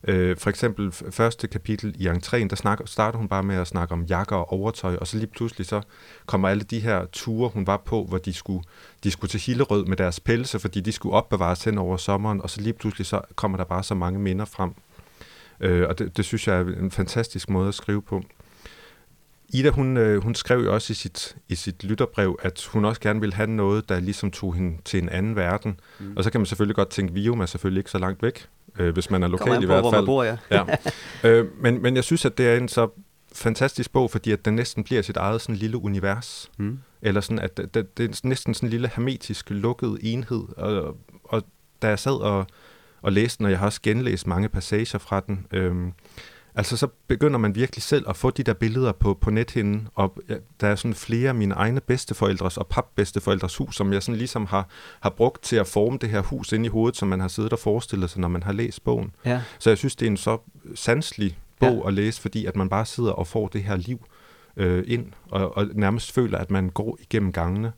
Øh, 0.08 0.38
for 0.38 0.49
eksempel 0.49 0.91
første 0.91 1.47
kapitel 1.47 1.95
i 1.99 2.08
entréen, 2.08 2.47
der 2.47 2.55
snakker, 2.55 2.86
starter 2.86 3.17
hun 3.17 3.27
bare 3.27 3.43
med 3.43 3.55
at 3.55 3.67
snakke 3.67 3.93
om 3.93 4.03
jakker 4.03 4.36
og 4.36 4.51
overtøj, 4.51 4.95
og 4.95 5.08
så 5.08 5.17
lige 5.17 5.27
pludselig 5.27 5.67
så 5.67 5.81
kommer 6.25 6.49
alle 6.49 6.63
de 6.63 6.79
her 6.79 7.05
ture, 7.05 7.49
hun 7.49 7.67
var 7.67 7.77
på, 7.77 8.03
hvor 8.03 8.17
de 8.17 8.34
skulle, 8.34 8.63
de 9.03 9.12
skulle 9.12 9.29
til 9.29 9.39
Hillerød 9.39 9.86
med 9.86 9.97
deres 9.97 10.19
pelse, 10.19 10.60
fordi 10.60 10.81
de 10.81 10.91
skulle 10.91 11.15
opbevares 11.15 11.63
hen 11.63 11.77
over 11.77 11.97
sommeren, 11.97 12.41
og 12.41 12.49
så 12.49 12.62
lige 12.62 12.73
pludselig 12.73 13.08
så 13.08 13.21
kommer 13.36 13.58
der 13.58 13.65
bare 13.65 13.84
så 13.84 13.95
mange 13.95 14.19
minder 14.19 14.45
frem. 14.45 14.71
Øh, 15.60 15.89
og 15.89 15.99
det, 15.99 16.17
det 16.17 16.25
synes 16.25 16.47
jeg 16.47 16.55
er 16.55 16.65
en 16.65 16.91
fantastisk 16.91 17.49
måde 17.49 17.67
at 17.67 17.75
skrive 17.75 18.01
på. 18.01 18.23
Ida, 19.49 19.69
hun, 19.69 19.97
øh, 19.97 20.23
hun 20.23 20.36
skrev 20.36 20.60
jo 20.60 20.73
også 20.73 20.91
i 20.91 20.93
sit, 20.93 21.36
i 21.49 21.55
sit 21.55 21.84
lytterbrev, 21.84 22.39
at 22.43 22.69
hun 22.71 22.86
også 22.86 23.01
gerne 23.01 23.19
ville 23.19 23.36
have 23.36 23.49
noget, 23.49 23.89
der 23.89 23.99
ligesom 23.99 24.31
tog 24.31 24.55
hende 24.55 24.77
til 24.86 25.03
en 25.03 25.10
anden 25.10 25.36
verden. 25.36 25.79
Mm. 25.99 26.17
Og 26.17 26.23
så 26.23 26.31
kan 26.31 26.41
man 26.41 26.45
selvfølgelig 26.45 26.75
godt 26.75 26.89
tænke, 26.89 27.13
Vium 27.13 27.41
er 27.41 27.45
selvfølgelig 27.45 27.79
ikke 27.79 27.91
så 27.91 27.97
langt 27.97 28.23
væk, 28.23 28.47
øh, 28.79 28.93
hvis 28.93 29.10
man 29.10 29.23
er 29.23 29.27
lokal 29.27 29.63
i 29.63 29.65
hvert 29.65 29.79
hvor 29.81 29.91
fald. 29.91 30.01
man 30.01 30.05
bor, 30.05 30.23
ja. 30.23 30.38
Ja. 30.51 30.63
øh, 31.29 31.45
men, 31.62 31.81
men 31.81 31.95
jeg 31.95 32.03
synes, 32.03 32.25
at 32.25 32.38
det 32.38 32.47
er 32.47 32.58
en 32.58 32.67
så 32.67 32.89
fantastisk 33.34 33.93
bog, 33.93 34.12
fordi 34.12 34.31
at 34.31 34.45
den 34.45 34.55
næsten 34.55 34.84
bliver 34.84 35.01
sit 35.01 35.17
eget 35.17 35.41
sådan 35.41 35.55
lille 35.55 35.77
univers. 35.77 36.51
Mm. 36.58 36.79
Eller 37.01 37.21
sådan, 37.21 37.39
at 37.39 37.58
det, 37.58 37.73
det, 37.73 37.97
det 37.97 38.10
er 38.10 38.27
næsten 38.27 38.53
sådan 38.53 38.67
en 38.67 38.71
lille 38.71 38.89
hermetisk 38.95 39.49
lukket 39.49 39.97
enhed. 40.01 40.43
Og, 40.58 40.97
og 41.23 41.43
da 41.81 41.88
jeg 41.88 41.99
sad 41.99 42.21
og, 42.21 42.47
og 43.01 43.12
læste 43.12 43.38
den, 43.38 43.45
og 43.45 43.51
jeg 43.51 43.60
har 43.60 43.65
også 43.65 43.81
genlæst 43.81 44.27
mange 44.27 44.49
passager 44.49 44.99
fra 44.99 45.19
den, 45.19 45.47
øhm, 45.51 45.93
altså 46.55 46.77
så 46.77 46.87
begynder 47.07 47.37
man 47.39 47.55
virkelig 47.55 47.83
selv 47.83 48.09
at 48.09 48.15
få 48.15 48.29
de 48.31 48.43
der 48.43 48.53
billeder 48.53 48.91
på, 48.91 49.13
på 49.13 49.29
nethinden, 49.29 49.87
og 49.95 50.17
der 50.61 50.67
er 50.67 50.75
sådan 50.75 50.95
flere 50.95 51.29
af 51.29 51.35
mine 51.35 51.55
egne 51.55 51.81
bedsteforældres 51.81 52.57
og 52.57 52.67
papbedsteforældres 52.67 53.57
hus, 53.57 53.75
som 53.75 53.93
jeg 53.93 54.03
sådan 54.03 54.17
ligesom 54.17 54.45
har, 54.45 54.67
har 54.99 55.09
brugt 55.09 55.43
til 55.43 55.55
at 55.55 55.67
forme 55.67 55.97
det 56.01 56.09
her 56.09 56.21
hus 56.21 56.51
ind 56.51 56.65
i 56.65 56.69
hovedet, 56.69 56.97
som 56.97 57.07
man 57.07 57.19
har 57.19 57.27
siddet 57.27 57.53
og 57.53 57.59
forestillet 57.59 58.09
sig, 58.09 58.21
når 58.21 58.27
man 58.27 58.43
har 58.43 58.53
læst 58.53 58.83
bogen. 58.83 59.11
Ja. 59.25 59.41
Så 59.59 59.69
jeg 59.69 59.77
synes, 59.77 59.95
det 59.95 60.05
er 60.05 60.11
en 60.11 60.17
så 60.17 60.37
sanselig 60.75 61.37
bog 61.59 61.81
ja. 61.83 61.87
at 61.87 61.93
læse, 61.93 62.21
fordi 62.21 62.45
at 62.45 62.55
man 62.55 62.69
bare 62.69 62.85
sidder 62.85 63.11
og 63.11 63.27
får 63.27 63.47
det 63.47 63.63
her 63.63 63.75
liv 63.75 64.05
øh, 64.57 64.83
ind, 64.87 65.11
og, 65.29 65.57
og 65.57 65.67
nærmest 65.73 66.11
føler, 66.11 66.37
at 66.37 66.51
man 66.51 66.69
går 66.69 66.97
igennem 67.01 67.31
gangene. 67.31 67.71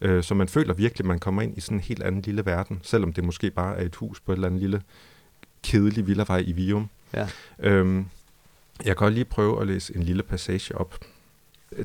Øh, 0.00 0.22
så 0.22 0.34
man 0.34 0.48
føler 0.48 0.74
virkelig, 0.74 1.04
at 1.04 1.08
man 1.08 1.18
kommer 1.18 1.42
ind 1.42 1.58
i 1.58 1.60
sådan 1.60 1.78
en 1.78 1.82
helt 1.82 2.02
anden 2.02 2.22
lille 2.22 2.46
verden, 2.46 2.80
selvom 2.82 3.12
det 3.12 3.24
måske 3.24 3.50
bare 3.50 3.76
er 3.76 3.84
et 3.84 3.96
hus 3.96 4.20
på 4.20 4.32
et 4.32 4.36
eller 4.36 4.48
andet 4.48 4.60
lille 4.60 4.82
kedelig 5.62 6.06
villavej 6.06 6.42
i 6.46 6.52
Vium. 6.52 6.88
Ja. 7.14 7.28
Øhm, 7.58 8.06
jeg 8.78 8.86
kan 8.86 8.96
godt 8.96 9.14
lige 9.14 9.24
prøve 9.24 9.60
at 9.60 9.66
læse 9.66 9.96
en 9.96 10.02
lille 10.02 10.22
passage 10.22 10.78
op. 10.78 10.98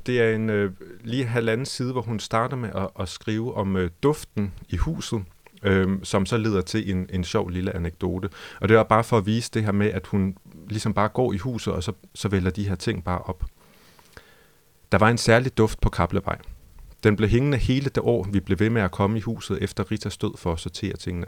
Det 0.05 0.21
er 0.21 0.35
en 0.35 0.49
øh, 0.49 0.71
lige 1.03 1.25
halvanden 1.25 1.65
side, 1.65 1.91
hvor 1.91 2.01
hun 2.01 2.19
starter 2.19 2.57
med 2.57 2.69
at, 2.75 2.89
at 2.99 3.09
skrive 3.09 3.55
om 3.55 3.75
øh, 3.75 3.89
duften 4.03 4.53
i 4.69 4.77
huset. 4.77 5.23
øh, 5.63 5.87
som 6.03 6.25
så 6.25 6.37
leder 6.37 6.61
til 6.61 6.91
en, 6.91 7.09
en 7.09 7.23
sjov 7.23 7.49
lille 7.49 7.75
anekdote. 7.75 8.29
Og 8.61 8.69
det 8.69 8.77
er 8.77 8.83
bare 8.83 9.03
for 9.03 9.17
at 9.17 9.25
vise 9.25 9.51
det 9.53 9.63
her 9.63 9.71
med, 9.71 9.87
at 9.87 10.07
hun 10.07 10.37
ligesom 10.69 10.93
bare 10.93 11.09
går 11.09 11.33
i 11.33 11.37
huset, 11.37 11.73
og 11.73 11.83
så, 11.83 11.91
så 12.15 12.27
vælger 12.27 12.49
de 12.49 12.67
her 12.67 12.75
ting 12.75 13.03
bare 13.03 13.21
op. 13.21 13.45
Der 14.91 14.97
var 14.97 15.09
en 15.09 15.17
særlig 15.17 15.57
duft 15.57 15.81
på 15.81 15.89
Kablevej. 15.89 16.37
Den 17.03 17.15
blev 17.15 17.29
hængende 17.29 17.57
hele 17.57 17.89
det 17.89 18.03
år, 18.03 18.27
vi 18.31 18.39
blev 18.39 18.59
ved 18.59 18.69
med 18.69 18.81
at 18.81 18.91
komme 18.91 19.17
i 19.17 19.21
huset 19.21 19.63
efter 19.63 19.91
Rita 19.91 20.09
stod 20.09 20.37
for 20.37 20.53
at 20.53 20.59
sortere 20.59 20.97
tingene. 20.97 21.25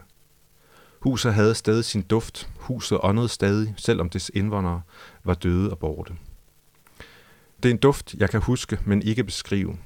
Huset 1.00 1.34
havde 1.34 1.54
stadig 1.54 1.84
sin 1.84 2.02
duft. 2.02 2.48
Huset 2.56 2.98
åndede 3.02 3.28
stadig, 3.28 3.74
selvom 3.76 4.08
dets 4.08 4.30
indvånere 4.34 4.82
var 5.24 5.34
døde 5.34 5.70
og 5.70 5.78
borte. 5.78 6.14
Det 7.62 7.68
er 7.68 7.70
en 7.74 7.80
duft, 7.80 8.14
jeg 8.14 8.30
kan 8.30 8.40
huske, 8.40 8.78
men 8.84 9.02
ikke 9.02 9.24
beskrive. 9.24 9.78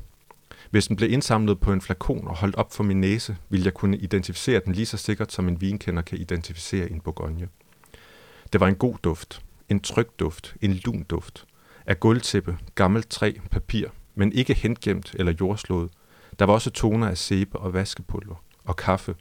Hvis 0.70 0.86
den 0.86 0.96
blev 0.96 1.12
indsamlet 1.12 1.60
på 1.60 1.72
en 1.72 1.80
flakon 1.80 2.28
og 2.28 2.36
holdt 2.36 2.56
op 2.56 2.72
for 2.72 2.84
min 2.84 3.00
næse, 3.00 3.36
ville 3.48 3.64
jeg 3.64 3.74
kunne 3.74 3.96
identificere 3.96 4.60
den 4.64 4.72
lige 4.72 4.86
så 4.86 4.96
sikkert, 4.96 5.32
som 5.32 5.48
en 5.48 5.60
vinkender 5.60 6.02
kan 6.02 6.18
identificere 6.18 6.90
en 6.90 7.00
Bourgogne. 7.00 7.48
Det 8.52 8.60
var 8.60 8.66
en 8.66 8.74
god 8.74 8.94
duft. 9.04 9.42
En 9.68 9.80
tryg 9.80 10.08
duft. 10.18 10.56
En 10.60 10.72
lun 10.72 11.02
duft. 11.02 11.44
Af 11.86 12.00
gulvtæppe, 12.00 12.58
gammelt 12.74 13.10
træ, 13.10 13.32
papir, 13.50 13.88
men 14.14 14.32
ikke 14.32 14.54
hengemt 14.54 15.14
eller 15.18 15.32
jordslået. 15.40 15.90
Der 16.38 16.44
var 16.44 16.52
også 16.52 16.70
toner 16.70 17.08
af 17.08 17.18
sæbe 17.18 17.58
og 17.58 17.72
vaskepulver 17.72 18.44
og 18.64 18.76
kaffe, 18.76 19.14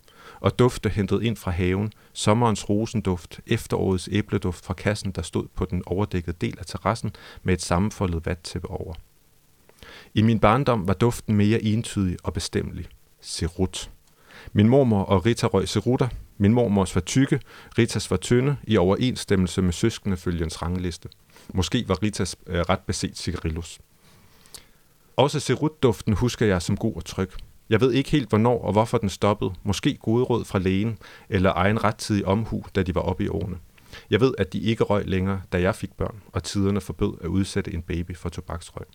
og 0.44 0.60
dufte 0.60 0.90
hentet 0.90 1.24
ind 1.24 1.38
fra 1.38 1.52
haven, 1.52 1.92
sommerens 2.14 2.70
rosenduft, 2.70 3.40
efterårets 3.48 4.10
æbleduft 4.12 4.66
fra 4.66 4.74
kassen, 4.74 5.12
der 5.12 5.22
stod 5.22 5.48
på 5.56 5.66
den 5.66 5.84
overdækkede 5.86 6.36
del 6.42 6.60
af 6.60 6.66
terrassen 6.66 7.12
med 7.44 7.54
et 7.54 7.62
sammenfoldet 7.62 8.26
vattæppe 8.26 8.70
over. 8.70 8.94
I 10.14 10.22
min 10.22 10.40
barndom 10.40 10.88
var 10.88 10.94
duften 10.94 11.36
mere 11.36 11.64
entydig 11.64 12.18
og 12.24 12.34
bestemmelig. 12.34 12.88
Serut. 13.22 13.92
Min 14.54 14.70
mormor 14.70 15.04
og 15.04 15.26
Rita 15.26 15.48
røg 15.48 15.68
cerutter. 15.68 16.08
Min 16.38 16.54
mormors 16.54 16.96
var 16.96 17.02
tykke, 17.02 17.40
Ritas 17.78 18.12
var 18.12 18.18
tynde, 18.18 18.58
i 18.64 18.78
overensstemmelse 18.78 19.62
med 19.62 19.74
søskendefølgens 19.74 20.62
rangliste. 20.62 21.10
Måske 21.54 21.86
var 21.88 22.04
Ritas 22.04 22.36
øh, 22.48 22.60
ret 22.60 22.80
beset 22.80 23.18
cigarillos. 23.18 23.80
Også 25.16 25.40
serutduften 25.40 26.14
husker 26.14 26.46
jeg 26.46 26.62
som 26.62 26.78
god 26.78 26.96
og 26.96 27.06
tryg. 27.06 27.30
Jeg 27.74 27.82
ved 27.82 27.92
ikke 27.92 28.12
helt, 28.12 28.30
hvornår 28.30 28.62
og 28.62 28.72
hvorfor 28.72 28.98
den 28.98 29.10
stoppede. 29.10 29.54
Måske 29.64 29.98
gode 29.98 30.24
råd 30.24 30.46
fra 30.46 30.60
lægen, 30.60 30.98
eller 31.30 31.54
egen 31.56 31.84
rettidig 31.84 32.26
omhu, 32.26 32.64
da 32.76 32.84
de 32.84 32.96
var 32.96 33.02
oppe 33.02 33.24
i 33.24 33.28
årene. 33.28 33.58
Jeg 34.10 34.22
ved, 34.22 34.34
at 34.38 34.54
de 34.54 34.60
ikke 34.60 34.84
røg 34.84 35.06
længere, 35.08 35.42
da 35.52 35.62
jeg 35.62 35.76
fik 35.76 35.94
børn, 35.94 36.22
og 36.32 36.44
tiderne 36.44 36.82
forbød 36.82 37.14
at 37.22 37.28
udsætte 37.28 37.74
en 37.74 37.82
baby 37.82 38.18
for 38.18 38.30
tobaksrøg. 38.30 38.86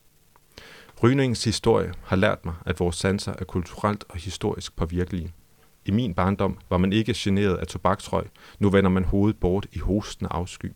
Rygningens 1.03 1.45
historie 1.45 1.93
har 2.03 2.17
lært 2.17 2.45
mig, 2.45 2.55
at 2.67 2.81
vores 2.81 2.97
sanser 2.97 3.33
er 3.39 3.45
kulturelt 3.45 4.05
og 4.09 4.19
historisk 4.19 4.77
påvirkelige. 4.77 5.33
I 5.85 5.91
min 5.91 6.15
barndom 6.15 6.59
var 6.71 6.79
man 6.79 6.93
ikke 6.93 7.15
generet 7.17 7.57
af 7.57 7.67
tobaksrøg, 7.67 8.25
nu 8.59 8.71
vender 8.71 8.91
man 8.91 9.05
hovedet 9.05 9.41
bort 9.41 9.67
i 9.73 9.79
hostende 9.79 10.31
afsky. 10.33 10.73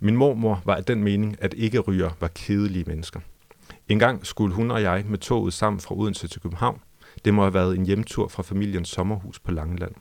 Min 0.00 0.16
mormor 0.16 0.62
var 0.64 0.74
af 0.74 0.84
den 0.84 1.04
mening, 1.04 1.36
at 1.40 1.54
ikke 1.54 1.80
ryger 1.80 2.10
var 2.20 2.28
kedelige 2.28 2.84
mennesker. 2.86 3.20
En 3.88 3.98
gang 3.98 4.26
skulle 4.26 4.54
hun 4.54 4.70
og 4.70 4.82
jeg 4.82 5.04
med 5.08 5.18
toget 5.18 5.52
sammen 5.52 5.80
fra 5.80 5.94
Odense 5.98 6.28
til 6.28 6.40
København. 6.40 6.80
Det 7.24 7.34
må 7.34 7.42
have 7.42 7.54
været 7.54 7.78
en 7.78 7.86
hjemtur 7.86 8.28
fra 8.28 8.42
familiens 8.42 8.88
sommerhus 8.88 9.38
på 9.38 9.50
Langeland. 9.52 9.94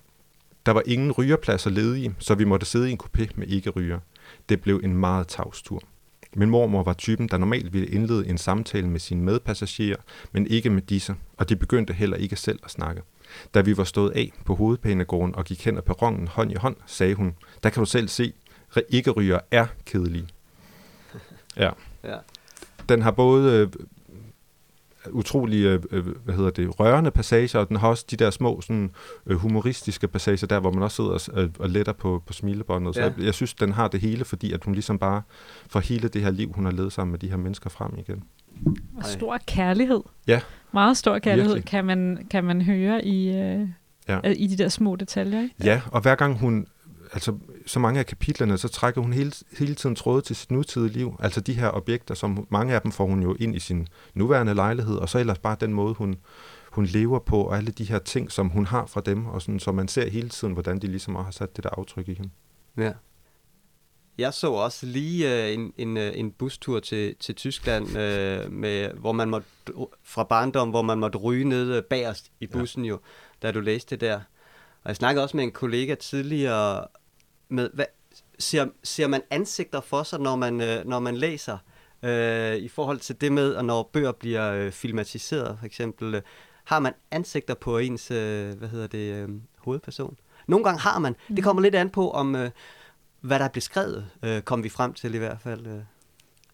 Der 0.66 0.72
var 0.72 0.84
ingen 0.86 1.12
rygerpladser 1.12 1.70
ledige, 1.70 2.16
så 2.20 2.36
vi 2.36 2.44
måtte 2.44 2.66
sidde 2.66 2.90
i 2.90 2.92
en 2.92 3.00
kupé 3.04 3.28
med 3.36 3.48
ikke-ryger. 3.48 4.00
Det 4.50 4.62
blev 4.62 4.82
en 4.84 4.98
meget 4.98 5.28
tavs 5.28 5.62
tur. 5.62 5.82
Min 6.36 6.50
mormor 6.50 6.84
var 6.84 6.94
typen, 6.94 7.28
der 7.28 7.38
normalt 7.38 7.74
ville 7.74 7.88
indlede 7.88 8.28
en 8.28 8.38
samtale 8.38 8.88
med 8.88 9.00
sine 9.00 9.24
medpassagerer, 9.24 9.98
men 10.32 10.48
ikke 10.48 10.70
med 10.70 10.82
disse, 10.82 11.16
og 11.38 11.50
de 11.50 11.56
begyndte 11.56 11.94
heller 11.94 12.18
ikke 12.18 12.36
selv 12.36 12.60
at 12.64 12.72
snakke. 12.72 13.02
Da 13.54 13.62
vi 13.62 13.78
var 13.78 13.84
stået 13.84 14.12
af 14.12 14.32
på 14.46 14.56
hovedpænegården 14.56 15.36
og 15.36 15.46
gik 15.46 15.66
hen 15.66 15.78
ad 15.78 15.82
perronen 15.82 16.28
hånd 16.28 16.52
i 16.52 16.56
hånd, 16.56 16.76
sagde 16.86 17.16
hun, 17.16 17.36
der 17.64 17.70
kan 17.70 17.80
du 17.80 17.86
selv 17.86 18.08
se, 18.08 18.34
ikke 18.90 19.12
ryger 19.12 19.40
er 19.52 19.66
kedelige. 19.86 20.28
Ja. 21.58 21.70
Ja. 22.04 22.18
Den 22.90 23.02
har 23.02 23.12
både 23.12 23.54
øh, 23.54 23.68
utrolig 25.12 25.64
øh, 25.64 25.80
øh, 25.92 26.06
hvad 26.26 26.36
hedder 26.36 26.50
det, 26.50 26.80
rørende 26.80 27.12
passager, 27.12 27.60
og 27.60 27.68
den 27.70 27.78
har 27.78 27.88
også 27.88 28.06
de 28.12 28.16
der 28.16 28.30
små 28.30 28.62
sådan, 28.62 28.92
øh, 29.28 29.38
humoristiske 29.38 30.08
passager 30.08 30.48
der, 30.48 30.60
hvor 30.60 30.72
man 30.72 30.84
også 30.84 30.96
sidder 30.96 31.50
og, 31.60 31.70
letter 31.70 31.94
på, 31.94 32.24
på 32.28 32.34
smilebåndet. 32.34 32.96
Så 32.96 33.02
Ja. 33.02 33.08
jeg, 33.18 33.26
jeg 33.26 33.34
synes, 33.34 33.54
den 33.54 33.72
har 33.72 33.88
det 33.88 34.00
hele, 34.02 34.26
fordi 34.26 34.54
at 34.54 34.64
hun 34.64 34.74
ligesom 34.74 35.00
bare 35.00 35.22
får 35.68 35.80
hele 35.80 36.08
det 36.08 36.22
her 36.22 36.32
liv, 36.32 36.52
hun 36.56 36.66
har 36.66 36.72
levet 36.72 36.94
sammen 36.94 37.12
med 37.12 37.20
de 37.20 37.30
her 37.30 37.38
mennesker 37.38 37.70
frem 37.70 37.92
igen. 37.98 38.24
Og 38.98 39.06
stor 39.06 39.38
kærlighed. 39.48 40.02
Ja. 40.28 40.40
Meget 40.74 40.98
stor 40.98 41.20
kærlighed 41.20 41.54
Virkelig. 41.54 41.70
kan 41.70 41.86
man, 41.86 42.28
kan 42.32 42.44
man 42.44 42.62
høre 42.62 43.06
i, 43.06 43.28
øh, 43.30 43.68
Ja. 44.08 44.20
ja. 44.24 44.30
i 44.38 44.48
de 44.48 44.58
der 44.58 44.70
små 44.70 44.96
detaljer. 44.96 45.42
Ikke? 45.42 45.56
Ja, 45.64 45.82
og 45.92 46.02
hver 46.02 46.16
gang 46.16 46.40
hun, 46.40 46.66
altså 47.14 47.38
så 47.66 47.80
mange 47.80 48.00
af 48.00 48.06
kapitlerne, 48.06 48.58
så 48.58 48.68
trækker 48.68 49.02
hun 49.02 49.14
hele, 49.14 49.32
hele 49.60 49.76
tiden 49.76 49.96
tråde 49.96 50.22
til 50.22 50.36
sit 50.36 50.52
nutidige 50.52 50.94
liv. 50.94 51.16
Altså 51.20 51.42
de 51.42 51.54
her 51.54 51.70
objekter, 51.70 52.16
som 52.16 52.48
mange 52.50 52.74
af 52.74 52.82
dem 52.82 52.92
får 52.92 53.06
hun 53.06 53.24
jo 53.24 53.36
ind 53.40 53.56
i 53.56 53.60
sin 53.60 53.88
nuværende 54.14 54.54
lejlighed, 54.54 54.96
og 54.96 55.10
så 55.10 55.20
ellers 55.20 55.40
bare 55.40 55.58
den 55.60 55.74
måde, 55.74 55.94
hun, 55.94 56.16
hun 56.72 56.86
lever 56.86 57.20
på, 57.20 57.42
og 57.42 57.58
alle 57.58 57.72
de 57.72 57.84
her 57.84 58.00
ting, 58.00 58.32
som 58.32 58.50
hun 58.50 58.66
har 58.66 58.86
fra 58.86 59.02
dem, 59.02 59.26
og 59.26 59.42
sådan, 59.42 59.60
så 59.60 59.72
man 59.72 59.88
ser 59.88 60.10
hele 60.10 60.30
tiden, 60.30 60.54
hvordan 60.54 60.80
de 60.80 60.88
ligesom 60.88 61.16
har 61.16 61.32
sat 61.32 61.56
det 61.56 61.64
der 61.64 61.70
aftryk 61.78 62.10
i 62.10 62.14
hende. 62.14 62.30
Ja. 62.78 62.92
Jeg 64.18 64.34
så 64.34 64.52
også 64.52 64.86
lige 64.86 65.46
øh, 65.48 65.54
en, 65.54 65.74
en, 65.78 65.98
øh, 65.98 66.12
en 66.16 66.32
bustur 66.32 66.80
til, 66.80 67.16
til 67.16 67.36
Tyskland, 67.36 67.98
øh, 67.98 68.52
med, 68.52 68.90
hvor 68.90 69.12
man 69.12 69.30
måtte, 69.30 69.48
fra 70.04 70.24
barndom, 70.24 70.70
hvor 70.70 70.82
man 70.82 71.00
måtte 71.00 71.18
ryge 71.18 71.46
ned 71.46 71.76
øh, 71.76 71.84
bagerst 71.84 72.32
i 72.40 72.48
bussen 72.48 72.86
jo, 72.86 73.00
da 73.42 73.52
du 73.52 73.60
læste 73.60 73.90
det 73.90 74.02
der. 74.02 74.16
Og 74.84 74.88
jeg 74.90 74.96
snakkede 74.96 75.24
også 75.24 75.38
med 75.38 75.44
en 75.44 75.52
kollega 75.52 75.96
tidligere 75.96 76.88
med, 77.54 77.70
hvad, 77.74 77.86
ser, 78.40 78.66
ser 78.84 79.08
man 79.08 79.22
ansigter 79.30 79.82
for 79.82 80.04
sig, 80.04 80.20
når 80.20 80.36
man, 80.36 80.62
øh, 80.62 80.86
når 80.86 81.00
man 81.00 81.16
læser? 81.16 81.58
Øh, 82.04 82.56
I 82.56 82.68
forhold 82.68 83.00
til 83.00 83.22
det 83.22 83.32
med, 83.32 83.56
at 83.56 83.66
når 83.66 83.90
bøger 83.94 84.12
bliver 84.12 84.52
øh, 84.54 84.72
filmatiseret, 84.72 85.58
for 85.60 85.66
eksempel, 85.66 86.16
øh, 86.16 86.22
har 86.64 86.80
man 86.80 86.94
ansigter 87.12 87.54
på 87.54 87.78
ens, 87.78 88.12
øh, 88.12 88.58
hvad 88.58 88.68
hedder 88.70 88.88
det, 88.88 89.14
øh, 89.14 89.30
hovedperson? 89.58 90.18
Nogle 90.48 90.66
gange 90.66 90.80
har 90.80 91.00
man. 91.00 91.16
Det 91.36 91.44
kommer 91.44 91.62
lidt 91.62 91.76
an 91.76 91.90
på, 91.90 92.12
om 92.12 92.36
øh, 92.36 92.50
hvad 93.22 93.40
der 93.40 93.46
er 93.46 93.50
beskrevet, 93.50 94.06
øh, 94.24 94.42
kom 94.42 94.64
vi 94.64 94.70
frem 94.70 94.94
til 94.94 95.16
i 95.16 95.18
hvert 95.18 95.38
fald. 95.44 95.68
Øh. 95.68 95.80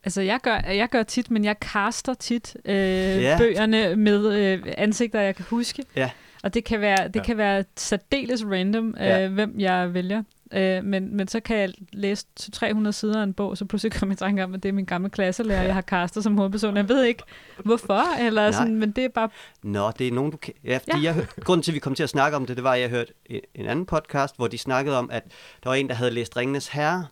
Altså, 0.04 0.22
jeg 0.22 0.40
gør, 0.44 0.56
jeg 0.56 0.90
gør 0.90 1.04
tit, 1.04 1.32
men 1.32 1.46
jeg 1.46 1.56
caster 1.62 2.14
tit 2.14 2.58
øh, 2.66 2.76
Ja. 2.76 3.38
bøgerne 3.38 3.96
med 3.96 4.34
øh, 4.34 4.74
ansigter, 4.78 5.22
jeg 5.22 5.36
kan 5.36 5.46
huske. 5.50 5.84
Ja. 5.96 6.10
Og 6.44 6.54
det 6.54 6.64
kan 6.64 6.82
være, 6.82 7.08
det 7.08 7.16
Ja. 7.16 7.24
kan 7.24 7.38
være 7.38 7.64
særdeles 7.78 8.46
random, 8.46 8.96
øh, 9.00 9.06
ja. 9.06 9.28
hvem 9.28 9.60
jeg 9.60 9.94
vælger. 9.94 10.24
Øh, 10.54 10.84
men, 10.84 11.18
men 11.18 11.28
så 11.28 11.40
kan 11.40 11.58
jeg 11.58 11.74
læse 11.94 12.26
300 12.54 12.94
sider 12.94 13.20
af 13.20 13.24
en 13.24 13.34
bog, 13.34 13.58
så 13.58 13.66
pludselig 13.66 13.92
kommer 14.00 14.14
jeg 14.14 14.18
i 14.22 14.24
tanke 14.26 14.44
om, 14.44 14.54
at 14.54 14.64
det 14.64 14.70
er 14.70 14.74
min 14.74 14.86
gamle 14.86 15.10
klasselærer, 15.10 15.62
jeg 15.64 15.74
har 15.74 15.82
castet 15.82 16.24
som 16.24 16.38
hovedperson. 16.38 16.78
Jeg 16.78 16.90
ved 16.90 17.04
ikke, 17.04 17.24
hvorfor, 17.66 18.18
eller 18.20 18.42
Nej. 18.42 18.52
sådan, 18.52 18.76
men 18.76 18.92
det 18.92 19.04
er 19.06 19.10
bare... 19.10 19.30
Nå, 19.64 19.92
det 20.00 20.08
er 20.08 20.12
nogen, 20.12 20.32
du 20.32 20.38
kan... 20.38 20.54
Ja, 20.64 20.78
fordi 20.78 20.98
Ja. 21.02 21.04
Jeg 21.04 21.14
hør... 21.14 21.24
grunden 21.44 21.64
til, 21.64 21.72
at 21.72 21.76
vi 21.76 21.80
kom 21.80 21.96
til 21.96 22.04
at 22.04 22.10
snakke 22.10 22.38
om 22.38 22.46
det, 22.46 22.56
det 22.56 22.64
var, 22.64 22.74
at 22.74 22.82
jeg 22.82 22.90
hørte 22.90 23.14
en- 23.26 23.42
en 23.56 23.66
anden 23.66 23.86
podcast, 23.86 24.36
hvor 24.36 24.48
de 24.48 24.58
snakkede 24.58 24.98
om, 24.98 25.10
at 25.12 25.24
der 25.64 25.70
var 25.70 25.76
en, 25.76 25.88
der 25.90 25.96
havde 25.96 26.12
læst 26.12 26.38
Ringenes 26.38 26.68
Herre 26.68 27.06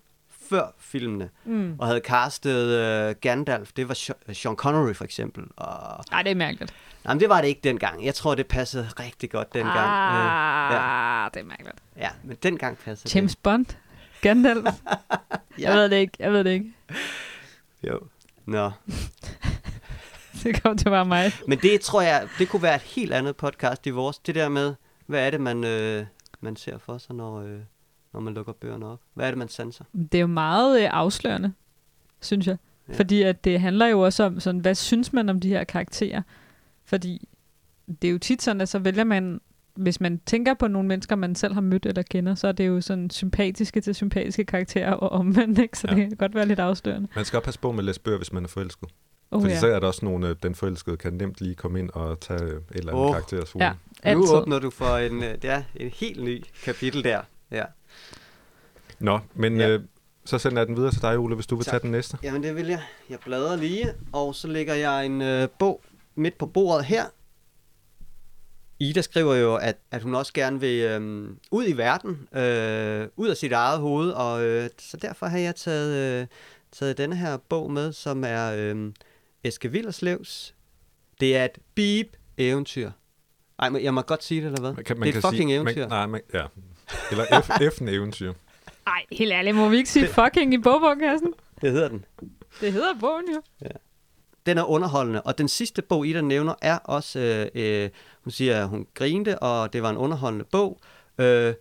før 0.50 0.74
filmene, 0.80 1.30
Mm. 1.46 1.76
og 1.80 1.88
havde 1.88 2.00
castet 2.00 2.68
øh, 2.68 3.16
Gandalf. 3.22 3.72
Det 3.76 3.88
var 3.88 3.94
Sean 4.34 4.56
Connery 4.56 4.94
for 4.94 5.04
eksempel. 5.04 5.44
Og... 5.56 6.04
Ej, 6.12 6.22
det 6.24 6.32
er 6.32 6.36
mærkeligt. 6.36 6.74
Nej, 7.04 7.14
men 7.14 7.20
det 7.22 7.30
var 7.30 7.42
det 7.42 7.48
ikke 7.48 7.62
dengang. 7.64 8.06
Jeg 8.06 8.16
tror, 8.16 8.36
det 8.36 8.48
passede 8.48 8.90
rigtig 9.00 9.32
godt 9.32 9.54
dengang. 9.54 9.78
Ah, 9.78 10.74
ja. 10.74 11.22
ja. 11.24 11.30
det 11.34 11.40
er 11.40 11.44
mærkeligt. 11.46 11.76
ja, 11.98 12.10
men 12.24 12.38
dengang 12.44 12.78
passede 12.78 13.16
James 13.18 13.36
Bond? 13.36 13.66
Gandalf? 14.22 14.64
det. 14.66 14.74
Jeg 15.64 15.74
ved 15.74 15.90
det 15.90 15.96
ikke, 15.98 16.14
jeg 16.20 16.32
ved 16.32 16.44
det 16.44 16.52
ikke. 16.52 16.74
Jo. 17.84 18.00
Nå. 18.46 18.72
Det 20.44 20.64
kom 20.64 20.78
til 20.78 20.90
bare 20.90 21.06
mig. 21.06 21.32
Men 21.48 21.58
det 21.60 21.82
tror 21.82 22.02
jeg, 22.02 22.28
det 22.40 22.50
kunne 22.50 22.62
være 22.62 22.76
et 22.76 22.82
helt 22.82 23.14
andet 23.14 23.36
podcast 23.36 23.88
i 23.88 23.90
vores. 23.90 24.18
Det 24.20 24.36
der 24.36 24.50
med, 24.50 24.76
hvad 25.06 25.26
er 25.26 25.30
det, 25.32 25.42
man, 25.42 25.64
øh, 25.64 26.06
man 26.42 26.56
ser 26.56 26.78
for 26.78 26.98
sig, 26.98 27.16
når, 27.16 27.40
øh, 27.42 27.60
når 28.18 28.22
man 28.24 28.34
lukker 28.34 28.54
bøgerne 28.54 28.86
op? 28.86 29.00
Hvad 29.14 29.26
er 29.26 29.32
det, 29.32 29.38
man 29.38 29.50
sanser? 29.50 29.84
Det 29.94 30.16
er 30.16 30.20
jo 30.22 30.28
meget 30.28 30.82
øh, 30.82 30.90
afslørende, 30.92 31.54
synes 32.22 32.48
jeg. 32.48 32.58
Ja. 32.88 32.94
Ja. 32.94 33.00
Fordi 33.00 33.22
at 33.22 33.44
det 33.44 33.60
handler 33.62 33.88
jo 33.88 34.00
også 34.02 34.24
om, 34.24 34.40
sådan, 34.40 34.62
hvad 34.62 34.76
synes 34.76 35.14
man 35.14 35.30
om 35.30 35.40
de 35.40 35.48
her 35.50 35.64
karakterer? 35.64 36.22
Fordi 36.86 37.28
det 38.02 38.08
er 38.08 38.12
jo 38.12 38.18
tit 38.18 38.42
sådan, 38.42 38.62
at 38.62 38.70
så 38.70 38.80
vælger 38.80 39.04
man, 39.04 39.42
hvis 39.76 40.02
man 40.02 40.22
tænker 40.26 40.54
på 40.54 40.68
nogle 40.68 40.88
mennesker, 40.88 41.16
man 41.16 41.36
selv 41.36 41.54
har 41.54 41.62
mødt 41.62 41.86
eller 41.86 42.02
kender, 42.02 42.36
så 42.36 42.48
er 42.48 42.52
det 42.52 42.68
jo 42.68 42.82
sådan 42.82 43.10
sympatiske 43.10 43.82
til 43.82 43.96
sympatiske 43.96 44.46
karakterer 44.46 44.94
og 44.94 45.10
omvendt, 45.10 45.60
ikke? 45.60 45.78
Så 45.78 45.88
Ja. 45.88 45.96
ja. 45.96 46.00
det 46.02 46.10
kan 46.10 46.18
godt 46.18 46.36
være 46.36 46.46
lidt 46.46 46.60
afslørende. 46.60 47.08
Man 47.16 47.26
skal 47.26 47.38
også 47.38 47.46
passe 47.46 47.60
på 47.60 47.72
med 47.72 47.80
at 47.80 47.86
læse 47.86 48.02
bøger, 48.02 48.18
hvis 48.18 48.34
man 48.34 48.44
er 48.44 48.48
forelsket. 48.48 48.90
Oh, 49.32 49.42
Fordi 49.42 49.54
ja. 49.54 49.60
så 49.60 49.68
er 49.68 49.80
der 49.80 49.88
også 49.88 50.06
nogle, 50.06 50.28
øh, 50.30 50.36
den 50.44 50.56
forelskede 50.56 50.98
kan 50.98 51.14
nemt 51.14 51.42
lige 51.42 51.56
komme 51.56 51.80
ind 51.80 51.90
og 51.90 52.20
tage 52.20 52.44
øh, 52.44 52.50
et 52.50 52.62
eller 52.72 52.92
andet 52.94 53.06
oh. 53.06 53.12
karakteres 53.12 53.56
Ja. 53.60 53.70
Nu 53.70 53.76
Altid. 54.04 54.34
åbner 54.36 54.60
du 54.60 54.70
for 54.70 54.98
en, 54.98 55.24
øh, 55.24 55.38
er 55.44 55.64
en 55.76 55.90
helt 55.90 56.24
ny 56.24 56.44
kapitel 56.64 57.04
der. 57.04 57.22
Ja. 57.52 57.64
Nå, 59.00 59.20
men 59.34 59.58
Ja. 59.60 59.70
øh, 59.70 59.82
så 60.26 60.38
sender 60.38 60.58
jeg 60.58 60.68
den 60.68 60.76
videre 60.76 60.92
til 60.92 61.02
dig, 61.02 61.18
Ole, 61.18 61.36
hvis 61.36 61.48
du 61.48 61.56
vil 61.56 61.66
Tak. 61.66 61.72
tage 61.72 61.82
den 61.82 61.92
næste. 61.92 62.18
Jamen 62.24 62.44
det 62.44 62.56
vil 62.56 62.68
jeg. 62.68 62.82
Jeg 63.10 63.20
bladrer 63.26 63.56
lige, 63.56 63.94
og 64.14 64.36
så 64.36 64.48
lægger 64.48 64.74
jeg 64.74 65.06
en 65.06 65.22
øh, 65.22 65.48
bog 65.60 65.84
midt 66.16 66.38
på 66.38 66.46
bordet 66.46 66.86
her. 66.86 67.06
Ida 68.80 69.02
skriver 69.02 69.36
jo, 69.36 69.56
at, 69.56 69.78
at 69.92 70.02
hun 70.02 70.16
også 70.16 70.34
gerne 70.34 70.60
vil 70.60 70.82
øh, 70.84 71.30
ud 71.52 71.68
i 71.68 71.74
verden, 71.78 72.28
øh, 72.36 73.08
ud 73.16 73.28
af 73.30 73.38
sit 73.38 73.52
eget 73.52 73.80
hoved, 73.80 74.10
og 74.12 74.44
øh, 74.46 74.70
så 74.80 74.98
derfor 74.98 75.26
har 75.26 75.38
jeg 75.38 75.56
taget, 75.56 76.22
øh, 76.22 76.28
taget 76.72 76.98
denne 76.98 77.16
her 77.16 77.38
bog 77.38 77.72
med, 77.72 77.94
som 77.94 78.24
er 78.28 78.54
øh, 78.58 78.92
Eske 79.44 79.72
Villerslevs. 79.72 80.56
Det 81.20 81.38
er 81.38 81.46
et 81.46 81.58
beep 81.76 82.08
eventyr. 82.38 82.92
Ej, 83.60 83.70
jeg 83.84 83.94
må 83.94 84.02
godt 84.02 84.24
sige 84.24 84.42
det, 84.42 84.46
eller 84.48 84.60
hvad? 84.62 84.74
Man 84.74 84.84
kan, 84.84 85.00
man 85.00 85.08
det 85.08 85.14
er 85.14 85.18
et 85.18 85.24
fucking 85.32 85.50
sige, 85.50 85.56
eventyr. 85.56 85.80
Man, 85.82 85.90
nej, 85.90 86.06
man, 86.06 86.22
ja. 86.34 86.46
Eller 87.12 87.42
F, 87.42 87.50
F'en 87.50 87.90
eventyr. 87.90 88.34
Ej, 88.88 89.06
helt 89.12 89.32
ærligt, 89.32 89.56
må 89.56 89.70
vi 89.70 89.78
ikke 89.78 89.90
sige 89.90 90.08
fucking 90.08 90.54
i 90.54 90.58
bogbogkassen? 90.58 91.34
Det 91.62 91.72
hedder 91.72 91.90
den. 91.90 92.06
Det 92.62 92.74
hedder 92.74 92.94
bogen 93.00 93.26
jo. 93.36 93.42
Den 94.46 94.58
er 94.58 94.64
underholdende, 94.64 95.22
og 95.22 95.38
den 95.38 95.48
sidste 95.48 95.82
bog, 95.82 96.08
Ida 96.08 96.22
nævner, 96.22 96.54
er 96.62 96.78
også, 96.78 97.50
øh, 97.56 97.84
øh, 97.84 97.90
hun 98.24 98.32
siger, 98.32 98.62
at 98.62 98.70
hun 98.70 98.88
grinte, 98.94 99.40
og 99.40 99.74
det 99.74 99.84
var 99.84 99.90
en 99.90 99.98
underholdende 99.98 100.46
bog, 100.52 100.80
øh, 101.18 101.54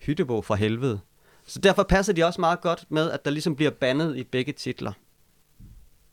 Hyttebog 0.00 0.44
fra 0.44 0.54
helvede. 0.54 1.00
Så 1.46 1.58
derfor 1.58 1.82
passer 1.82 2.12
de 2.12 2.24
også 2.24 2.40
meget 2.40 2.60
godt 2.60 2.84
med, 2.88 3.10
at 3.10 3.24
der 3.24 3.30
ligesom 3.30 3.56
bliver 3.56 3.70
bandet 3.70 4.16
i 4.16 4.24
begge 4.24 4.52
titler. 4.52 4.92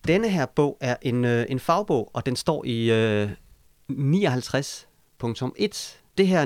Denne 0.07 0.29
her 0.29 0.45
bog 0.45 0.77
er 0.81 0.95
en, 1.01 1.25
øh, 1.25 1.45
en 1.49 1.59
fagbog, 1.59 2.11
og 2.13 2.25
den 2.25 2.35
står 2.35 2.65
i 2.65 2.91
øh, 2.91 3.29
59.1. 3.89 5.97
Det 6.17 6.27
her 6.27 6.45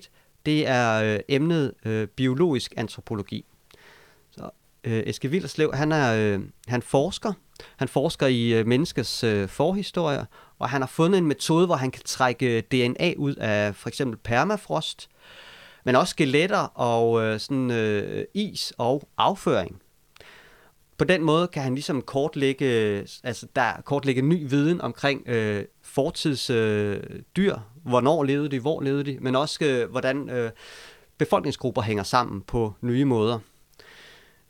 59.1, 0.00 0.08
det 0.46 0.68
er 0.68 1.02
øh, 1.02 1.20
emnet 1.28 1.74
øh, 1.84 2.06
biologisk 2.08 2.74
antropologi. 2.76 3.44
Så 4.30 4.50
øh, 4.84 5.02
Eske 5.06 5.30
Villerslev, 5.30 5.74
han 5.74 5.92
er 5.92 6.14
øh, 6.16 6.40
han 6.68 6.82
forsker. 6.82 7.32
Han 7.76 7.88
forsker 7.88 8.26
i 8.26 8.52
øh, 8.52 8.66
menneskets 8.66 9.24
øh, 9.24 9.48
forhistorie, 9.48 10.26
og 10.58 10.68
han 10.68 10.82
har 10.82 10.86
fundet 10.88 11.18
en 11.18 11.26
metode, 11.26 11.66
hvor 11.66 11.74
han 11.74 11.90
kan 11.90 12.02
trække 12.04 12.56
øh, 12.56 12.62
DNA 12.62 13.14
ud 13.16 13.34
af 13.34 13.74
for 13.74 13.88
eksempel 13.88 14.18
permafrost, 14.18 15.08
men 15.84 15.96
også 15.96 16.10
skeletter 16.10 16.58
og 16.74 17.22
øh, 17.22 17.40
sådan, 17.40 17.70
øh, 17.70 18.24
is 18.34 18.72
og 18.78 19.08
afføring. 19.16 19.82
På 21.00 21.04
den 21.04 21.22
måde 21.22 21.48
kan 21.48 21.62
han 21.62 21.74
ligesom 21.74 22.02
kortlægge, 22.02 22.66
altså 23.24 23.46
der 23.56 23.80
kortlægge 23.84 24.22
ny 24.22 24.50
viden 24.50 24.80
omkring 24.80 25.28
øh, 25.28 25.64
fortidsdyr, 25.82 26.56
øh, 26.56 27.20
dyr, 27.36 27.56
hvornår 27.82 28.24
levede 28.24 28.48
de, 28.48 28.60
hvor 28.60 28.80
levede 28.82 29.04
de, 29.04 29.18
men 29.20 29.36
også 29.36 29.64
øh, 29.64 29.90
hvordan 29.90 30.30
øh, 30.30 30.50
befolkningsgrupper 31.18 31.82
hænger 31.82 32.02
sammen 32.02 32.42
på 32.42 32.74
nye 32.80 33.04
måder. 33.04 33.38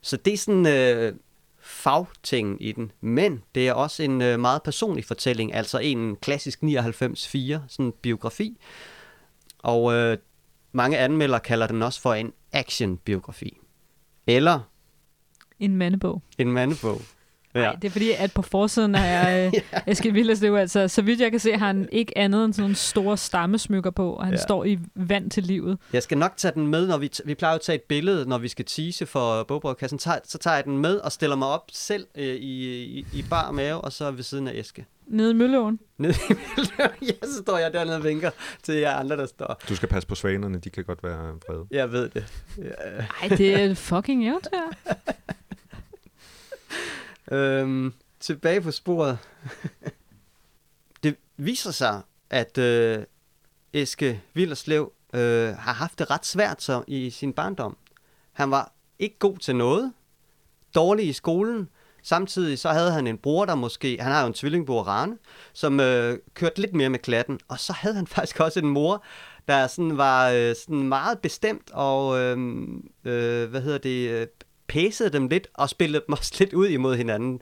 Så 0.00 0.16
det 0.16 0.32
er 0.32 0.36
sådan 0.36 0.66
øh, 0.66 1.14
fagtingen 1.60 2.56
i 2.60 2.72
den, 2.72 2.92
men 3.00 3.42
det 3.54 3.68
er 3.68 3.72
også 3.72 4.02
en 4.02 4.22
øh, 4.22 4.40
meget 4.40 4.62
personlig 4.62 5.04
fortælling, 5.04 5.54
altså 5.54 5.78
en 5.78 6.16
klassisk 6.16 6.62
99-4, 6.62 6.66
sådan 7.68 7.86
en 7.86 7.92
biografi. 8.02 8.60
Og 9.58 9.92
øh, 9.92 10.18
mange 10.72 10.98
anmeldere 10.98 11.40
kalder 11.40 11.66
den 11.66 11.82
også 11.82 12.00
for 12.00 12.14
en 12.14 12.32
action-biografi. 12.52 13.58
Eller 14.26 14.60
en 15.60 15.76
mandebog. 15.76 16.22
en 16.38 16.52
mandebog. 16.52 17.00
Ja. 17.54 17.60
Ej, 17.60 17.72
det 17.74 17.84
er 17.84 17.90
fordi, 17.90 18.10
at 18.18 18.32
på 18.34 18.42
forsiden 18.42 18.94
er 18.94 19.46
øh, 19.46 19.52
Eske 19.86 20.12
Villerslev, 20.12 20.54
altså, 20.54 20.88
så 20.88 21.02
vidt 21.02 21.20
jeg 21.20 21.30
kan 21.30 21.40
se, 21.40 21.52
har 21.56 21.66
han 21.66 21.88
ikke 21.92 22.18
andet 22.18 22.44
end 22.44 22.52
sådan 22.52 22.62
nogle 22.62 22.76
store 22.76 23.16
stammesmykker 23.16 23.90
på, 23.90 24.12
og 24.12 24.24
han 24.24 24.32
Ja. 24.34 24.38
ja. 24.38 24.42
står 24.42 24.64
i 24.64 24.78
vand 24.94 25.30
til 25.30 25.42
livet. 25.42 25.78
Jeg 25.92 26.02
skal 26.02 26.18
nok 26.18 26.32
tage 26.36 26.52
den 26.54 26.66
med, 26.66 26.86
når 26.86 26.98
vi, 26.98 27.10
t- 27.16 27.20
vi 27.24 27.34
plejer 27.34 27.52
jo 27.52 27.56
at 27.56 27.60
tage 27.60 27.76
et 27.76 27.82
billede, 27.82 28.28
når 28.28 28.38
vi 28.38 28.48
skal 28.48 28.64
tease 28.64 29.06
for 29.06 29.42
bogbrevkassen. 29.42 29.98
Tager, 29.98 30.18
så 30.24 30.38
tager 30.38 30.54
jeg 30.56 30.64
den 30.64 30.78
med 30.78 30.96
og 30.96 31.12
stiller 31.12 31.36
mig 31.36 31.48
op 31.48 31.64
selv 31.72 32.06
øh, 32.14 32.24
i, 32.24 32.82
i, 32.84 33.06
i 33.12 33.24
bar 33.30 33.50
mave, 33.50 33.80
og 33.80 33.92
så 33.92 34.10
ved 34.10 34.22
siden 34.22 34.48
af 34.48 34.52
Eske. 34.54 34.86
Nede 35.06 35.30
i 35.30 35.34
Mølleåen. 35.34 35.78
Nede 35.98 36.14
i 36.30 36.32
Mølleåen. 36.56 36.90
ja, 37.22 37.26
så 37.26 37.42
står 37.42 37.58
jeg 37.58 37.72
dernede 37.72 37.96
og 37.96 38.04
vinker 38.04 38.30
til 38.62 38.74
jer 38.74 38.94
andre, 38.94 39.16
der 39.16 39.26
står. 39.26 39.60
Du 39.68 39.76
skal 39.76 39.88
passe 39.88 40.08
på 40.08 40.14
svanerne, 40.14 40.58
de 40.58 40.70
kan 40.70 40.84
godt 40.84 41.02
være 41.04 41.34
vrede. 41.48 41.66
Jeg 41.70 41.92
ved 41.92 42.08
det. 42.08 42.24
Ja. 42.58 42.62
Ej, 43.22 43.36
det 43.36 43.60
er 43.62 43.74
fucking 43.74 44.28
eventyr. 44.28 44.48
Øhm, 47.30 47.94
tilbage 48.20 48.60
på 48.60 48.70
sporet. 48.70 49.18
det 51.02 51.16
viser 51.36 51.70
sig, 51.70 52.02
at 52.30 52.58
øh, 52.58 53.04
Eske 53.72 54.22
Villerslev 54.34 54.92
øh, 55.14 55.48
har 55.48 55.72
haft 55.72 55.98
det 55.98 56.10
ret 56.10 56.26
svært 56.26 56.62
så 56.62 56.84
i 56.86 57.10
sin 57.10 57.32
barndom. 57.32 57.76
Han 58.32 58.50
var 58.50 58.72
ikke 58.98 59.18
god 59.18 59.38
til 59.38 59.56
noget, 59.56 59.92
dårlig 60.74 61.08
i 61.08 61.12
skolen, 61.12 61.68
samtidig 62.02 62.58
så 62.58 62.68
havde 62.68 62.92
han 62.92 63.06
en 63.06 63.18
bror, 63.18 63.44
der 63.44 63.54
måske, 63.54 63.98
han 64.00 64.12
har 64.12 64.20
jo 64.20 64.26
en 64.26 64.32
tvillingbror 64.32 64.82
Rane, 64.82 65.18
som 65.52 65.80
øh, 65.80 66.18
kørte 66.34 66.60
lidt 66.60 66.74
mere 66.74 66.88
med 66.88 66.98
klatten, 66.98 67.40
og 67.48 67.58
så 67.58 67.72
havde 67.72 67.94
han 67.94 68.06
faktisk 68.16 68.40
også 68.40 68.60
en 68.60 68.68
mor, 68.68 69.04
der 69.48 69.66
sådan 69.66 69.96
var 69.96 70.30
øh, 70.30 70.54
sådan 70.56 70.88
meget 70.88 71.18
bestemt 71.18 71.70
og, 71.72 72.18
øh, 72.18 72.38
øh, 73.04 73.50
hvad 73.50 73.60
hedder 73.60 73.78
det, 73.78 74.10
øh, 74.10 74.26
pæsede 74.70 75.10
dem 75.10 75.28
lidt 75.28 75.48
og 75.54 75.70
spillede 75.70 76.04
dem 76.06 76.12
også 76.18 76.34
lidt 76.38 76.52
ud 76.52 76.68
imod 76.68 76.96
hinanden. 76.96 77.40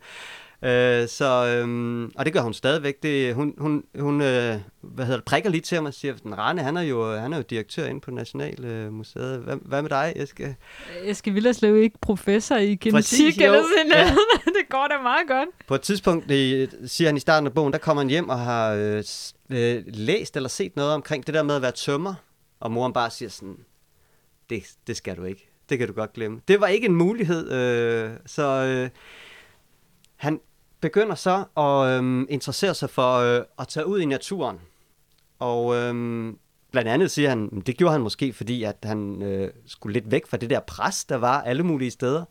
Øh, 0.64 1.09
så, 1.09 1.47
øhm, 1.47 2.05
og 2.16 2.24
det 2.24 2.33
gør 2.33 2.41
hun 2.41 2.55
stadigvæk. 2.55 3.03
Det, 3.03 3.35
hun 3.35 3.55
hun, 3.59 3.85
hun 3.99 4.20
øh, 4.20 4.57
hvad 4.81 5.05
hedder 5.05 5.18
det, 5.18 5.24
prikker 5.24 5.51
lige 5.51 5.61
til 5.61 5.83
mig 5.83 5.89
og 5.89 5.95
siger, 5.95 6.14
at 6.14 6.39
Rane, 6.39 6.62
han 6.62 6.76
er 6.76 6.83
jo, 6.83 7.16
han 7.16 7.33
er 7.33 7.37
jo 7.37 7.43
direktør 7.51 7.87
inde 7.87 8.01
på 8.01 8.11
Nationalmuseet. 8.11 9.39
Hvad, 9.41 9.57
hvad 9.62 9.83
med 9.83 9.91
dig, 9.91 10.12
Eske? 10.16 10.57
Eske 11.05 11.31
Villerslev 11.31 11.76
er 11.76 11.83
ikke 11.83 11.99
professor 12.01 12.57
i 12.57 12.66
genetik 12.66 12.93
Præcis, 12.93 13.37
eller 13.39 13.62
sådan 13.76 13.93
Ja. 13.93 14.03
noget. 14.05 14.18
det 14.61 14.68
går 14.68 14.87
da 14.91 15.03
meget 15.03 15.29
godt. 15.29 15.49
På 15.68 15.74
et 15.74 15.81
tidspunkt, 15.81 16.29
det 16.29 16.70
siger 16.87 17.09
han 17.09 17.16
i 17.16 17.20
starten 17.20 17.47
af 17.47 17.53
bogen, 17.55 17.72
der 17.72 17.79
kommer 17.79 18.03
han 18.03 18.11
hjem 18.11 18.29
og 18.29 18.39
har 18.39 18.72
øh, 18.74 19.05
øh, 19.51 19.83
læst 19.87 20.37
eller 20.37 20.49
set 20.49 20.76
noget 20.76 20.93
omkring 20.95 21.26
det 21.26 21.35
der 21.35 21.43
med 21.43 21.55
at 21.57 21.62
være 21.62 21.72
tømmer. 21.72 22.14
Og 22.61 22.70
moren 22.70 22.93
bare 22.93 23.11
siger 23.11 23.29
sådan, 23.29 23.57
det, 24.51 24.62
det 24.87 24.97
skal 24.97 25.16
du 25.16 25.24
ikke. 25.24 25.48
Det 25.69 25.79
kan 25.79 25.89
du 25.89 25.95
godt 25.95 26.12
glemme. 26.12 26.41
Det 26.49 26.61
var 26.61 26.66
ikke 26.66 26.87
en 26.87 26.95
mulighed. 26.95 27.53
Øh, 27.53 28.11
så 28.27 28.43
øh, 28.43 28.91
han 30.16 30.41
begynder 30.81 31.14
så 31.14 31.45
at 31.57 32.03
øh, 32.03 32.27
interessere 32.29 32.75
sig 32.75 32.91
for 32.91 33.14
øh, 33.19 33.43
at 33.59 33.69
tage 33.69 33.87
ud 33.87 34.01
i 34.01 34.05
naturen. 34.05 34.61
Og 35.39 35.77
øh, 35.77 35.95
blandt 36.73 36.89
andet 36.89 37.11
siger 37.11 37.29
han, 37.29 37.62
det 37.66 37.77
gjorde 37.77 37.93
han 37.93 38.01
måske, 38.01 38.33
fordi 38.33 38.62
at 38.62 38.77
han 38.83 39.23
øh, 39.23 39.51
skulle 39.66 39.93
lidt 39.93 40.11
væk 40.11 40.27
fra 40.27 40.37
det 40.37 40.51
der 40.51 40.61
pres, 40.61 41.05
der 41.05 41.16
var 41.16 41.43
alle 41.43 41.62
mulige 41.62 41.91
steder. 41.91 42.25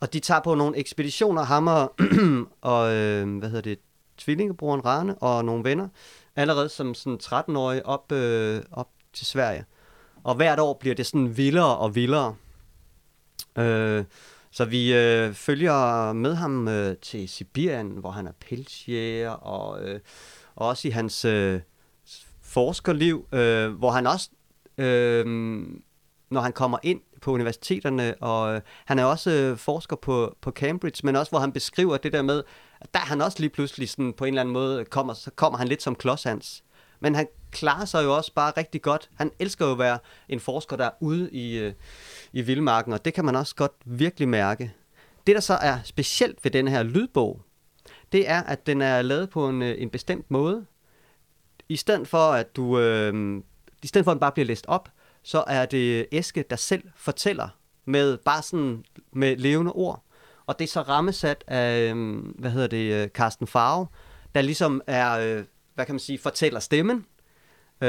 Og 0.00 0.12
de 0.12 0.20
tager 0.20 0.40
på 0.40 0.54
nogle 0.54 0.76
ekspeditioner, 0.76 1.42
ham 1.42 1.66
og, 1.66 1.94
og 2.60 2.94
øh, 2.94 3.38
hvad 3.38 3.48
hedder 3.48 3.62
det, 3.62 3.78
tvillingebroren 4.18 4.84
Rane 4.84 5.14
og 5.14 5.44
nogle 5.44 5.64
venner, 5.64 5.88
allerede 6.36 6.68
som 6.68 6.94
sådan 6.94 7.18
13-årige 7.22 7.86
op, 7.86 8.12
øh, 8.12 8.62
op 8.72 8.88
til 9.12 9.26
Sverige. 9.26 9.64
Og 10.24 10.34
hvert 10.34 10.60
år 10.60 10.74
bliver 10.80 10.94
det 10.94 11.06
sådan 11.06 11.36
vildere 11.36 11.76
og 11.76 11.94
vildere. 11.94 12.34
Øh, 13.58 14.04
så 14.50 14.64
vi 14.64 14.94
øh, 14.94 15.34
følger 15.34 16.12
med 16.12 16.34
ham 16.34 16.68
øh, 16.68 16.96
til 16.96 17.28
Sibirien, 17.28 17.90
hvor 17.90 18.10
han 18.10 18.26
er 18.26 18.32
pelsjæger, 18.40 19.30
og, 19.30 19.82
øh, 19.82 20.00
og 20.56 20.68
også 20.68 20.88
i 20.88 20.90
hans 20.90 21.24
øh, 21.24 21.60
forskerliv, 22.42 23.26
øh, 23.32 23.70
hvor 23.70 23.90
han 23.90 24.06
også, 24.06 24.30
øh, 24.78 25.26
når 26.30 26.40
han 26.40 26.52
kommer 26.52 26.78
ind 26.82 27.00
på 27.20 27.32
universiteterne, 27.32 28.14
og 28.20 28.54
øh, 28.54 28.60
han 28.84 28.98
er 28.98 29.04
også 29.04 29.30
øh, 29.30 29.58
forsker 29.58 29.96
på, 29.96 30.36
på 30.40 30.50
Cambridge, 30.50 31.00
men 31.04 31.16
også 31.16 31.30
hvor 31.30 31.38
han 31.38 31.52
beskriver 31.52 31.96
det 31.96 32.12
der 32.12 32.22
med, 32.22 32.42
at 32.80 32.94
der 32.94 33.00
han 33.00 33.20
også 33.20 33.40
lige 33.40 33.50
pludselig 33.50 33.88
sådan, 33.88 34.12
på 34.12 34.24
en 34.24 34.28
eller 34.28 34.40
anden 34.40 34.52
måde, 34.52 34.84
kommer, 34.84 35.14
så 35.14 35.30
kommer 35.30 35.58
han 35.58 35.68
lidt 35.68 35.82
som 35.82 35.94
klodshans. 35.94 36.64
Men 37.04 37.14
han 37.14 37.26
klarer 37.50 37.84
sig 37.84 38.04
jo 38.04 38.16
også 38.16 38.32
bare 38.34 38.52
rigtig 38.56 38.82
godt. 38.82 39.10
Han 39.14 39.30
elsker 39.38 39.66
jo 39.66 39.72
at 39.72 39.78
være 39.78 39.98
en 40.28 40.40
forsker, 40.40 40.76
der 40.76 40.84
er 40.84 40.90
ude 41.00 41.30
i, 41.32 41.58
øh, 41.58 41.72
i 42.32 42.42
vildmarken, 42.42 42.92
og 42.92 43.04
det 43.04 43.14
kan 43.14 43.24
man 43.24 43.36
også 43.36 43.54
godt 43.54 43.72
virkelig 43.84 44.28
mærke. 44.28 44.72
Det, 45.26 45.34
der 45.34 45.40
så 45.40 45.54
er 45.54 45.78
specielt 45.84 46.44
ved 46.44 46.50
den 46.50 46.68
her 46.68 46.82
lydbog, 46.82 47.40
det 48.12 48.28
er, 48.28 48.42
at 48.42 48.66
den 48.66 48.82
er 48.82 49.02
lavet 49.02 49.30
på 49.30 49.48
en, 49.48 49.62
øh, 49.62 49.74
en 49.78 49.90
bestemt 49.90 50.30
måde. 50.30 50.66
I 51.68 51.76
stedet 51.76 52.08
for, 52.08 52.32
at 52.32 52.56
du, 52.56 52.78
øh, 52.78 53.42
i 53.82 53.86
stedet 53.86 54.04
for, 54.04 54.10
at 54.10 54.14
den 54.14 54.20
bare 54.20 54.32
bliver 54.32 54.46
læst 54.46 54.64
op, 54.68 54.88
så 55.22 55.44
er 55.46 55.66
det 55.66 56.06
Eske, 56.12 56.44
der 56.50 56.56
selv 56.56 56.82
fortæller 56.96 57.48
med 57.84 58.18
bare 58.18 58.42
sådan 58.42 58.84
med 59.12 59.36
levende 59.36 59.72
ord. 59.72 60.04
Og 60.46 60.58
det 60.58 60.64
er 60.64 60.68
så 60.68 60.82
rammesat 60.82 61.44
af, 61.46 61.92
øh, 61.94 62.18
hvad 62.38 62.50
hedder 62.50 62.68
det, 62.68 62.92
øh, 62.92 63.08
Carsten 63.08 63.46
Farve, 63.46 63.86
der 64.34 64.40
ligesom 64.40 64.82
er, 64.86 65.18
øh, 65.18 65.44
hvad 65.74 65.86
kan 65.86 65.94
man 65.94 66.00
sige, 66.00 66.18
fortæller 66.18 66.60
stemmen, 66.60 67.06
øh, 67.80 67.88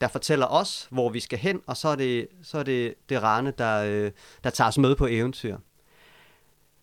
der 0.00 0.08
fortæller 0.12 0.46
os, 0.46 0.88
hvor 0.90 1.08
vi 1.08 1.20
skal 1.20 1.38
hen, 1.38 1.60
og 1.66 1.76
så 1.76 1.88
er 1.88 1.96
det, 1.96 2.28
så 2.42 2.58
er 2.58 2.62
det, 2.62 2.94
det 3.08 3.22
Rane, 3.22 3.52
der, 3.58 3.84
øh, 3.84 4.10
der 4.44 4.50
tager 4.50 4.68
os 4.68 4.78
med 4.78 4.96
på 4.96 5.06
eventyr. 5.06 5.56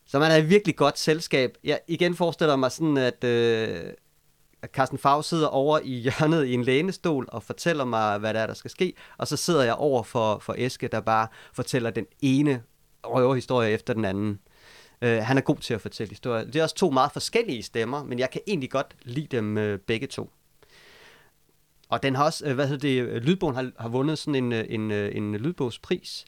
Så 0.05 0.19
man 0.19 0.31
er 0.31 0.35
et 0.35 0.49
virkelig 0.49 0.75
godt 0.75 0.99
selskab. 0.99 1.57
Jeg 1.63 1.79
igen 1.87 2.15
forestiller 2.15 2.55
mig 2.55 2.71
sådan, 2.71 2.97
at, 2.97 3.23
øh, 3.23 3.93
at 4.61 4.69
Carsten 4.71 4.97
Farve 4.97 5.23
sidder 5.23 5.47
over 5.47 5.79
i 5.83 5.93
hjørnet 5.93 6.45
i 6.45 6.53
en 6.53 6.63
lænestol 6.63 7.25
og 7.31 7.43
fortæller 7.43 7.85
mig, 7.85 8.17
hvad 8.17 8.33
der 8.33 8.39
er, 8.39 8.47
der 8.47 8.53
skal 8.53 8.71
ske. 8.71 8.93
Og 9.17 9.27
så 9.27 9.37
sidder 9.37 9.63
jeg 9.63 9.73
over 9.73 10.03
for, 10.03 10.39
for 10.39 10.55
Eske, 10.57 10.87
der 10.87 10.99
bare 10.99 11.27
fortæller 11.53 11.89
den 11.89 12.05
ene 12.21 12.63
røverhistorie 13.03 13.71
efter 13.71 13.93
den 13.93 14.05
anden. 14.05 14.31
Øh, 14.31 14.54
Øh, 15.01 15.17
han 15.17 15.37
er 15.37 15.41
god 15.41 15.57
til 15.57 15.73
at 15.73 15.81
fortælle 15.81 16.09
historier. 16.09 16.45
Det 16.45 16.55
er 16.55 16.63
også 16.63 16.75
to 16.75 16.89
meget 16.89 17.11
forskellige 17.11 17.63
stemmer, 17.63 18.03
men 18.03 18.19
jeg 18.19 18.29
kan 18.29 18.41
egentlig 18.47 18.71
godt 18.71 18.95
lide 19.03 19.27
dem 19.27 19.57
øh, 19.57 19.79
begge 19.79 20.07
to. 20.07 20.29
og 21.89 22.03
den 22.03 22.15
har 22.15 22.23
også, 22.23 22.45
øh, 22.45 22.55
hvad 22.55 22.67
hedder 22.67 22.87
det, 22.87 23.01
øh, 23.01 23.23
lydbogen 23.23 23.55
har, 23.55 23.71
har 23.79 23.89
vundet 23.89 24.17
sådan 24.17 24.35
en, 24.35 24.51
øh, 24.51 24.65
en, 24.69 24.91
en 24.91 25.35
lydbogspris. 25.35 26.25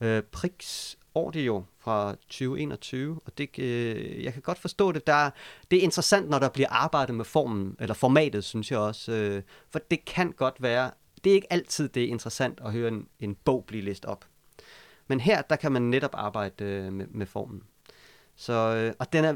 Øh, 0.00 0.22
Prix 0.22 0.94
Audio 1.14 1.64
fra 1.78 2.14
2021, 2.14 3.20
og 3.24 3.38
det, 3.38 3.58
øh, 3.58 4.24
jeg 4.24 4.32
kan 4.32 4.42
godt 4.42 4.58
forstå 4.58 4.92
det. 4.92 5.06
Der, 5.06 5.30
det 5.70 5.78
er 5.78 5.82
interessant, 5.82 6.28
når 6.28 6.38
der 6.38 6.48
bliver 6.48 6.68
arbejdet 6.68 7.14
med 7.14 7.24
formen, 7.24 7.76
eller 7.80 7.94
formatet, 7.94 8.44
synes 8.44 8.70
jeg 8.70 8.78
også. 8.78 9.12
Øh, 9.12 9.42
for 9.70 9.78
det 9.78 10.04
kan 10.04 10.32
godt 10.32 10.62
være, 10.62 10.90
det 11.24 11.30
er 11.30 11.34
ikke 11.34 11.52
altid 11.52 11.88
det 11.88 12.04
er 12.04 12.08
interessant 12.08 12.60
at 12.64 12.72
høre 12.72 12.88
en, 12.88 13.08
en 13.20 13.34
bog 13.34 13.64
blive 13.66 13.82
læst 13.82 14.04
op. 14.04 14.24
Men 15.06 15.20
her, 15.20 15.42
der 15.42 15.56
kan 15.56 15.72
man 15.72 15.82
netop 15.82 16.14
arbejde 16.14 16.64
øh, 16.64 16.92
med, 16.92 17.06
med 17.06 17.26
formen. 17.26 17.62
Så, 18.40 18.52
øh, 18.52 18.92
og 18.98 19.12
den 19.12 19.24
er 19.24 19.34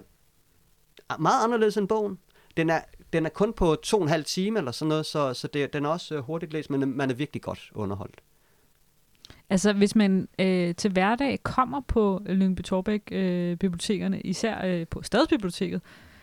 meget 1.19 1.45
anderledes 1.45 1.77
end 1.77 1.89
bogen. 1.89 2.19
Den 2.57 2.71
er, 2.71 2.81
den 3.13 3.27
er 3.27 3.31
kun 3.31 3.53
på 3.53 3.75
to 3.83 3.97
og 3.97 4.03
en 4.03 4.09
halv 4.09 4.25
time 4.25 4.59
eller 4.59 4.73
sådan 4.73 4.89
noget, 4.89 5.07
så, 5.07 5.35
så 5.35 5.49
det, 5.49 5.73
den 5.73 5.85
er 5.85 5.89
også 5.89 6.15
øh, 6.15 6.21
hurtigt 6.21 6.53
læst, 6.53 6.71
men 6.71 6.83
øh, 6.83 6.89
man 6.89 7.11
er 7.11 7.15
virkelig 7.15 7.43
godt 7.43 7.71
underholdt. 7.75 8.21
Altså, 9.51 9.73
hvis 9.73 9.97
man 9.97 10.29
øh, 10.39 10.75
til 10.75 10.93
hverdag 10.93 11.43
kommer 11.43 11.81
på 11.81 12.23
Lyngby 12.27 12.61
Torbæk 12.61 13.03
øh, 13.13 13.57
bibliotekerne, 13.57 14.21
især 14.21 14.65
øh, 14.65 14.87
på 14.89 15.03
Stadsbiblioteket, 15.03 15.77
øh, 15.77 16.14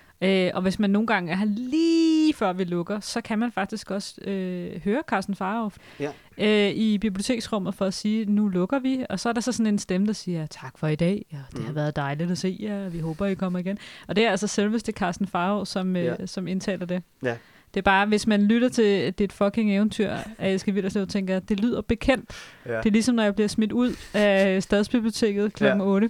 og 0.54 0.62
hvis 0.62 0.80
man 0.80 0.90
nogle 0.90 1.08
gange 1.08 1.32
er 1.32 1.36
her 1.36 1.46
lige 1.46 2.34
før 2.34 2.54
vi 2.54 2.64
lukker, 2.64 3.00
så 3.00 3.22
kan 3.22 3.40
man 3.40 3.52
faktisk 3.52 3.92
også 3.92 4.22
øh, 4.22 4.82
høre 4.84 5.02
Carsten 5.08 5.36
Farhoff 5.36 5.78
Ja. 6.00 6.12
øh, 6.38 6.72
i 6.76 6.98
biblioteksrummet 6.98 7.76
for 7.76 7.86
at 7.86 7.94
sige, 7.94 8.26
nu 8.26 8.48
lukker 8.48 8.80
vi. 8.80 9.06
Og 9.10 9.20
så 9.20 9.30
er 9.30 9.34
der 9.34 9.42
så 9.42 9.52
sådan 9.52 9.68
en 9.68 9.80
stemme, 9.80 10.08
der 10.08 10.14
siger, 10.14 10.46
tak 10.46 10.78
for 10.78 10.88
i 10.88 10.96
dag, 10.96 11.26
ja, 11.32 11.38
det 11.52 11.60
har 11.60 11.68
Mhm. 11.68 11.76
været 11.76 11.96
dejligt 11.96 12.32
at 12.32 12.38
se 12.38 12.58
jer, 12.62 12.90
vi 12.90 13.00
håber, 13.00 13.26
I 13.26 13.34
kommer 13.34 13.60
igen. 13.60 13.78
Og 14.08 14.16
det 14.16 14.26
er 14.26 14.32
altså 14.32 14.48
selveste 14.48 14.92
Carsten 14.92 15.28
Farhoff, 15.28 15.68
som, 15.70 15.96
øh, 15.96 16.06
Ja. 16.06 16.26
som 16.26 16.48
indtaler 16.48 16.86
det. 16.86 17.04
Ja. 17.24 17.36
Det 17.74 17.80
er 17.80 17.82
bare, 17.82 18.06
hvis 18.06 18.28
man 18.28 18.42
lytter 18.44 18.70
til 18.70 18.86
det 19.18 19.22
et 19.22 19.34
fucking 19.34 19.76
eventyr 19.76 20.10
af 20.38 20.54
Eske 20.54 20.72
Villerslev, 20.74 21.08
tænker 21.08 21.34
jeg, 21.34 21.50
det 21.50 21.60
lyder 21.60 21.82
bekendt. 21.82 22.30
Ja. 22.66 22.78
Det 22.78 22.86
er 22.86 22.92
ligesom, 22.92 23.16
når 23.16 23.24
jeg 23.24 23.36
bliver 23.36 23.48
smidt 23.48 23.72
ud 23.72 23.96
af 24.14 24.64
stadsbiblioteket 24.64 25.54
kl. 25.54 25.64
Ja. 25.64 25.78
8. 25.82 26.10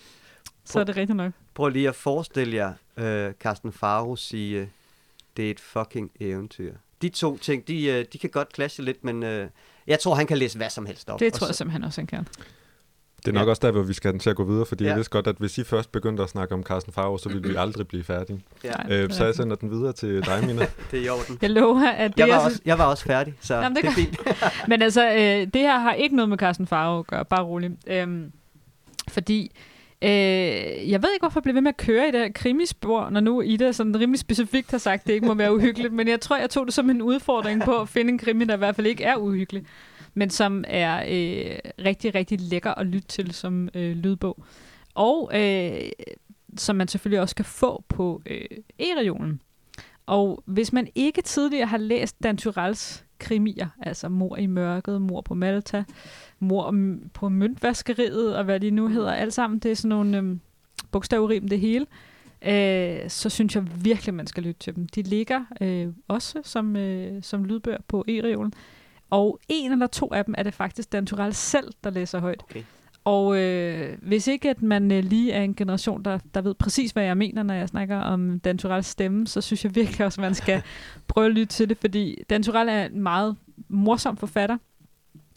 Så 0.65 0.79
er 0.79 0.83
det 0.83 0.97
rigtigt 0.97 1.17
nok. 1.17 1.31
Prøv 1.53 1.69
lige 1.69 1.87
at 1.89 1.95
forestille 1.95 2.55
jer 2.55 2.73
øh, 2.97 3.33
Carsten 3.39 3.71
Faro 3.71 4.15
sige, 4.15 4.69
det 5.37 5.47
er 5.47 5.51
et 5.51 5.59
fucking 5.59 6.11
eventyr. 6.19 6.73
De 7.01 7.09
to 7.09 7.37
ting, 7.37 7.67
de, 7.67 7.85
øh, 7.85 8.05
de 8.13 8.17
kan 8.17 8.29
godt 8.29 8.55
clashe 8.55 8.83
lidt, 8.83 9.03
men 9.03 9.23
øh, 9.23 9.47
jeg 9.87 9.99
tror, 9.99 10.15
han 10.15 10.27
kan 10.27 10.37
læse 10.37 10.57
hvad 10.57 10.69
som 10.69 10.85
helst 10.85 11.09
op. 11.09 11.19
Det 11.19 11.33
tror 11.33 11.47
jeg 11.47 11.55
simpelthen 11.55 11.83
også, 11.83 12.01
han 12.01 12.07
kan. 12.07 12.27
Det 13.25 13.27
er 13.27 13.31
nok 13.31 13.45
Ja. 13.45 13.49
også 13.49 13.59
der, 13.65 13.71
hvor 13.71 13.81
vi 13.81 13.93
skal 13.93 14.07
have 14.07 14.11
den 14.11 14.19
til 14.19 14.29
at 14.29 14.35
gå 14.35 14.43
videre, 14.43 14.65
fordi 14.65 14.83
ja. 14.83 14.89
Jeg 14.89 14.97
vidste 14.97 15.11
godt, 15.11 15.27
at 15.27 15.35
hvis 15.39 15.57
I 15.57 15.63
først 15.63 15.91
begyndte 15.91 16.23
at 16.23 16.29
snakke 16.29 16.53
om 16.55 16.63
Carsten 16.63 16.93
Farver, 16.93 17.17
så 17.17 17.29
ville 17.29 17.49
vi 17.49 17.55
aldrig 17.55 17.87
blive 17.87 18.03
færdige. 18.03 18.43
Ja. 18.63 18.71
Øh, 19.03 19.11
så 19.11 19.23
er 19.23 19.27
jeg 19.27 19.35
sender 19.35 19.55
den 19.55 19.71
videre 19.71 19.93
til 19.93 20.25
dig, 20.25 20.45
Mina. 20.45 20.61
det 20.91 20.99
er 20.99 21.03
i 21.05 21.09
orden. 21.09 21.37
Jeg 21.41 21.49
lover, 21.49 21.89
at 21.91 22.11
det 22.11 22.19
Jeg 22.19 22.29
er... 22.29 22.35
var, 22.35 22.45
også, 22.45 22.59
jeg 22.65 22.77
var 22.77 22.85
også 22.85 23.03
færdig, 23.05 23.33
så 23.41 23.55
Jamen, 23.55 23.75
det 23.75 23.83
det, 23.83 23.89
er 23.89 23.93
fint. 23.93 24.17
Men 24.69 24.81
altså, 24.81 25.09
øh, 25.11 25.47
det 25.53 25.61
her 25.61 25.79
har 25.79 25.93
ikke 25.93 26.15
noget 26.15 26.29
med 26.29 26.37
Carsten 26.37 26.67
Farve 26.67 26.99
at 26.99 27.07
gøre, 27.07 27.25
bare 27.25 27.43
roligt. 27.43 27.73
Øhm, 27.87 28.31
fordi, 29.09 29.51
øh, 30.03 30.89
jeg 30.91 31.03
ved 31.03 31.13
ikke, 31.13 31.23
hvorfor 31.23 31.39
jeg 31.39 31.43
blev 31.43 31.55
ved 31.55 31.61
med 31.61 31.69
at 31.69 31.77
køre 31.77 32.07
i 32.07 32.11
det 32.11 32.19
her 32.19 32.31
krimispor, 32.35 33.09
når 33.09 33.19
nu 33.19 33.41
Ida 33.41 33.71
sådan 33.71 33.99
rimelig 33.99 34.19
specifikt 34.19 34.71
har 34.71 34.77
sagt, 34.77 35.01
at 35.01 35.07
det 35.07 35.13
ikke 35.13 35.25
må 35.25 35.33
være 35.33 35.55
uhyggeligt. 35.55 35.93
Men 35.93 36.07
jeg 36.07 36.21
tror, 36.21 36.37
jeg 36.37 36.49
tog 36.49 36.65
det 36.65 36.73
som 36.73 36.89
en 36.89 37.01
udfordring 37.01 37.61
på 37.61 37.81
at 37.81 37.89
finde 37.89 38.11
en 38.11 38.17
krimi, 38.17 38.45
der 38.45 38.53
i 38.53 38.57
hvert 38.57 38.75
fald 38.75 38.87
ikke 38.87 39.03
er 39.03 39.15
uhyggelig, 39.15 39.65
men 40.13 40.29
som 40.29 40.63
er 40.67 40.97
øh, 40.97 41.59
rigtig, 41.85 42.15
rigtig 42.15 42.41
lækker 42.41 42.71
at 42.71 42.85
lytte 42.85 43.07
til 43.07 43.33
som 43.33 43.69
øh, 43.75 43.95
lydbog. 43.95 44.43
Og 44.93 45.31
øh, 45.33 45.81
som 46.57 46.75
man 46.75 46.87
selvfølgelig 46.87 47.21
også 47.21 47.35
kan 47.35 47.45
få 47.45 47.83
på 47.89 48.21
øh, 48.25 48.45
e-regionen. 48.79 49.41
Og 50.05 50.43
hvis 50.45 50.73
man 50.73 50.87
ikke 50.95 51.21
tidligere 51.21 51.67
har 51.67 51.77
læst 51.77 52.23
Dan 52.23 52.37
Tyrells 52.37 53.05
krimier, 53.21 53.67
altså 53.81 54.09
Mor 54.09 54.37
i 54.37 54.45
mørket, 54.45 55.01
Mor 55.01 55.21
på 55.21 55.33
Malta, 55.33 55.83
Mor 56.39 56.75
på 57.13 57.29
møntvaskeriet 57.29 58.37
og 58.37 58.43
hvad 58.43 58.59
de 58.59 58.71
nu 58.71 58.87
hedder, 58.87 59.11
alt 59.11 59.33
sammen, 59.33 59.59
det 59.59 59.71
er 59.71 59.75
sådan 59.75 59.89
nogle 59.89 60.17
øhm, 60.17 60.39
bogstavrim 60.91 61.47
det 61.47 61.59
hele, 61.59 61.85
øh, 62.41 63.09
så 63.09 63.29
synes 63.29 63.55
jeg 63.55 63.83
virkelig, 63.83 64.13
man 64.13 64.27
skal 64.27 64.43
lytte 64.43 64.59
til 64.59 64.75
dem. 64.75 64.87
De 64.87 65.01
ligger 65.01 65.45
øh, 65.61 65.87
også 66.07 66.41
som, 66.43 66.75
øh, 66.75 67.23
som 67.23 67.45
lydbøger 67.45 67.81
på 67.87 68.05
e-reolen, 68.07 68.51
og 69.09 69.39
en 69.49 69.71
eller 69.71 69.87
to 69.87 70.13
af 70.13 70.25
dem 70.25 70.35
er 70.37 70.43
det 70.43 70.53
faktisk 70.53 70.91
Dan 70.91 71.05
Turell 71.05 71.33
selv, 71.33 71.73
der 71.83 71.89
læser 71.89 72.19
højt. 72.19 72.43
Okay. 72.43 72.63
Og 73.03 73.37
øh, 73.37 73.97
hvis 74.01 74.27
ikke 74.27 74.49
at 74.49 74.61
man 74.61 74.91
øh, 74.91 75.03
lige 75.03 75.31
er 75.31 75.43
en 75.43 75.55
generation, 75.55 76.03
der, 76.05 76.19
der 76.33 76.41
ved 76.41 76.53
præcis, 76.53 76.91
hvad 76.91 77.03
jeg 77.03 77.17
mener, 77.17 77.43
når 77.43 77.53
jeg 77.53 77.69
snakker 77.69 77.97
om 77.97 78.39
Dan 78.39 78.57
Turells 78.57 78.87
stemme, 78.87 79.27
så 79.27 79.41
synes 79.41 79.63
jeg 79.63 79.75
virkelig 79.75 80.05
også, 80.05 80.21
at 80.21 80.25
man 80.25 80.35
skal 80.35 80.61
prøve 81.07 81.25
at 81.25 81.31
lytte 81.31 81.53
til 81.53 81.69
det, 81.69 81.77
fordi 81.77 82.23
Dan 82.29 82.43
Turell 82.43 82.69
er 82.69 82.85
en 82.85 83.01
meget 83.01 83.35
morsom 83.69 84.17
forfatter, 84.17 84.57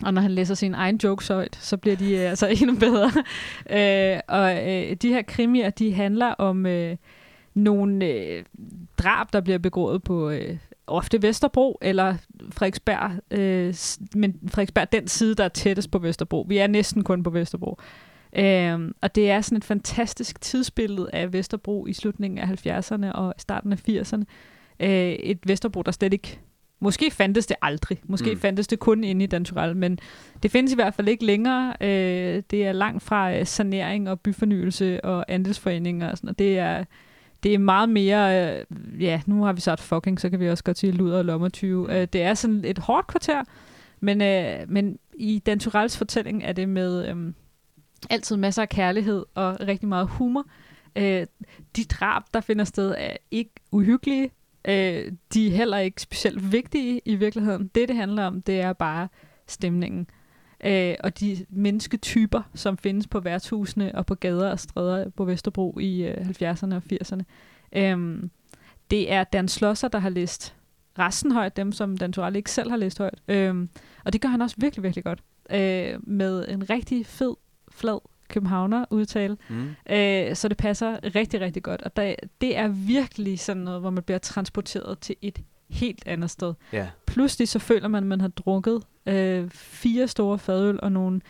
og 0.02 0.14
når 0.14 0.22
han 0.22 0.30
læser 0.30 0.54
sine 0.54 0.76
egne 0.76 0.98
jokes 1.04 1.28
højt, 1.28 1.56
så 1.60 1.76
bliver 1.76 1.96
de 1.96 2.14
øh, 2.14 2.30
altså 2.30 2.46
endnu 2.60 2.76
bedre. 2.76 3.10
øh, 3.70 4.20
og 4.28 4.68
øh, 4.68 4.96
de 4.96 5.08
her 5.08 5.22
krimier, 5.22 5.70
de 5.70 5.94
handler 5.94 6.26
om 6.26 6.66
øh, 6.66 6.96
nogle 7.54 8.06
øh, 8.06 8.44
drab, 8.98 9.32
der 9.32 9.40
bliver 9.40 9.58
begået 9.58 10.02
på 10.02 10.30
øh, 10.30 10.56
ofte 10.87 11.22
Vesterbro 11.22 11.78
eller 11.82 12.16
Frederiksberg, 12.51 13.11
øh, 13.30 13.74
men 14.20 14.41
Frederiksberg 14.49 14.82
er 14.82 14.99
den 14.99 15.09
side, 15.09 15.35
der 15.35 15.45
er 15.45 15.49
tættest 15.49 15.91
på 15.91 15.99
Vesterbro. 15.99 16.47
Vi 16.49 16.59
er 16.59 16.66
næsten 16.66 17.05
kun 17.05 17.22
på 17.22 17.30
Vesterbro. 17.30 17.78
Øhm, 18.37 18.93
og 19.01 19.14
det 19.14 19.30
er 19.30 19.41
sådan 19.41 19.57
et 19.57 19.64
fantastisk 19.64 20.41
tidsbillede 20.41 21.11
af 21.12 21.32
Vesterbro 21.32 21.87
i 21.87 21.93
slutningen 21.93 22.39
af 22.39 22.66
70'erne 22.66 23.12
og 23.12 23.35
starten 23.39 23.72
af 23.72 23.89
80'erne. 23.89 24.24
Øh, 24.80 25.12
et 25.12 25.39
Vesterbro, 25.47 25.82
der 25.82 25.93
slet 25.93 26.12
ikke... 26.12 26.41
Måske 26.80 27.11
fandtes 27.11 27.47
det 27.47 27.57
aldrig. 27.62 28.01
Måske 28.05 28.32
mm. 28.32 28.41
Fandtes 28.41 28.66
det 28.66 28.78
kun 28.78 29.05
inde 29.05 29.24
i 29.24 29.26
Danturell, 29.26 29.76
men 29.76 29.99
det 30.43 30.51
findes 30.51 30.72
i 30.72 30.74
hvert 30.74 30.95
fald 30.95 31.09
ikke 31.09 31.24
længere. 31.24 31.74
Øh, 31.80 32.43
det 32.51 32.66
er 32.66 32.72
langt 32.72 33.03
fra 33.03 33.35
øh, 33.35 33.47
sanering 33.47 34.11
og 34.11 34.20
byfornyelse 34.20 35.05
og 35.05 35.24
andelsforeninger 35.28 36.11
og 36.11 36.16
sådan 36.16 36.26
noget. 36.26 36.39
Det 36.39 36.59
er, 36.59 36.85
det 37.45 37.55
er 37.55 37.59
meget 37.59 37.88
mere... 37.88 38.55
Øh, 38.59 38.64
ja, 39.03 39.20
nu 39.26 39.45
har 39.45 39.53
vi 39.53 39.61
sagt 39.61 39.80
fucking, 39.80 40.20
så 40.20 40.30
kan 40.30 40.40
vi 40.40 40.51
også 40.51 40.64
godt 40.64 40.78
sige 40.78 40.92
luder 40.92 41.18
og 41.18 41.24
lommertyve. 41.24 42.01
Øh, 42.01 42.09
det 42.12 42.22
er 42.22 42.34
sådan 42.34 42.64
et 42.64 42.78
hårdt 42.78 43.07
kvarter, 43.07 43.42
men, 44.01 44.22
øh, 44.22 44.59
men 44.68 44.99
i 45.14 45.38
Dan 45.47 45.59
Turells 45.59 45.99
fortælling 45.99 46.45
er 46.45 46.53
det 46.53 46.68
med 46.68 47.09
øh, 47.09 47.32
altid 48.11 48.36
masser 48.36 48.62
af 48.62 48.68
kærlighed 48.68 49.24
og 49.34 49.61
rigtig 49.61 49.88
meget 49.88 50.09
humor. 50.09 50.47
Øh, 50.97 51.26
de 51.76 51.84
drab, 51.84 52.22
der 52.34 52.40
finder 52.40 52.64
sted, 52.64 52.95
er 52.99 53.16
ikke 53.30 53.51
uhyggelige. 53.72 54.30
Øh, 54.68 55.12
de 55.34 55.47
er 55.47 55.51
heller 55.51 55.78
ikke 55.78 56.03
specielt 56.03 56.53
vigtige 56.53 57.01
i 57.05 57.14
virkeligheden. 57.14 57.70
Det, 57.74 57.88
det 57.88 57.97
handler 57.97 58.24
om, 58.24 58.42
det 58.42 58.61
er 58.61 58.72
bare 58.72 59.09
stemningen. 59.47 60.07
Øh, 60.64 60.94
og 61.00 61.20
de 61.20 61.46
mennesketyper, 61.48 62.42
som 62.54 62.78
findes 62.78 63.06
på 63.06 63.20
værtshusene 63.20 63.94
og 63.94 64.06
på 64.06 64.14
gader 64.14 64.50
og 64.50 64.60
stræder 64.60 65.10
på 65.10 65.24
Vesterbro 65.24 65.78
i 65.78 66.02
øh, 66.02 66.16
70'erne 66.16 66.74
og 66.74 66.82
80'erne. 66.92 67.22
Øhm, 67.76 68.30
det 68.90 69.12
er 69.12 69.24
Dan 69.24 69.48
Slosser, 69.48 69.88
der 69.88 69.98
har 69.98 70.08
læst 70.08 70.54
resten 70.98 71.32
højt, 71.32 71.56
dem 71.56 71.72
som 71.72 71.96
Dan 71.96 72.12
Turell 72.12 72.36
ikke 72.36 72.50
selv 72.50 72.70
har 72.70 72.76
læst 72.76 72.98
højt. 72.98 73.22
Øhm, 73.28 73.68
og 74.04 74.12
det 74.12 74.20
gør 74.20 74.28
han 74.28 74.42
også 74.42 74.56
virkelig, 74.58 74.82
virkelig 74.82 75.04
godt. 75.04 75.22
Øh, 75.50 75.98
med 76.02 76.48
en 76.48 76.70
rigtig 76.70 77.06
fed, 77.06 77.34
flad 77.70 77.98
københavner 78.28 78.84
udtale. 78.90 79.36
Mm. 79.48 79.68
Øh, 79.90 80.36
så 80.36 80.48
det 80.48 80.56
passer 80.56 81.14
rigtig, 81.14 81.40
rigtig 81.40 81.62
godt. 81.62 81.82
Og 81.82 81.96
der, 81.96 82.14
det 82.40 82.56
er 82.56 82.68
virkelig 82.68 83.38
sådan 83.38 83.62
noget, 83.62 83.80
hvor 83.80 83.90
man 83.90 84.02
bliver 84.02 84.18
transporteret 84.18 84.98
til 84.98 85.16
et 85.22 85.38
helt 85.70 86.02
andet 86.06 86.30
sted. 86.30 86.54
Ja. 86.72 86.86
Pludselig 87.06 87.48
så 87.48 87.58
føler 87.58 87.88
man, 87.88 88.02
at 88.04 88.08
man 88.08 88.20
har 88.20 88.28
drukket 88.28 88.82
øh, 89.06 89.50
fire 89.50 90.08
store 90.08 90.38
fadøl 90.38 90.78
og 90.82 90.92
nogle 90.92 91.20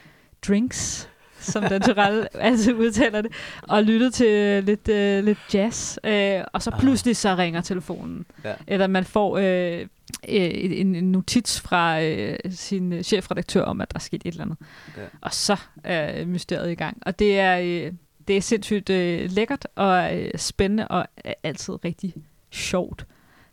drinks, 0.48 1.08
som 1.40 1.62
Dan 1.62 1.80
Turell 1.80 2.26
altid 2.34 2.72
udtaler 2.74 3.20
det, 3.20 3.32
og 3.62 3.82
lyttet 3.82 4.14
til 4.14 4.64
lidt, 4.64 4.88
øh, 4.88 5.24
lidt 5.24 5.38
jazz. 5.54 5.98
Øh, 6.04 6.40
og 6.52 6.62
så 6.62 6.70
Ah. 6.70 6.80
pludselig 6.80 7.16
så 7.16 7.34
ringer 7.34 7.60
telefonen. 7.60 8.26
Ja. 8.44 8.54
Eller 8.66 8.86
man 8.86 9.04
får 9.04 9.38
øh, 9.38 9.80
øh, 9.80 9.86
en, 10.28 10.94
en 10.94 11.12
notits 11.12 11.60
fra 11.60 12.02
øh, 12.02 12.38
sin 12.50 12.92
øh, 12.92 13.02
chefredaktør 13.02 13.62
om, 13.62 13.80
at 13.80 13.90
der 13.92 13.96
er 13.98 14.00
sket 14.00 14.22
et 14.24 14.30
eller 14.32 14.44
andet. 14.44 14.56
Ja. 14.96 15.02
Og 15.20 15.34
så 15.34 15.56
er 15.84 16.24
mysteriet 16.24 16.70
i 16.70 16.74
gang. 16.74 16.98
Og 17.06 17.18
det 17.18 17.38
er, 17.38 17.58
øh, 17.58 17.92
det 18.28 18.36
er 18.36 18.40
sindssygt 18.40 18.90
øh, 18.90 19.30
lækkert 19.30 19.66
og 19.74 20.18
øh, 20.18 20.30
spændende 20.36 20.88
og 20.88 21.06
er 21.16 21.34
altid 21.42 21.84
rigtig 21.84 22.14
sjovt. 22.50 23.06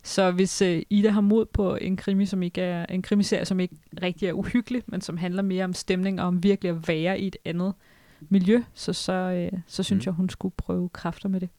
Så 0.04 0.32
hvis 0.32 0.62
øh, 0.62 0.82
Ida 0.90 1.10
har 1.10 1.22
mod 1.22 1.46
på 1.46 1.76
en 1.76 1.98
krimi, 1.98 2.26
som 2.26 2.44
ikke 2.44 2.62
er 2.62 2.86
en 2.86 3.02
krimiserie, 3.02 3.46
som 3.46 3.60
ikke 3.60 3.76
rigtig 4.04 4.28
er 4.30 4.34
uhyggelig, 4.34 4.84
men 4.86 5.02
som 5.02 5.18
handler 5.18 5.42
mere 5.42 5.64
om 5.66 5.74
stemning 5.74 6.22
og 6.22 6.28
om 6.28 6.44
virkelig 6.44 6.70
at 6.70 6.88
være 6.88 7.20
i 7.20 7.28
et 7.28 7.36
andet 7.46 7.74
miljø, 8.30 8.64
så, 8.74 8.94
så, 8.94 9.14
øh, 9.14 9.60
så 9.68 9.84
synes 9.84 10.06
Mm. 10.06 10.10
jeg, 10.10 10.14
hun 10.14 10.30
skulle 10.30 10.54
prøve 10.58 10.90
kræfter 10.90 11.30
med 11.30 11.40
det. 11.40 11.50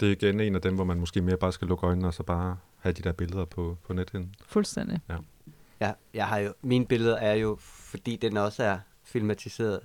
Det 0.00 0.08
er 0.08 0.12
igen 0.12 0.40
en 0.40 0.54
af 0.54 0.60
dem, 0.62 0.74
hvor 0.74 0.84
man 0.84 1.00
måske 1.00 1.22
mere 1.22 1.36
bare 1.36 1.52
skal 1.52 1.68
lukke 1.68 1.86
øjnene 1.86 2.06
og 2.08 2.14
så 2.14 2.22
bare 2.22 2.56
have 2.78 2.92
de 2.92 3.02
der 3.02 3.12
billeder 3.12 3.44
på, 3.44 3.78
på 3.86 3.92
nethinden. 3.92 4.34
Fuldstændig. 4.46 5.00
Ja, 5.80 5.92
jeg 6.14 6.26
har 6.26 6.38
jo, 6.38 6.52
mine 6.62 6.86
billeder 6.86 7.16
er 7.16 7.34
jo, 7.34 7.56
fordi 7.60 8.16
den 8.16 8.36
også 8.36 8.62
er 8.62 8.78
filmatiseret, 9.04 9.80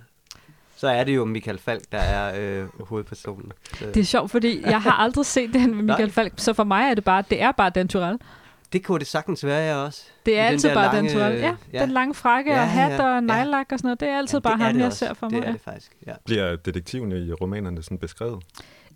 så 0.76 0.88
er 0.88 1.04
det 1.04 1.16
jo 1.16 1.24
Michael 1.24 1.58
Falk, 1.58 1.82
der 1.92 1.98
er 1.98 2.34
øh, 2.62 2.68
hovedpersonen. 2.88 3.52
Så, 3.74 3.84
Det 3.86 3.96
er 3.96 4.04
sjovt, 4.04 4.30
fordi 4.30 4.60
jeg 4.62 4.82
har 4.82 4.90
aldrig 4.92 5.26
set 5.26 5.52
den 5.54 5.74
med 5.74 5.82
Michael. 5.82 6.10
Falk, 6.10 6.32
så 6.36 6.52
for 6.52 6.64
mig 6.64 6.90
er 6.90 6.94
det 6.94 7.04
bare, 7.04 7.24
det 7.30 7.42
er 7.42 7.52
bare 7.52 7.70
Dan 7.70 7.88
Turell. 7.88 8.18
det 8.72 8.84
kunne 8.84 8.98
det 8.98 9.06
sagtens 9.06 9.44
være, 9.46 9.62
jeg 9.62 9.76
også. 9.76 10.02
Det 10.26 10.38
er 10.38 10.42
I 10.44 10.46
altid 10.46 10.74
bare 10.74 10.94
lange, 10.94 11.08
den 11.10 11.18
toilet. 11.18 11.40
Ja, 11.42 11.54
ja. 11.72 11.82
den 11.82 11.90
lange 11.90 12.14
frakke 12.14 12.52
Ja, 12.52 12.60
og 12.60 12.68
hat 12.68 12.90
ja, 12.92 13.06
ja. 13.08 13.16
og 13.16 13.22
nejlak 13.22 13.66
og 13.72 13.78
sådan 13.78 13.86
noget. 13.86 14.00
Det 14.00 14.08
er 14.08 14.18
altid 14.18 14.38
Ja, 14.38 14.40
bare 14.42 14.52
det 14.56 14.60
er 14.60 14.64
ham, 14.66 14.72
det 14.74 14.80
jeg 14.80 14.86
også. 14.86 14.98
ser 14.98 15.14
for 15.14 15.26
Det 15.28 15.32
mig. 15.38 15.42
er 15.42 15.46
ja. 15.46 15.52
det 15.52 15.60
faktisk, 15.60 15.92
ja. 16.06 16.12
Bliver 16.24 16.56
detektiven 16.56 17.12
i 17.12 17.32
romanerne 17.32 17.82
sådan 17.82 17.98
beskrevet? 17.98 18.42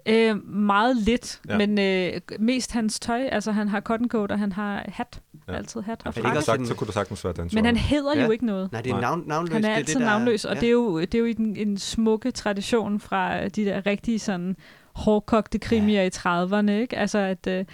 Øh, 0.07 0.47
meget 0.49 0.97
lidt, 0.97 1.41
Ja. 1.49 1.59
men 1.59 1.79
øh, 1.79 2.21
mest 2.39 2.73
hans 2.73 3.01
tøj. 3.01 3.23
Altså, 3.33 3.53
han 3.53 3.69
har 3.69 3.81
cotton 3.81 4.09
coat, 4.09 4.33
og 4.33 4.39
han 4.39 4.53
har 4.53 4.85
hat. 4.89 5.21
Ja. 5.49 5.55
Altid 5.55 5.81
hat 5.81 6.03
og 6.05 6.15
frakke. 6.15 6.43
Sagt, 6.43 6.67
så 6.67 6.75
kunne 6.75 6.87
det 6.87 6.95
sagtens 6.95 7.25
være 7.25 7.33
dansk. 7.33 7.55
Men 7.55 7.65
han 7.65 7.77
hedder 7.77 8.17
Ja. 8.17 8.25
jo 8.25 8.31
ikke 8.31 8.47
noget. 8.47 8.73
Nej, 8.73 8.81
det 8.81 8.93
er 8.93 9.01
navn, 9.01 9.23
navnløs. 9.27 9.53
Han 9.53 9.65
er 9.65 9.75
altid 9.75 9.95
det, 9.95 10.01
der 10.01 10.07
navnløs, 10.07 10.45
og 10.45 10.55
ja. 10.55 10.61
det 10.61 10.67
er 10.67 10.71
jo, 10.71 11.01
det 11.01 11.15
er 11.15 11.19
jo 11.19 11.25
i 11.25 11.33
den, 11.33 11.57
en 11.57 11.79
smukke 11.79 12.31
tradition 12.31 13.01
fra 13.01 13.49
de 13.49 13.65
der 13.65 13.87
rigtige 13.87 14.19
sådan 14.19 14.57
hårdkogte 14.95 15.59
krimier 15.59 16.03
ja. 16.03 16.07
i 16.07 16.11
30'erne, 16.17 16.71
ikke? 16.71 16.97
Altså, 16.99 17.19
at 17.19 17.47
øh, 17.47 17.65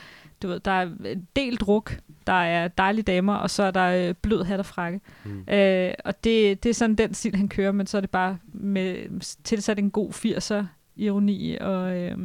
du 0.42 0.48
ved, 0.48 0.60
der 0.60 0.70
er 0.70 0.82
en 1.04 1.26
del 1.36 1.56
druk, 1.56 1.98
der 2.26 2.32
er 2.32 2.68
dejlige 2.68 3.02
damer, 3.02 3.34
og 3.34 3.50
så 3.50 3.62
er 3.62 3.70
der 3.70 4.08
øh, 4.08 4.14
blød 4.22 4.44
hat 4.44 4.58
og 4.60 4.66
frakke. 4.66 5.00
Mm. 5.24 5.54
Øh, 5.54 5.92
og 6.04 6.24
det, 6.24 6.62
det 6.62 6.70
er 6.70 6.74
sådan 6.74 6.94
den 6.96 7.14
stil, 7.14 7.36
han 7.36 7.48
kører, 7.48 7.72
men 7.72 7.86
så 7.86 7.96
er 7.96 8.00
det 8.00 8.10
bare 8.10 8.38
med 8.52 9.20
tilsat 9.44 9.78
en 9.78 9.90
god 9.90 10.10
80'er 10.10 10.64
ironi 10.96 11.56
og, 11.60 11.96
øh, 11.96 12.18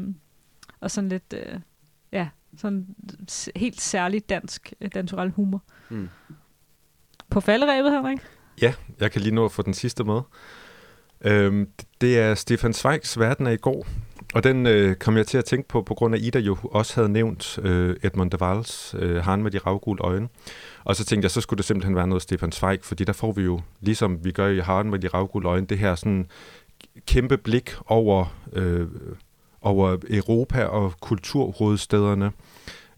og 0.80 0.92
sådan 0.92 1.10
lidt, 1.10 1.34
øh, 1.34 1.60
ja, 2.12 2.30
sådan 2.58 2.88
helt 3.56 3.82
særlig 3.82 4.30
dansk, 4.30 4.74
øh, 4.82 4.90
dansurel 4.94 5.32
humor. 5.32 5.64
Mm. 5.90 6.10
På 7.30 7.40
falderæbet, 7.40 7.92
Henrik? 7.92 8.20
Ja, 8.62 8.74
jeg 9.00 9.12
kan 9.12 9.22
lige 9.22 9.36
nå 9.36 9.46
at 9.46 9.52
få 9.52 9.62
den 9.62 9.74
sidste 9.74 10.04
med. 10.04 10.22
Øhm, 11.22 11.70
det 12.02 12.20
er 12.20 12.36
Stefan 12.36 12.74
Zweigs 12.74 13.20
Verden 13.20 13.48
af 13.48 13.54
i 13.54 13.58
går, 13.58 13.88
og 14.34 14.44
den 14.44 14.66
øh, 14.66 14.96
kom 14.96 15.18
jeg 15.18 15.28
til 15.28 15.38
at 15.38 15.46
tænke 15.46 15.68
på, 15.68 15.82
på 15.82 15.94
grund 15.94 16.16
af 16.16 16.20
Ida 16.22 16.40
jo 16.40 16.58
også 16.64 16.96
havde 16.96 17.10
nævnt 17.10 17.60
øh, 17.64 17.96
Edmund 18.04 18.32
de 18.32 18.40
Valls 18.40 18.96
øh, 19.00 19.24
Han 19.24 19.44
med 19.44 19.52
de 19.52 19.58
ravgule 19.58 20.02
øjne. 20.02 20.28
Og 20.84 20.96
så 20.96 21.06
tænkte 21.06 21.26
jeg, 21.26 21.32
så 21.32 21.42
skulle 21.42 21.58
det 21.58 21.66
simpelthen 21.66 21.96
være 21.96 22.08
noget 22.08 22.22
Stefan 22.22 22.52
Zweig, 22.52 22.80
fordi 22.84 23.04
der 23.04 23.14
får 23.14 23.32
vi 23.32 23.42
jo, 23.42 23.62
ligesom 23.82 24.26
vi 24.26 24.32
gør 24.32 24.48
i 24.48 24.60
Han 24.60 24.90
med 24.90 25.00
de 25.00 25.08
ravgule 25.08 25.48
øjne, 25.48 25.68
det 25.68 25.78
her 25.78 25.96
sådan 25.96 26.28
kæmpe 27.08 27.38
blik 27.38 27.72
over, 27.86 28.36
øh, 28.54 28.88
over 29.62 29.98
Europa 30.10 30.64
og 30.64 30.94
kulturhovedstederne. 31.02 32.32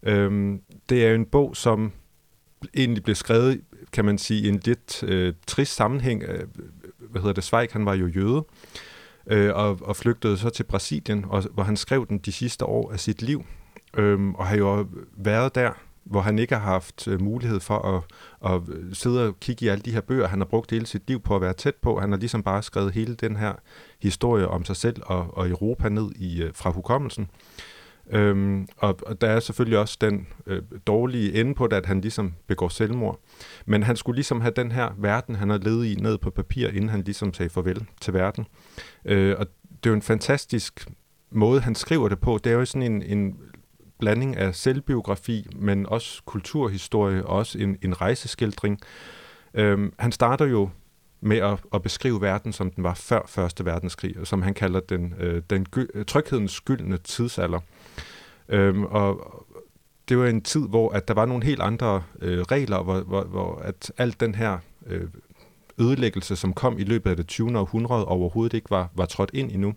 Øhm, 0.02 0.60
det 0.88 1.06
er 1.06 1.14
en 1.14 1.26
bog, 1.26 1.56
som 1.56 1.92
egentlig 2.74 3.02
blev 3.02 3.14
skrevet, 3.14 3.60
kan 3.92 4.04
man 4.04 4.18
sige, 4.18 4.42
i 4.42 4.48
en 4.48 4.60
lidt 4.64 5.02
øh, 5.02 5.34
trist 5.46 5.74
sammenhæng. 5.74 6.22
Øh, 6.22 6.46
hvad 6.98 7.20
hedder 7.20 7.34
det? 7.34 7.44
Zweig, 7.44 7.68
han 7.72 7.86
var 7.86 7.94
jo 7.94 8.06
jøde, 8.06 8.44
øh, 9.26 9.54
og, 9.54 9.78
og 9.82 9.96
flygtede 9.96 10.38
så 10.38 10.50
til 10.50 10.64
Brasilien, 10.64 11.24
og, 11.28 11.42
hvor 11.54 11.62
han 11.62 11.76
skrev 11.76 12.06
den 12.08 12.18
de 12.18 12.32
sidste 12.32 12.64
år 12.64 12.92
af 12.92 13.00
sit 13.00 13.22
liv, 13.22 13.44
øhm, 13.96 14.34
og 14.34 14.46
har 14.46 14.56
jo 14.56 14.86
været 15.16 15.54
der, 15.54 15.72
hvor 16.04 16.20
han 16.20 16.38
ikke 16.38 16.54
har 16.54 16.72
haft 16.72 17.08
øh, 17.08 17.22
mulighed 17.22 17.60
for 17.60 17.78
at, 17.78 18.02
at 18.52 18.60
øh, 18.68 18.94
sidde 18.94 19.28
og 19.28 19.40
kigge 19.40 19.66
i 19.66 19.68
alle 19.68 19.82
de 19.82 19.92
her 19.92 20.00
bøger, 20.00 20.28
han 20.28 20.40
har 20.40 20.46
brugt 20.46 20.70
hele 20.70 20.86
sit 20.86 21.02
liv 21.08 21.20
på 21.20 21.36
at 21.36 21.42
være 21.42 21.52
tæt 21.52 21.74
på. 21.74 22.00
Han 22.00 22.10
har 22.10 22.18
ligesom 22.18 22.42
bare 22.42 22.62
skrevet 22.62 22.92
hele 22.92 23.14
den 23.14 23.36
her 23.36 23.52
historie 24.02 24.48
om 24.48 24.64
sig 24.64 24.76
selv 24.76 25.02
og, 25.06 25.38
og 25.38 25.48
Europa 25.48 25.88
ned 25.88 26.10
i, 26.16 26.42
øh, 26.42 26.50
fra 26.54 26.70
hukommelsen. 26.70 27.30
Øhm, 28.10 28.68
og, 28.76 28.98
og 29.06 29.20
der 29.20 29.28
er 29.28 29.40
selvfølgelig 29.40 29.78
også 29.78 29.98
den 30.00 30.26
øh, 30.46 30.62
dårlige 30.86 31.40
ende 31.40 31.54
på 31.54 31.66
det, 31.66 31.76
at 31.76 31.86
han 31.86 32.00
ligesom 32.00 32.34
begår 32.46 32.68
selvmord. 32.68 33.20
Men 33.66 33.82
han 33.82 33.96
skulle 33.96 34.16
ligesom 34.16 34.40
have 34.40 34.52
den 34.56 34.72
her 34.72 34.88
verden, 34.98 35.34
han 35.34 35.50
har 35.50 35.58
levet 35.58 35.86
i, 35.86 35.94
ned 35.94 36.18
på 36.18 36.30
papir, 36.30 36.68
inden 36.68 36.88
han 36.88 37.02
ligesom 37.02 37.34
sagde 37.34 37.50
farvel 37.50 37.86
til 38.00 38.14
verden. 38.14 38.46
Øh, 39.04 39.36
og 39.38 39.46
det 39.70 39.86
er 39.86 39.90
jo 39.90 39.94
en 39.94 40.02
fantastisk 40.02 40.88
måde, 41.30 41.60
han 41.60 41.74
skriver 41.74 42.08
det 42.08 42.20
på. 42.20 42.38
Det 42.44 42.52
er 42.52 42.56
jo 42.56 42.64
sådan 42.64 42.92
en, 42.92 43.02
en 43.02 43.36
blanding 44.04 44.36
af 44.36 44.54
selvbiografi, 44.54 45.46
men 45.56 45.86
også 45.86 46.22
kulturhistorie, 46.24 47.26
og 47.26 47.36
også 47.36 47.58
en, 47.58 47.76
en 47.82 48.00
rejseskildring. 48.00 48.80
Øhm, 49.54 49.92
han 49.98 50.12
starter 50.12 50.44
jo 50.44 50.68
med 51.20 51.36
at, 51.36 51.58
at 51.74 51.82
beskrive 51.82 52.20
verden, 52.20 52.52
som 52.52 52.70
den 52.70 52.84
var 52.84 52.94
før 52.94 53.20
Første 53.26 53.64
Verdenskrig, 53.64 54.18
og 54.20 54.26
som 54.26 54.42
han 54.42 54.54
kalder 54.54 54.80
den, 54.80 55.14
øh, 55.18 55.42
den 55.50 55.66
gy- 55.76 55.86
øh, 55.94 56.04
tryghedens 56.04 56.52
skyldne 56.52 56.96
tidsalder. 56.96 57.60
Øhm, 58.48 58.84
og 58.84 59.44
det 60.08 60.18
var 60.18 60.26
en 60.26 60.42
tid, 60.42 60.68
hvor 60.68 60.90
at 60.90 61.08
der 61.08 61.14
var 61.14 61.26
nogle 61.26 61.44
helt 61.44 61.60
andre 61.60 62.02
øh, 62.20 62.40
regler, 62.40 62.82
hvor, 62.82 63.00
hvor, 63.00 63.24
hvor 63.24 63.58
at 63.58 63.92
alt 63.98 64.20
den 64.20 64.34
her 64.34 64.58
øh, 64.86 65.08
ødelæggelse, 65.78 66.36
som 66.36 66.52
kom 66.52 66.78
i 66.78 66.84
løbet 66.84 67.10
af 67.10 67.16
det 67.16 67.26
20. 67.26 67.58
århundrede, 67.58 68.04
overhovedet 68.04 68.56
ikke 68.56 68.70
var, 68.70 68.90
var 68.94 69.06
trådt 69.06 69.30
ind 69.34 69.50
endnu. 69.52 69.74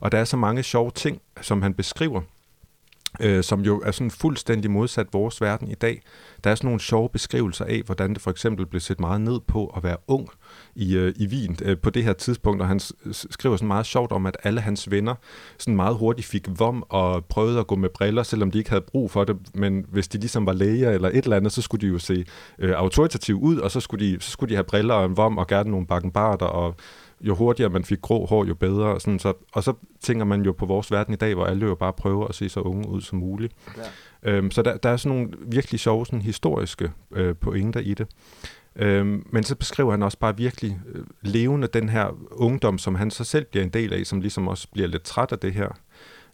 Og 0.00 0.12
der 0.12 0.18
er 0.18 0.24
så 0.24 0.36
mange 0.36 0.62
sjove 0.62 0.90
ting, 0.90 1.20
som 1.40 1.62
han 1.62 1.74
beskriver, 1.74 2.20
øh, 3.20 3.44
som 3.44 3.60
jo 3.60 3.80
er 3.84 3.90
sådan 3.90 4.10
fuldstændig 4.10 4.70
modsat 4.70 5.06
vores 5.12 5.40
verden 5.40 5.70
i 5.70 5.74
dag. 5.74 6.02
Der 6.44 6.50
er 6.50 6.54
sådan 6.54 6.68
nogle 6.68 6.80
sjove 6.80 7.08
beskrivelser 7.08 7.64
af, 7.64 7.82
hvordan 7.86 8.14
det 8.14 8.22
for 8.22 8.30
eksempel 8.30 8.66
blev 8.66 8.80
set 8.80 9.00
meget 9.00 9.20
ned 9.20 9.40
på 9.46 9.66
at 9.76 9.82
være 9.82 9.96
ung 10.08 10.28
i, 10.74 10.96
øh, 10.96 11.14
i 11.16 11.26
Wien 11.26 11.56
øh, 11.62 11.78
på 11.78 11.90
det 11.90 12.04
her 12.04 12.12
tidspunkt, 12.12 12.62
og 12.62 12.68
han 12.68 12.80
skriver 13.12 13.56
sådan 13.56 13.68
meget 13.68 13.86
sjovt 13.86 14.12
om, 14.12 14.26
at 14.26 14.36
alle 14.42 14.60
hans 14.60 14.90
venner 14.90 15.14
sådan 15.58 15.76
meget 15.76 15.96
hurtigt 15.96 16.28
fik 16.28 16.48
vom 16.58 16.84
og 16.88 17.24
prøvede 17.24 17.60
at 17.60 17.66
gå 17.66 17.76
med 17.76 17.88
briller, 17.88 18.22
selvom 18.22 18.50
de 18.50 18.58
ikke 18.58 18.70
havde 18.70 18.84
brug 18.92 19.10
for 19.10 19.24
det, 19.24 19.36
men 19.54 19.84
hvis 19.88 20.08
de 20.08 20.18
ligesom 20.18 20.46
var 20.46 20.52
læger 20.52 20.90
eller 20.90 21.08
et 21.08 21.24
eller 21.24 21.36
andet, 21.36 21.52
så 21.52 21.62
skulle 21.62 21.86
de 21.86 21.92
jo 21.92 21.98
se 21.98 22.24
øh, 22.58 22.72
autoritative 22.76 23.36
ud, 23.36 23.58
og 23.58 23.70
så 23.70 23.80
skulle, 23.80 24.06
de, 24.06 24.20
så 24.20 24.30
skulle 24.30 24.50
de 24.50 24.54
have 24.54 24.64
briller 24.64 24.94
og 24.94 25.06
en 25.06 25.16
vom 25.16 25.38
og 25.38 25.46
gerne 25.46 25.70
nogle 25.70 25.86
bakkenbarter, 25.86 26.46
og 26.46 26.74
jo 27.26 27.34
hurtigere 27.34 27.70
man 27.70 27.84
fik 27.84 28.00
grå 28.00 28.26
hår, 28.26 28.44
jo 28.44 28.54
bedre. 28.54 28.86
Og, 28.86 29.00
sådan, 29.00 29.18
så, 29.18 29.32
og 29.52 29.64
så 29.64 29.72
tænker 30.00 30.24
man 30.24 30.42
jo 30.42 30.52
på 30.52 30.66
vores 30.66 30.90
verden 30.92 31.14
i 31.14 31.16
dag, 31.16 31.34
hvor 31.34 31.44
alle 31.44 31.66
jo 31.66 31.74
bare 31.74 31.92
prøver 31.92 32.26
at 32.26 32.34
se 32.34 32.48
så 32.48 32.60
unge 32.60 32.88
ud 32.88 33.00
som 33.00 33.18
muligt. 33.18 33.54
Ja. 33.76 33.82
Øhm, 34.30 34.50
så 34.50 34.62
der, 34.62 34.76
der 34.76 34.88
er 34.88 34.96
sådan 34.96 35.18
nogle 35.18 35.32
virkelig 35.46 35.80
sjove 35.80 36.06
sådan 36.06 36.22
historiske 36.22 36.92
øh, 37.12 37.34
pointer 37.34 37.80
i 37.80 37.94
det. 37.94 38.06
Øhm, 38.76 39.26
men 39.30 39.44
så 39.44 39.56
beskriver 39.56 39.90
han 39.90 40.02
også 40.02 40.18
bare 40.18 40.36
virkelig 40.36 40.80
øh, 40.94 41.04
levende 41.22 41.66
den 41.66 41.88
her 41.88 42.08
ungdom, 42.30 42.78
som 42.78 42.94
han 42.94 43.10
så 43.10 43.24
selv 43.24 43.44
bliver 43.44 43.64
en 43.64 43.70
del 43.70 43.92
af, 43.92 44.06
som 44.06 44.20
ligesom 44.20 44.48
også 44.48 44.68
bliver 44.72 44.88
lidt 44.88 45.02
træt 45.02 45.32
af 45.32 45.38
det 45.38 45.52
her. 45.52 45.68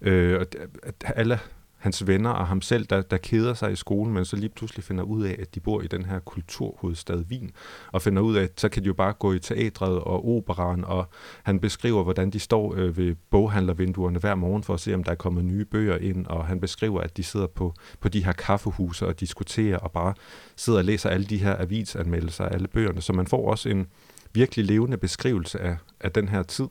Øh, 0.02 0.40
og 0.40 0.46
at 0.82 0.94
alle 1.16 1.38
hans 1.82 2.06
venner 2.06 2.30
og 2.30 2.46
ham 2.46 2.62
selv, 2.62 2.86
der, 2.86 3.02
der 3.02 3.16
keder 3.16 3.54
sig 3.54 3.72
i 3.72 3.76
skolen, 3.76 4.14
men 4.14 4.24
så 4.24 4.36
lige 4.36 4.48
pludselig 4.48 4.84
finder 4.84 5.04
ud 5.04 5.24
af, 5.24 5.36
at 5.38 5.54
de 5.54 5.60
bor 5.60 5.82
i 5.82 5.86
den 5.86 6.04
her 6.04 6.18
kulturhovedstad 6.18 7.24
Wien, 7.30 7.50
og 7.92 8.02
finder 8.02 8.22
ud 8.22 8.36
af, 8.36 8.42
at 8.42 8.60
så 8.60 8.68
kan 8.68 8.82
de 8.82 8.86
jo 8.86 8.94
bare 8.94 9.12
gå 9.12 9.32
i 9.32 9.38
teatret 9.38 9.98
og 9.98 10.36
operan, 10.36 10.84
og 10.84 11.08
han 11.42 11.60
beskriver, 11.60 12.02
hvordan 12.02 12.30
de 12.30 12.38
står 12.38 12.74
øh, 12.76 12.96
ved 12.96 13.14
boghandlervinduerne 13.30 14.18
hver 14.18 14.34
morgen 14.34 14.62
for 14.62 14.74
at 14.74 14.80
se, 14.80 14.94
om 14.94 15.04
der 15.04 15.10
er 15.10 15.16
kommet 15.16 15.44
nye 15.44 15.64
bøger 15.64 15.96
ind, 15.96 16.26
og 16.26 16.46
han 16.46 16.60
beskriver, 16.60 17.00
at 17.00 17.16
de 17.16 17.22
sidder 17.22 17.46
på, 17.46 17.74
på 18.00 18.08
de 18.08 18.24
her 18.24 18.32
kaffehuse 18.32 19.06
og 19.06 19.20
diskuterer, 19.20 19.78
og 19.78 19.92
bare 19.92 20.14
sidder 20.56 20.78
og 20.78 20.84
læser 20.84 21.10
alle 21.10 21.26
de 21.26 21.38
her 21.38 21.56
avisanmeldelser 21.60 22.44
af 22.44 22.54
alle 22.54 22.68
bøgerne, 22.68 23.00
så 23.00 23.12
man 23.12 23.26
får 23.26 23.50
også 23.50 23.68
en 23.68 23.86
virkelig 24.32 24.64
levende 24.64 24.96
beskrivelse 24.96 25.60
af, 25.60 25.76
af 26.00 26.12
den 26.12 26.28
her 26.28 26.42
tid. 26.42 26.68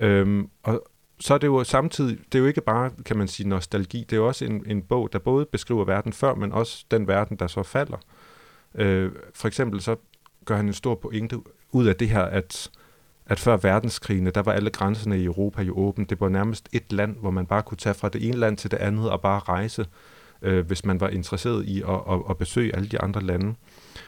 Øhm, 0.00 0.48
og 0.62 0.84
så 1.20 1.34
er 1.34 1.38
det 1.38 1.46
jo 1.46 1.64
samtidig, 1.64 2.18
det 2.32 2.34
er 2.34 2.38
jo 2.38 2.46
ikke 2.46 2.60
bare, 2.60 2.90
kan 3.04 3.16
man 3.16 3.28
sige, 3.28 3.48
nostalgi, 3.48 3.98
det 3.98 4.12
er 4.12 4.16
jo 4.16 4.26
også 4.26 4.44
en, 4.44 4.62
en 4.66 4.82
bog, 4.82 5.12
der 5.12 5.18
både 5.18 5.46
beskriver 5.46 5.84
verden 5.84 6.12
før, 6.12 6.34
men 6.34 6.52
også 6.52 6.84
den 6.90 7.06
verden, 7.06 7.36
der 7.36 7.46
så 7.46 7.62
falder. 7.62 7.96
Øh, 8.74 9.12
for 9.34 9.48
eksempel 9.48 9.80
så 9.80 9.96
gør 10.44 10.56
han 10.56 10.66
en 10.66 10.74
stor 10.74 10.94
pointe 10.94 11.36
ud 11.72 11.86
af 11.86 11.96
det 11.96 12.08
her, 12.08 12.22
at, 12.22 12.70
at 13.26 13.38
før 13.38 13.56
verdenskrigene, 13.56 14.30
der 14.30 14.42
var 14.42 14.52
alle 14.52 14.70
grænserne 14.70 15.20
i 15.20 15.24
Europa 15.24 15.62
jo 15.62 15.78
åbne. 15.78 16.04
Det 16.04 16.20
var 16.20 16.28
nærmest 16.28 16.68
et 16.72 16.92
land, 16.92 17.16
hvor 17.16 17.30
man 17.30 17.46
bare 17.46 17.62
kunne 17.62 17.78
tage 17.78 17.94
fra 17.94 18.08
det 18.08 18.28
ene 18.28 18.36
land 18.36 18.56
til 18.56 18.70
det 18.70 18.76
andet 18.76 19.10
og 19.10 19.20
bare 19.20 19.38
rejse, 19.38 19.86
øh, 20.42 20.66
hvis 20.66 20.84
man 20.84 21.00
var 21.00 21.08
interesseret 21.08 21.64
i 21.64 21.82
at, 21.82 22.00
at, 22.10 22.20
at 22.30 22.38
besøge 22.38 22.76
alle 22.76 22.88
de 22.88 23.00
andre 23.00 23.20
lande. 23.20 23.54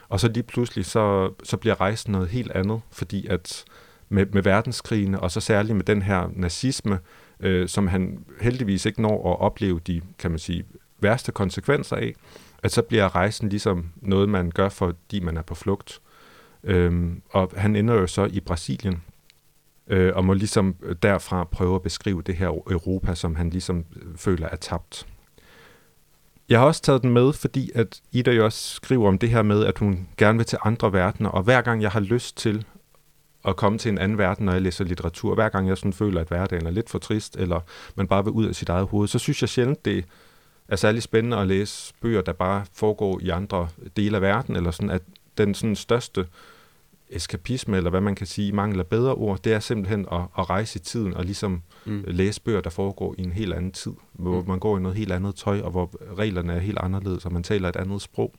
Og 0.08 0.20
så 0.20 0.28
lige 0.28 0.42
pludselig, 0.42 0.84
så, 0.86 1.32
så 1.42 1.56
bliver 1.56 1.80
rejsen 1.80 2.12
noget 2.12 2.28
helt 2.28 2.52
andet, 2.52 2.80
fordi 2.90 3.26
at 3.26 3.64
med, 4.10 4.26
med 4.26 4.42
verdenskrigene, 4.42 5.20
og 5.20 5.30
så 5.30 5.40
særligt 5.40 5.76
med 5.76 5.84
den 5.84 6.02
her 6.02 6.30
nazisme, 6.32 6.98
øh, 7.40 7.68
som 7.68 7.88
han 7.88 8.24
heldigvis 8.40 8.86
ikke 8.86 9.02
når 9.02 9.32
at 9.32 9.40
opleve 9.40 9.80
de, 9.86 10.00
kan 10.18 10.30
man 10.30 10.38
sige, 10.38 10.64
værste 11.00 11.32
konsekvenser 11.32 11.96
af, 11.96 12.14
at 12.62 12.72
så 12.72 12.82
bliver 12.82 13.14
rejsen 13.14 13.48
ligesom 13.48 13.90
noget, 13.96 14.28
man 14.28 14.50
gør, 14.50 14.68
fordi 14.68 15.20
man 15.20 15.36
er 15.36 15.42
på 15.42 15.54
flugt. 15.54 16.00
Øhm, 16.64 17.22
og 17.30 17.52
han 17.56 17.76
ender 17.76 17.94
jo 17.94 18.06
så 18.06 18.24
i 18.24 18.40
Brasilien, 18.40 19.02
øh, 19.86 20.12
og 20.16 20.24
må 20.24 20.32
ligesom 20.32 20.76
derfra 21.02 21.44
prøve 21.44 21.74
at 21.74 21.82
beskrive 21.82 22.22
det 22.22 22.36
her 22.36 22.48
Europa, 22.48 23.14
som 23.14 23.34
han 23.34 23.50
ligesom 23.50 23.84
øh, 23.96 24.16
føler 24.16 24.48
er 24.48 24.56
tabt. 24.56 25.06
Jeg 26.48 26.58
har 26.58 26.66
også 26.66 26.82
taget 26.82 27.02
den 27.02 27.10
med, 27.10 27.32
fordi 27.32 27.70
at 27.74 28.00
Ida 28.12 28.30
jo 28.30 28.44
også 28.44 28.74
skriver 28.74 29.08
om 29.08 29.18
det 29.18 29.28
her 29.28 29.42
med, 29.42 29.64
at 29.64 29.78
hun 29.78 30.08
gerne 30.16 30.38
vil 30.38 30.46
til 30.46 30.58
andre 30.64 30.92
verdener, 30.92 31.30
og 31.30 31.42
hver 31.42 31.60
gang 31.60 31.82
jeg 31.82 31.90
har 31.90 32.00
lyst 32.00 32.36
til 32.36 32.64
at 33.44 33.56
komme 33.56 33.78
til 33.78 33.88
en 33.88 33.98
anden 33.98 34.18
verden, 34.18 34.46
når 34.46 34.52
jeg 34.52 34.62
læser 34.62 34.84
litteratur, 34.84 35.34
hver 35.34 35.48
gang 35.48 35.68
jeg 35.68 35.78
sådan 35.78 35.92
føler, 35.92 36.20
at 36.20 36.28
hverdagen 36.28 36.66
er 36.66 36.70
lidt 36.70 36.90
for 36.90 36.98
trist, 36.98 37.36
eller 37.36 37.60
man 37.94 38.06
bare 38.06 38.24
vil 38.24 38.32
ud 38.32 38.46
af 38.46 38.54
sit 38.54 38.68
eget 38.68 38.86
hoved, 38.86 39.08
så 39.08 39.18
synes 39.18 39.42
jeg 39.42 39.48
sjældent, 39.48 39.84
det 39.84 40.04
er 40.68 40.76
særlig 40.76 41.02
spændende 41.02 41.36
at 41.36 41.46
læse 41.46 41.94
bøger, 42.00 42.22
der 42.22 42.32
bare 42.32 42.64
foregår 42.72 43.20
i 43.22 43.28
andre 43.28 43.68
dele 43.96 44.16
af 44.16 44.22
verden, 44.22 44.56
eller 44.56 44.70
sådan, 44.70 44.90
at 44.90 45.02
den 45.38 45.54
sådan 45.54 45.76
største 45.76 46.26
eskapisme, 47.10 47.76
eller 47.76 47.90
hvad 47.90 48.00
man 48.00 48.14
kan 48.14 48.26
sige, 48.26 48.52
mangel 48.52 48.78
af 48.78 48.86
bedre 48.86 49.14
ord, 49.14 49.42
det 49.42 49.52
er 49.52 49.60
simpelthen 49.60 50.06
at, 50.12 50.20
at 50.38 50.50
rejse 50.50 50.78
i 50.78 50.82
tiden 50.82 51.14
og 51.14 51.24
ligesom 51.24 51.62
mm. 51.84 52.04
læse 52.06 52.40
bøger, 52.40 52.60
der 52.60 52.70
foregår 52.70 53.14
i 53.18 53.22
en 53.22 53.32
helt 53.32 53.54
anden 53.54 53.72
tid, 53.72 53.92
hvor 54.12 54.40
mm. 54.40 54.48
man 54.48 54.58
går 54.58 54.78
i 54.78 54.80
noget 54.80 54.96
helt 54.96 55.12
andet 55.12 55.34
tøj, 55.34 55.60
og 55.60 55.70
hvor 55.70 55.90
reglerne 56.18 56.52
er 56.52 56.58
helt 56.58 56.78
anderledes, 56.78 57.26
og 57.26 57.32
man 57.32 57.42
taler 57.42 57.68
et 57.68 57.76
andet 57.76 58.02
sprog. 58.02 58.34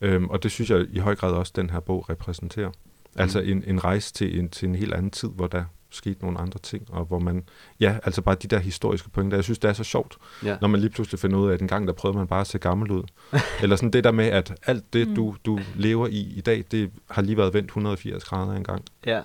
Øhm, 0.00 0.28
og 0.30 0.42
det 0.42 0.50
synes 0.50 0.70
jeg 0.70 0.86
i 0.90 0.98
høj 0.98 1.14
grad 1.14 1.32
også, 1.32 1.52
den 1.56 1.70
her 1.70 1.80
bog 1.80 2.10
repræsenterer. 2.10 2.70
Mm. 3.14 3.20
Altså 3.20 3.40
en, 3.40 3.64
en 3.66 3.84
rejse 3.84 4.12
til 4.12 4.38
en, 4.38 4.48
til 4.48 4.68
en 4.68 4.74
helt 4.74 4.94
anden 4.94 5.10
tid, 5.10 5.28
hvor 5.28 5.46
der 5.46 5.64
skete 5.90 6.22
nogle 6.22 6.38
andre 6.38 6.58
ting, 6.58 6.86
og 6.90 7.04
hvor 7.04 7.18
man, 7.18 7.44
ja, 7.80 7.96
altså 8.04 8.22
bare 8.22 8.34
de 8.34 8.48
der 8.48 8.58
historiske 8.58 9.10
pointer, 9.10 9.36
jeg 9.36 9.44
synes, 9.44 9.58
det 9.58 9.68
er 9.68 9.72
så 9.72 9.84
sjovt, 9.84 10.18
ja. 10.44 10.56
når 10.60 10.68
man 10.68 10.80
lige 10.80 10.90
pludselig 10.90 11.20
finder 11.20 11.38
ud 11.38 11.48
af, 11.48 11.54
at 11.54 11.60
en 11.60 11.68
gang 11.68 11.86
der 11.86 11.92
prøvede 11.92 12.18
man 12.18 12.26
bare 12.26 12.40
at 12.40 12.46
se 12.46 12.58
gammel 12.58 12.90
ud. 12.90 13.02
Eller 13.62 13.76
sådan 13.76 13.90
det 13.90 14.04
der 14.04 14.10
med, 14.10 14.26
at 14.26 14.54
alt 14.66 14.92
det, 14.92 15.08
mm. 15.08 15.14
du, 15.14 15.36
du 15.44 15.60
lever 15.76 16.06
i 16.06 16.20
i 16.20 16.40
dag, 16.40 16.64
det 16.70 16.90
har 17.10 17.22
lige 17.22 17.36
været 17.36 17.54
vendt 17.54 17.66
180 17.66 18.24
grader 18.24 18.52
engang. 18.52 18.84
Ja. 19.06 19.20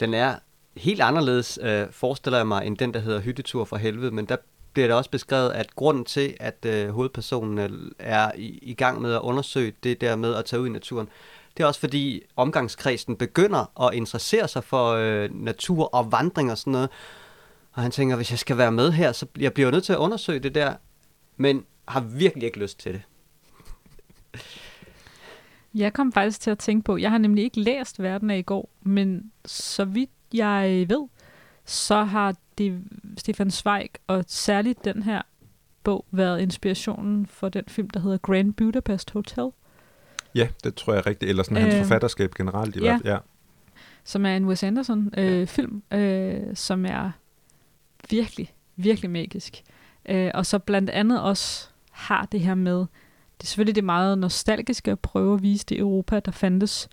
Den 0.00 0.14
er 0.14 0.34
helt 0.76 1.00
anderledes, 1.00 1.58
øh, 1.62 1.86
forestiller 1.90 2.38
jeg 2.38 2.46
mig, 2.46 2.66
end 2.66 2.78
den, 2.78 2.94
der 2.94 3.00
hedder 3.00 3.20
Hyttetur 3.20 3.64
fra 3.64 3.76
helvede, 3.76 4.10
men 4.10 4.24
der 4.24 4.36
bliver 4.72 4.88
det 4.88 4.96
også 4.96 5.10
beskrevet, 5.10 5.50
at 5.50 5.76
grunden 5.76 6.04
til, 6.04 6.34
at 6.40 6.66
øh, 6.66 6.88
hovedpersonen 6.88 7.90
er 7.98 8.32
i, 8.36 8.58
i 8.62 8.74
gang 8.74 9.02
med 9.02 9.12
at 9.14 9.20
undersøge 9.20 9.72
det 9.82 10.00
der 10.00 10.16
med 10.16 10.34
at 10.34 10.44
tage 10.44 10.60
ud 10.60 10.66
i 10.66 10.70
naturen, 10.70 11.08
det 11.56 11.62
er 11.62 11.66
også 11.66 11.80
fordi 11.80 12.22
omgangskredsen 12.36 13.16
begynder 13.16 13.86
at 13.86 13.94
interessere 13.94 14.48
sig 14.48 14.64
for 14.64 14.90
øh, 14.92 15.34
natur 15.34 15.84
og 15.84 16.12
vandring 16.12 16.50
og 16.50 16.58
sådan 16.58 16.72
noget. 16.72 16.90
Og 17.72 17.82
han 17.82 17.90
tænker, 17.90 18.16
hvis 18.16 18.30
jeg 18.30 18.38
skal 18.38 18.58
være 18.58 18.72
med 18.72 18.92
her, 18.92 19.12
så 19.12 19.26
jeg 19.38 19.52
bliver 19.52 19.70
nødt 19.70 19.84
til 19.84 19.92
at 19.92 19.98
undersøge 19.98 20.38
det 20.38 20.54
der, 20.54 20.74
men 21.36 21.64
har 21.88 22.00
virkelig 22.00 22.46
ikke 22.46 22.58
lyst 22.58 22.78
til 22.78 22.92
det. 22.92 23.02
Jeg 25.74 25.92
kom 25.92 26.12
faktisk 26.12 26.40
til 26.40 26.50
at 26.50 26.58
tænke 26.58 26.84
på, 26.84 26.96
jeg 26.96 27.10
har 27.10 27.18
nemlig 27.18 27.44
ikke 27.44 27.60
læst 27.60 28.02
Verden 28.02 28.30
af 28.30 28.38
i 28.38 28.42
går, 28.42 28.70
men 28.82 29.32
så 29.44 29.84
vidt 29.84 30.10
jeg 30.32 30.86
ved, 30.88 31.08
så 31.64 32.02
har 32.02 32.34
det 32.58 32.82
Stefan 33.18 33.50
Zweig 33.50 33.90
og 34.06 34.24
særligt 34.26 34.84
den 34.84 35.02
her 35.02 35.22
bog 35.82 36.06
været 36.10 36.40
inspirationen 36.40 37.26
for 37.26 37.48
den 37.48 37.64
film, 37.68 37.90
der 37.90 38.00
hedder 38.00 38.18
Grand 38.18 38.54
Budapest 38.54 39.10
Hotel. 39.10 39.50
Ja, 40.36 40.48
det 40.64 40.74
tror 40.74 40.94
jeg 40.94 41.06
rigtigt. 41.06 41.28
Eller 41.28 41.42
sådan 41.42 41.56
øh, 41.56 41.62
hans 41.62 41.76
forfatterskab 41.76 42.34
generelt 42.34 42.76
i 42.76 42.78
ja. 42.78 42.84
hvert 42.84 43.02
fald. 43.02 43.12
Ja. 43.12 43.18
Som 44.04 44.26
er 44.26 44.36
en 44.36 44.44
Wes 44.44 44.62
Anderson-film, 44.62 45.82
øh, 45.92 45.98
ja. 45.98 46.38
øh, 46.38 46.56
som 46.56 46.86
er 46.86 47.10
virkelig, 48.10 48.54
virkelig 48.76 49.10
magisk. 49.10 49.62
Øh, 50.08 50.30
og 50.34 50.46
så 50.46 50.58
blandt 50.58 50.90
andet 50.90 51.22
også 51.22 51.68
har 51.90 52.28
det 52.32 52.40
her 52.40 52.54
med, 52.54 52.78
det 53.38 53.42
er 53.42 53.46
selvfølgelig 53.46 53.74
det 53.74 53.84
meget 53.84 54.18
nostalgiske 54.18 54.90
at 54.90 55.00
prøve 55.00 55.34
at 55.34 55.42
vise 55.42 55.66
det 55.66 55.78
Europa, 55.78 56.20
der 56.20 56.30
fandtes 56.30 56.88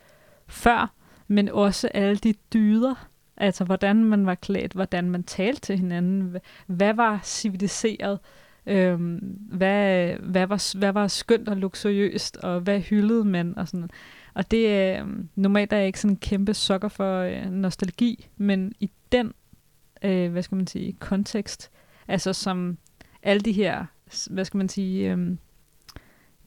før, 0.47 0.93
men 1.27 1.49
også 1.49 1.87
alle 1.87 2.15
de 2.15 2.33
dyder, 2.53 3.07
altså 3.37 3.63
hvordan 3.63 4.03
man 4.03 4.25
var 4.25 4.35
klædt, 4.35 4.73
hvordan 4.73 5.09
man 5.09 5.23
talte 5.23 5.61
til 5.61 5.77
hinanden, 5.77 6.37
hvad 6.67 6.93
var 6.93 7.19
civiliseret, 7.23 8.19
Øhm, 8.65 9.37
hvad, 9.49 10.13
hvad, 10.15 10.47
var, 10.47 10.77
hvad 10.77 10.91
var 10.91 11.07
skønt 11.07 11.49
og 11.49 11.57
luksuriøst, 11.57 12.37
og 12.37 12.59
hvad 12.59 12.79
hyldede 12.79 13.25
man, 13.25 13.57
og 13.57 13.67
sådan 13.67 13.89
Og 14.33 14.51
det 14.51 14.69
er, 14.69 15.05
øh, 15.05 15.09
normalt 15.35 15.73
er 15.73 15.77
jeg 15.77 15.87
ikke 15.87 15.99
sådan 15.99 16.13
en 16.13 16.17
kæmpe 16.17 16.53
sokker 16.53 16.87
for 16.87 17.19
øh, 17.19 17.51
nostalgi, 17.51 18.27
men 18.37 18.73
i 18.79 18.89
den, 19.11 19.33
øh, 20.03 20.31
hvad 20.31 20.43
skal 20.43 20.55
man 20.55 20.67
sige, 20.67 20.93
kontekst, 20.99 21.71
altså 22.07 22.33
som 22.33 22.77
alle 23.23 23.41
de 23.41 23.51
her, 23.51 23.85
hvad 24.29 24.45
skal 24.45 24.57
man 24.57 24.69
sige, 24.69 25.11
øh, 25.11 25.37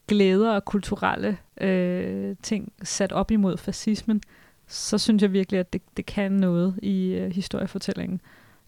glæder 0.07 0.51
og 0.51 0.65
kulturelle 0.65 1.37
øh, 1.61 2.35
ting 2.43 2.73
sat 2.83 3.11
op 3.11 3.31
imod 3.31 3.57
fascismen, 3.57 4.21
så 4.67 4.97
synes 4.97 5.21
jeg 5.21 5.33
virkelig, 5.33 5.59
at 5.59 5.73
det, 5.73 5.81
det 5.97 6.05
kan 6.05 6.31
noget 6.31 6.79
i 6.83 7.07
øh, 7.07 7.31
historiefortællingen. 7.31 8.21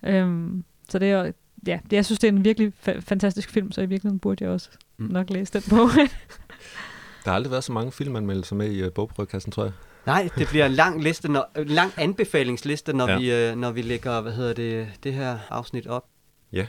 Øhm, 0.04 0.64
så 0.90 1.00
det 1.00 1.12
er, 1.12 1.32
ja, 1.68 1.80
jeg 1.92 2.06
synes, 2.06 2.20
det 2.20 2.28
er 2.28 2.32
en 2.32 2.46
virkelig 2.46 2.74
fa- 2.88 3.00
fantastisk 3.00 3.50
film, 3.50 3.72
så 3.72 3.82
i 3.82 3.86
virkeligheden 3.86 4.20
burde 4.20 4.44
jeg 4.44 4.54
også 4.54 4.70
mm. 4.98 5.06
nok 5.06 5.30
læse 5.30 5.54
den 5.54 5.64
bog. 5.70 5.90
Der 7.24 7.30
har 7.32 7.36
aldrig 7.36 7.52
været 7.52 7.64
så 7.64 7.72
mange 7.72 7.92
filmanmeldelser 7.92 8.56
med 8.56 8.72
i 8.72 8.84
uh, 8.84 8.92
bogprøvekassen, 8.92 9.52
tror 9.52 9.64
jeg. 9.64 9.74
Nej, 10.06 10.30
det 10.38 10.48
bliver 10.48 10.66
en 10.66 10.72
lang 10.72 11.04
liste, 11.04 11.32
når, 11.32 11.52
en 11.58 11.68
lang 11.68 11.92
anbefalingsliste, 11.98 12.94
når, 12.94 13.10
ja. 13.10 13.18
vi, 13.48 13.52
uh, 13.54 13.60
når 13.60 13.72
vi 13.72 13.82
lægger 13.82 14.22
hvad 14.22 14.32
hedder 14.32 14.54
det, 14.54 14.88
det 15.04 15.14
her 15.14 15.38
afsnit 15.50 15.88
op. 15.88 16.06
Ja. 16.54 16.68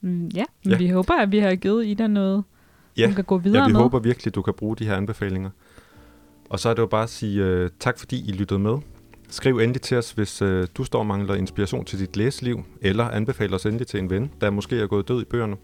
Mm, 0.00 0.28
ja, 0.28 0.44
men 0.64 0.72
ja. 0.72 0.78
vi 0.78 0.88
håber, 0.88 1.14
at 1.14 1.32
vi 1.32 1.38
har 1.38 1.54
givet 1.54 1.86
Ida 1.86 2.06
noget, 2.06 2.44
ja. 2.96 3.06
hun 3.06 3.14
kan 3.14 3.24
gå 3.24 3.38
videre 3.38 3.62
Ja, 3.62 3.66
vi 3.66 3.72
med. 3.72 3.80
håber 3.80 3.98
virkelig, 3.98 4.34
du 4.34 4.42
kan 4.42 4.54
bruge 4.54 4.76
de 4.76 4.86
her 4.86 4.96
anbefalinger. 4.96 5.50
Og 6.50 6.60
så 6.60 6.68
er 6.68 6.74
det 6.74 6.82
jo 6.82 6.86
bare 6.86 7.02
at 7.02 7.10
sige 7.10 7.62
uh, 7.62 7.68
tak, 7.80 7.98
fordi 7.98 8.28
I 8.28 8.32
lyttede 8.32 8.60
med. 8.60 8.78
Skriv 9.30 9.58
endelig 9.58 9.82
til 9.82 9.96
os, 9.96 10.12
hvis 10.12 10.42
øh, 10.42 10.66
du 10.74 10.84
står 10.84 10.98
og 10.98 11.06
mangler 11.06 11.34
inspiration 11.34 11.84
til 11.84 11.98
dit 11.98 12.16
læseliv, 12.16 12.64
eller 12.80 13.04
anbefaler 13.04 13.54
os 13.54 13.66
endelig 13.66 13.86
til 13.86 14.00
en 14.00 14.10
ven, 14.10 14.30
der 14.40 14.50
måske 14.50 14.80
er 14.80 14.86
gået 14.86 15.08
død 15.08 15.22
i 15.22 15.24
bøgerne. 15.24 15.56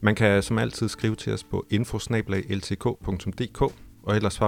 Man 0.00 0.14
kan 0.14 0.42
som 0.42 0.58
altid 0.58 0.88
skrive 0.88 1.14
til 1.14 1.32
os 1.32 1.44
på 1.44 1.66
infosnablag.ltk.dk, 1.70 3.62
og 4.02 4.16
ellers 4.16 4.40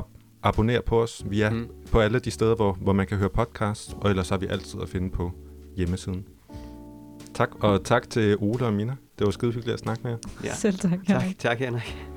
abonner 0.43 0.81
på 0.81 1.03
os. 1.03 1.23
Vi 1.27 1.41
er 1.41 1.51
mm. 1.51 1.69
på 1.91 2.01
alle 2.01 2.19
de 2.19 2.31
steder, 2.31 2.55
hvor, 2.55 2.73
hvor 2.73 2.93
man 2.93 3.07
kan 3.07 3.19
høre 3.19 3.31
podcast, 3.31 3.97
og 4.01 4.11
ellers 4.11 4.31
er 4.31 4.37
vi 4.37 4.47
altid 4.47 4.81
at 4.83 4.89
finde 4.89 5.11
på 5.11 5.33
hjemmesiden. 5.77 6.25
Tak, 7.35 7.65
og 7.65 7.85
tak 7.85 8.11
til 8.11 8.37
Ole 8.41 8.67
og 8.67 8.73
Mina. 8.73 8.97
Det 9.19 9.25
var 9.25 9.31
skide 9.31 9.53
hyggeligt 9.53 9.75
at 9.75 9.81
snakke 9.81 10.03
med 10.03 10.11
jer. 10.11 10.19
Ja. 10.45 10.55
Selv 10.55 10.79
tak, 10.79 10.99
Tak, 11.07 11.23
tak 11.39 11.59
Henrik. 11.59 12.14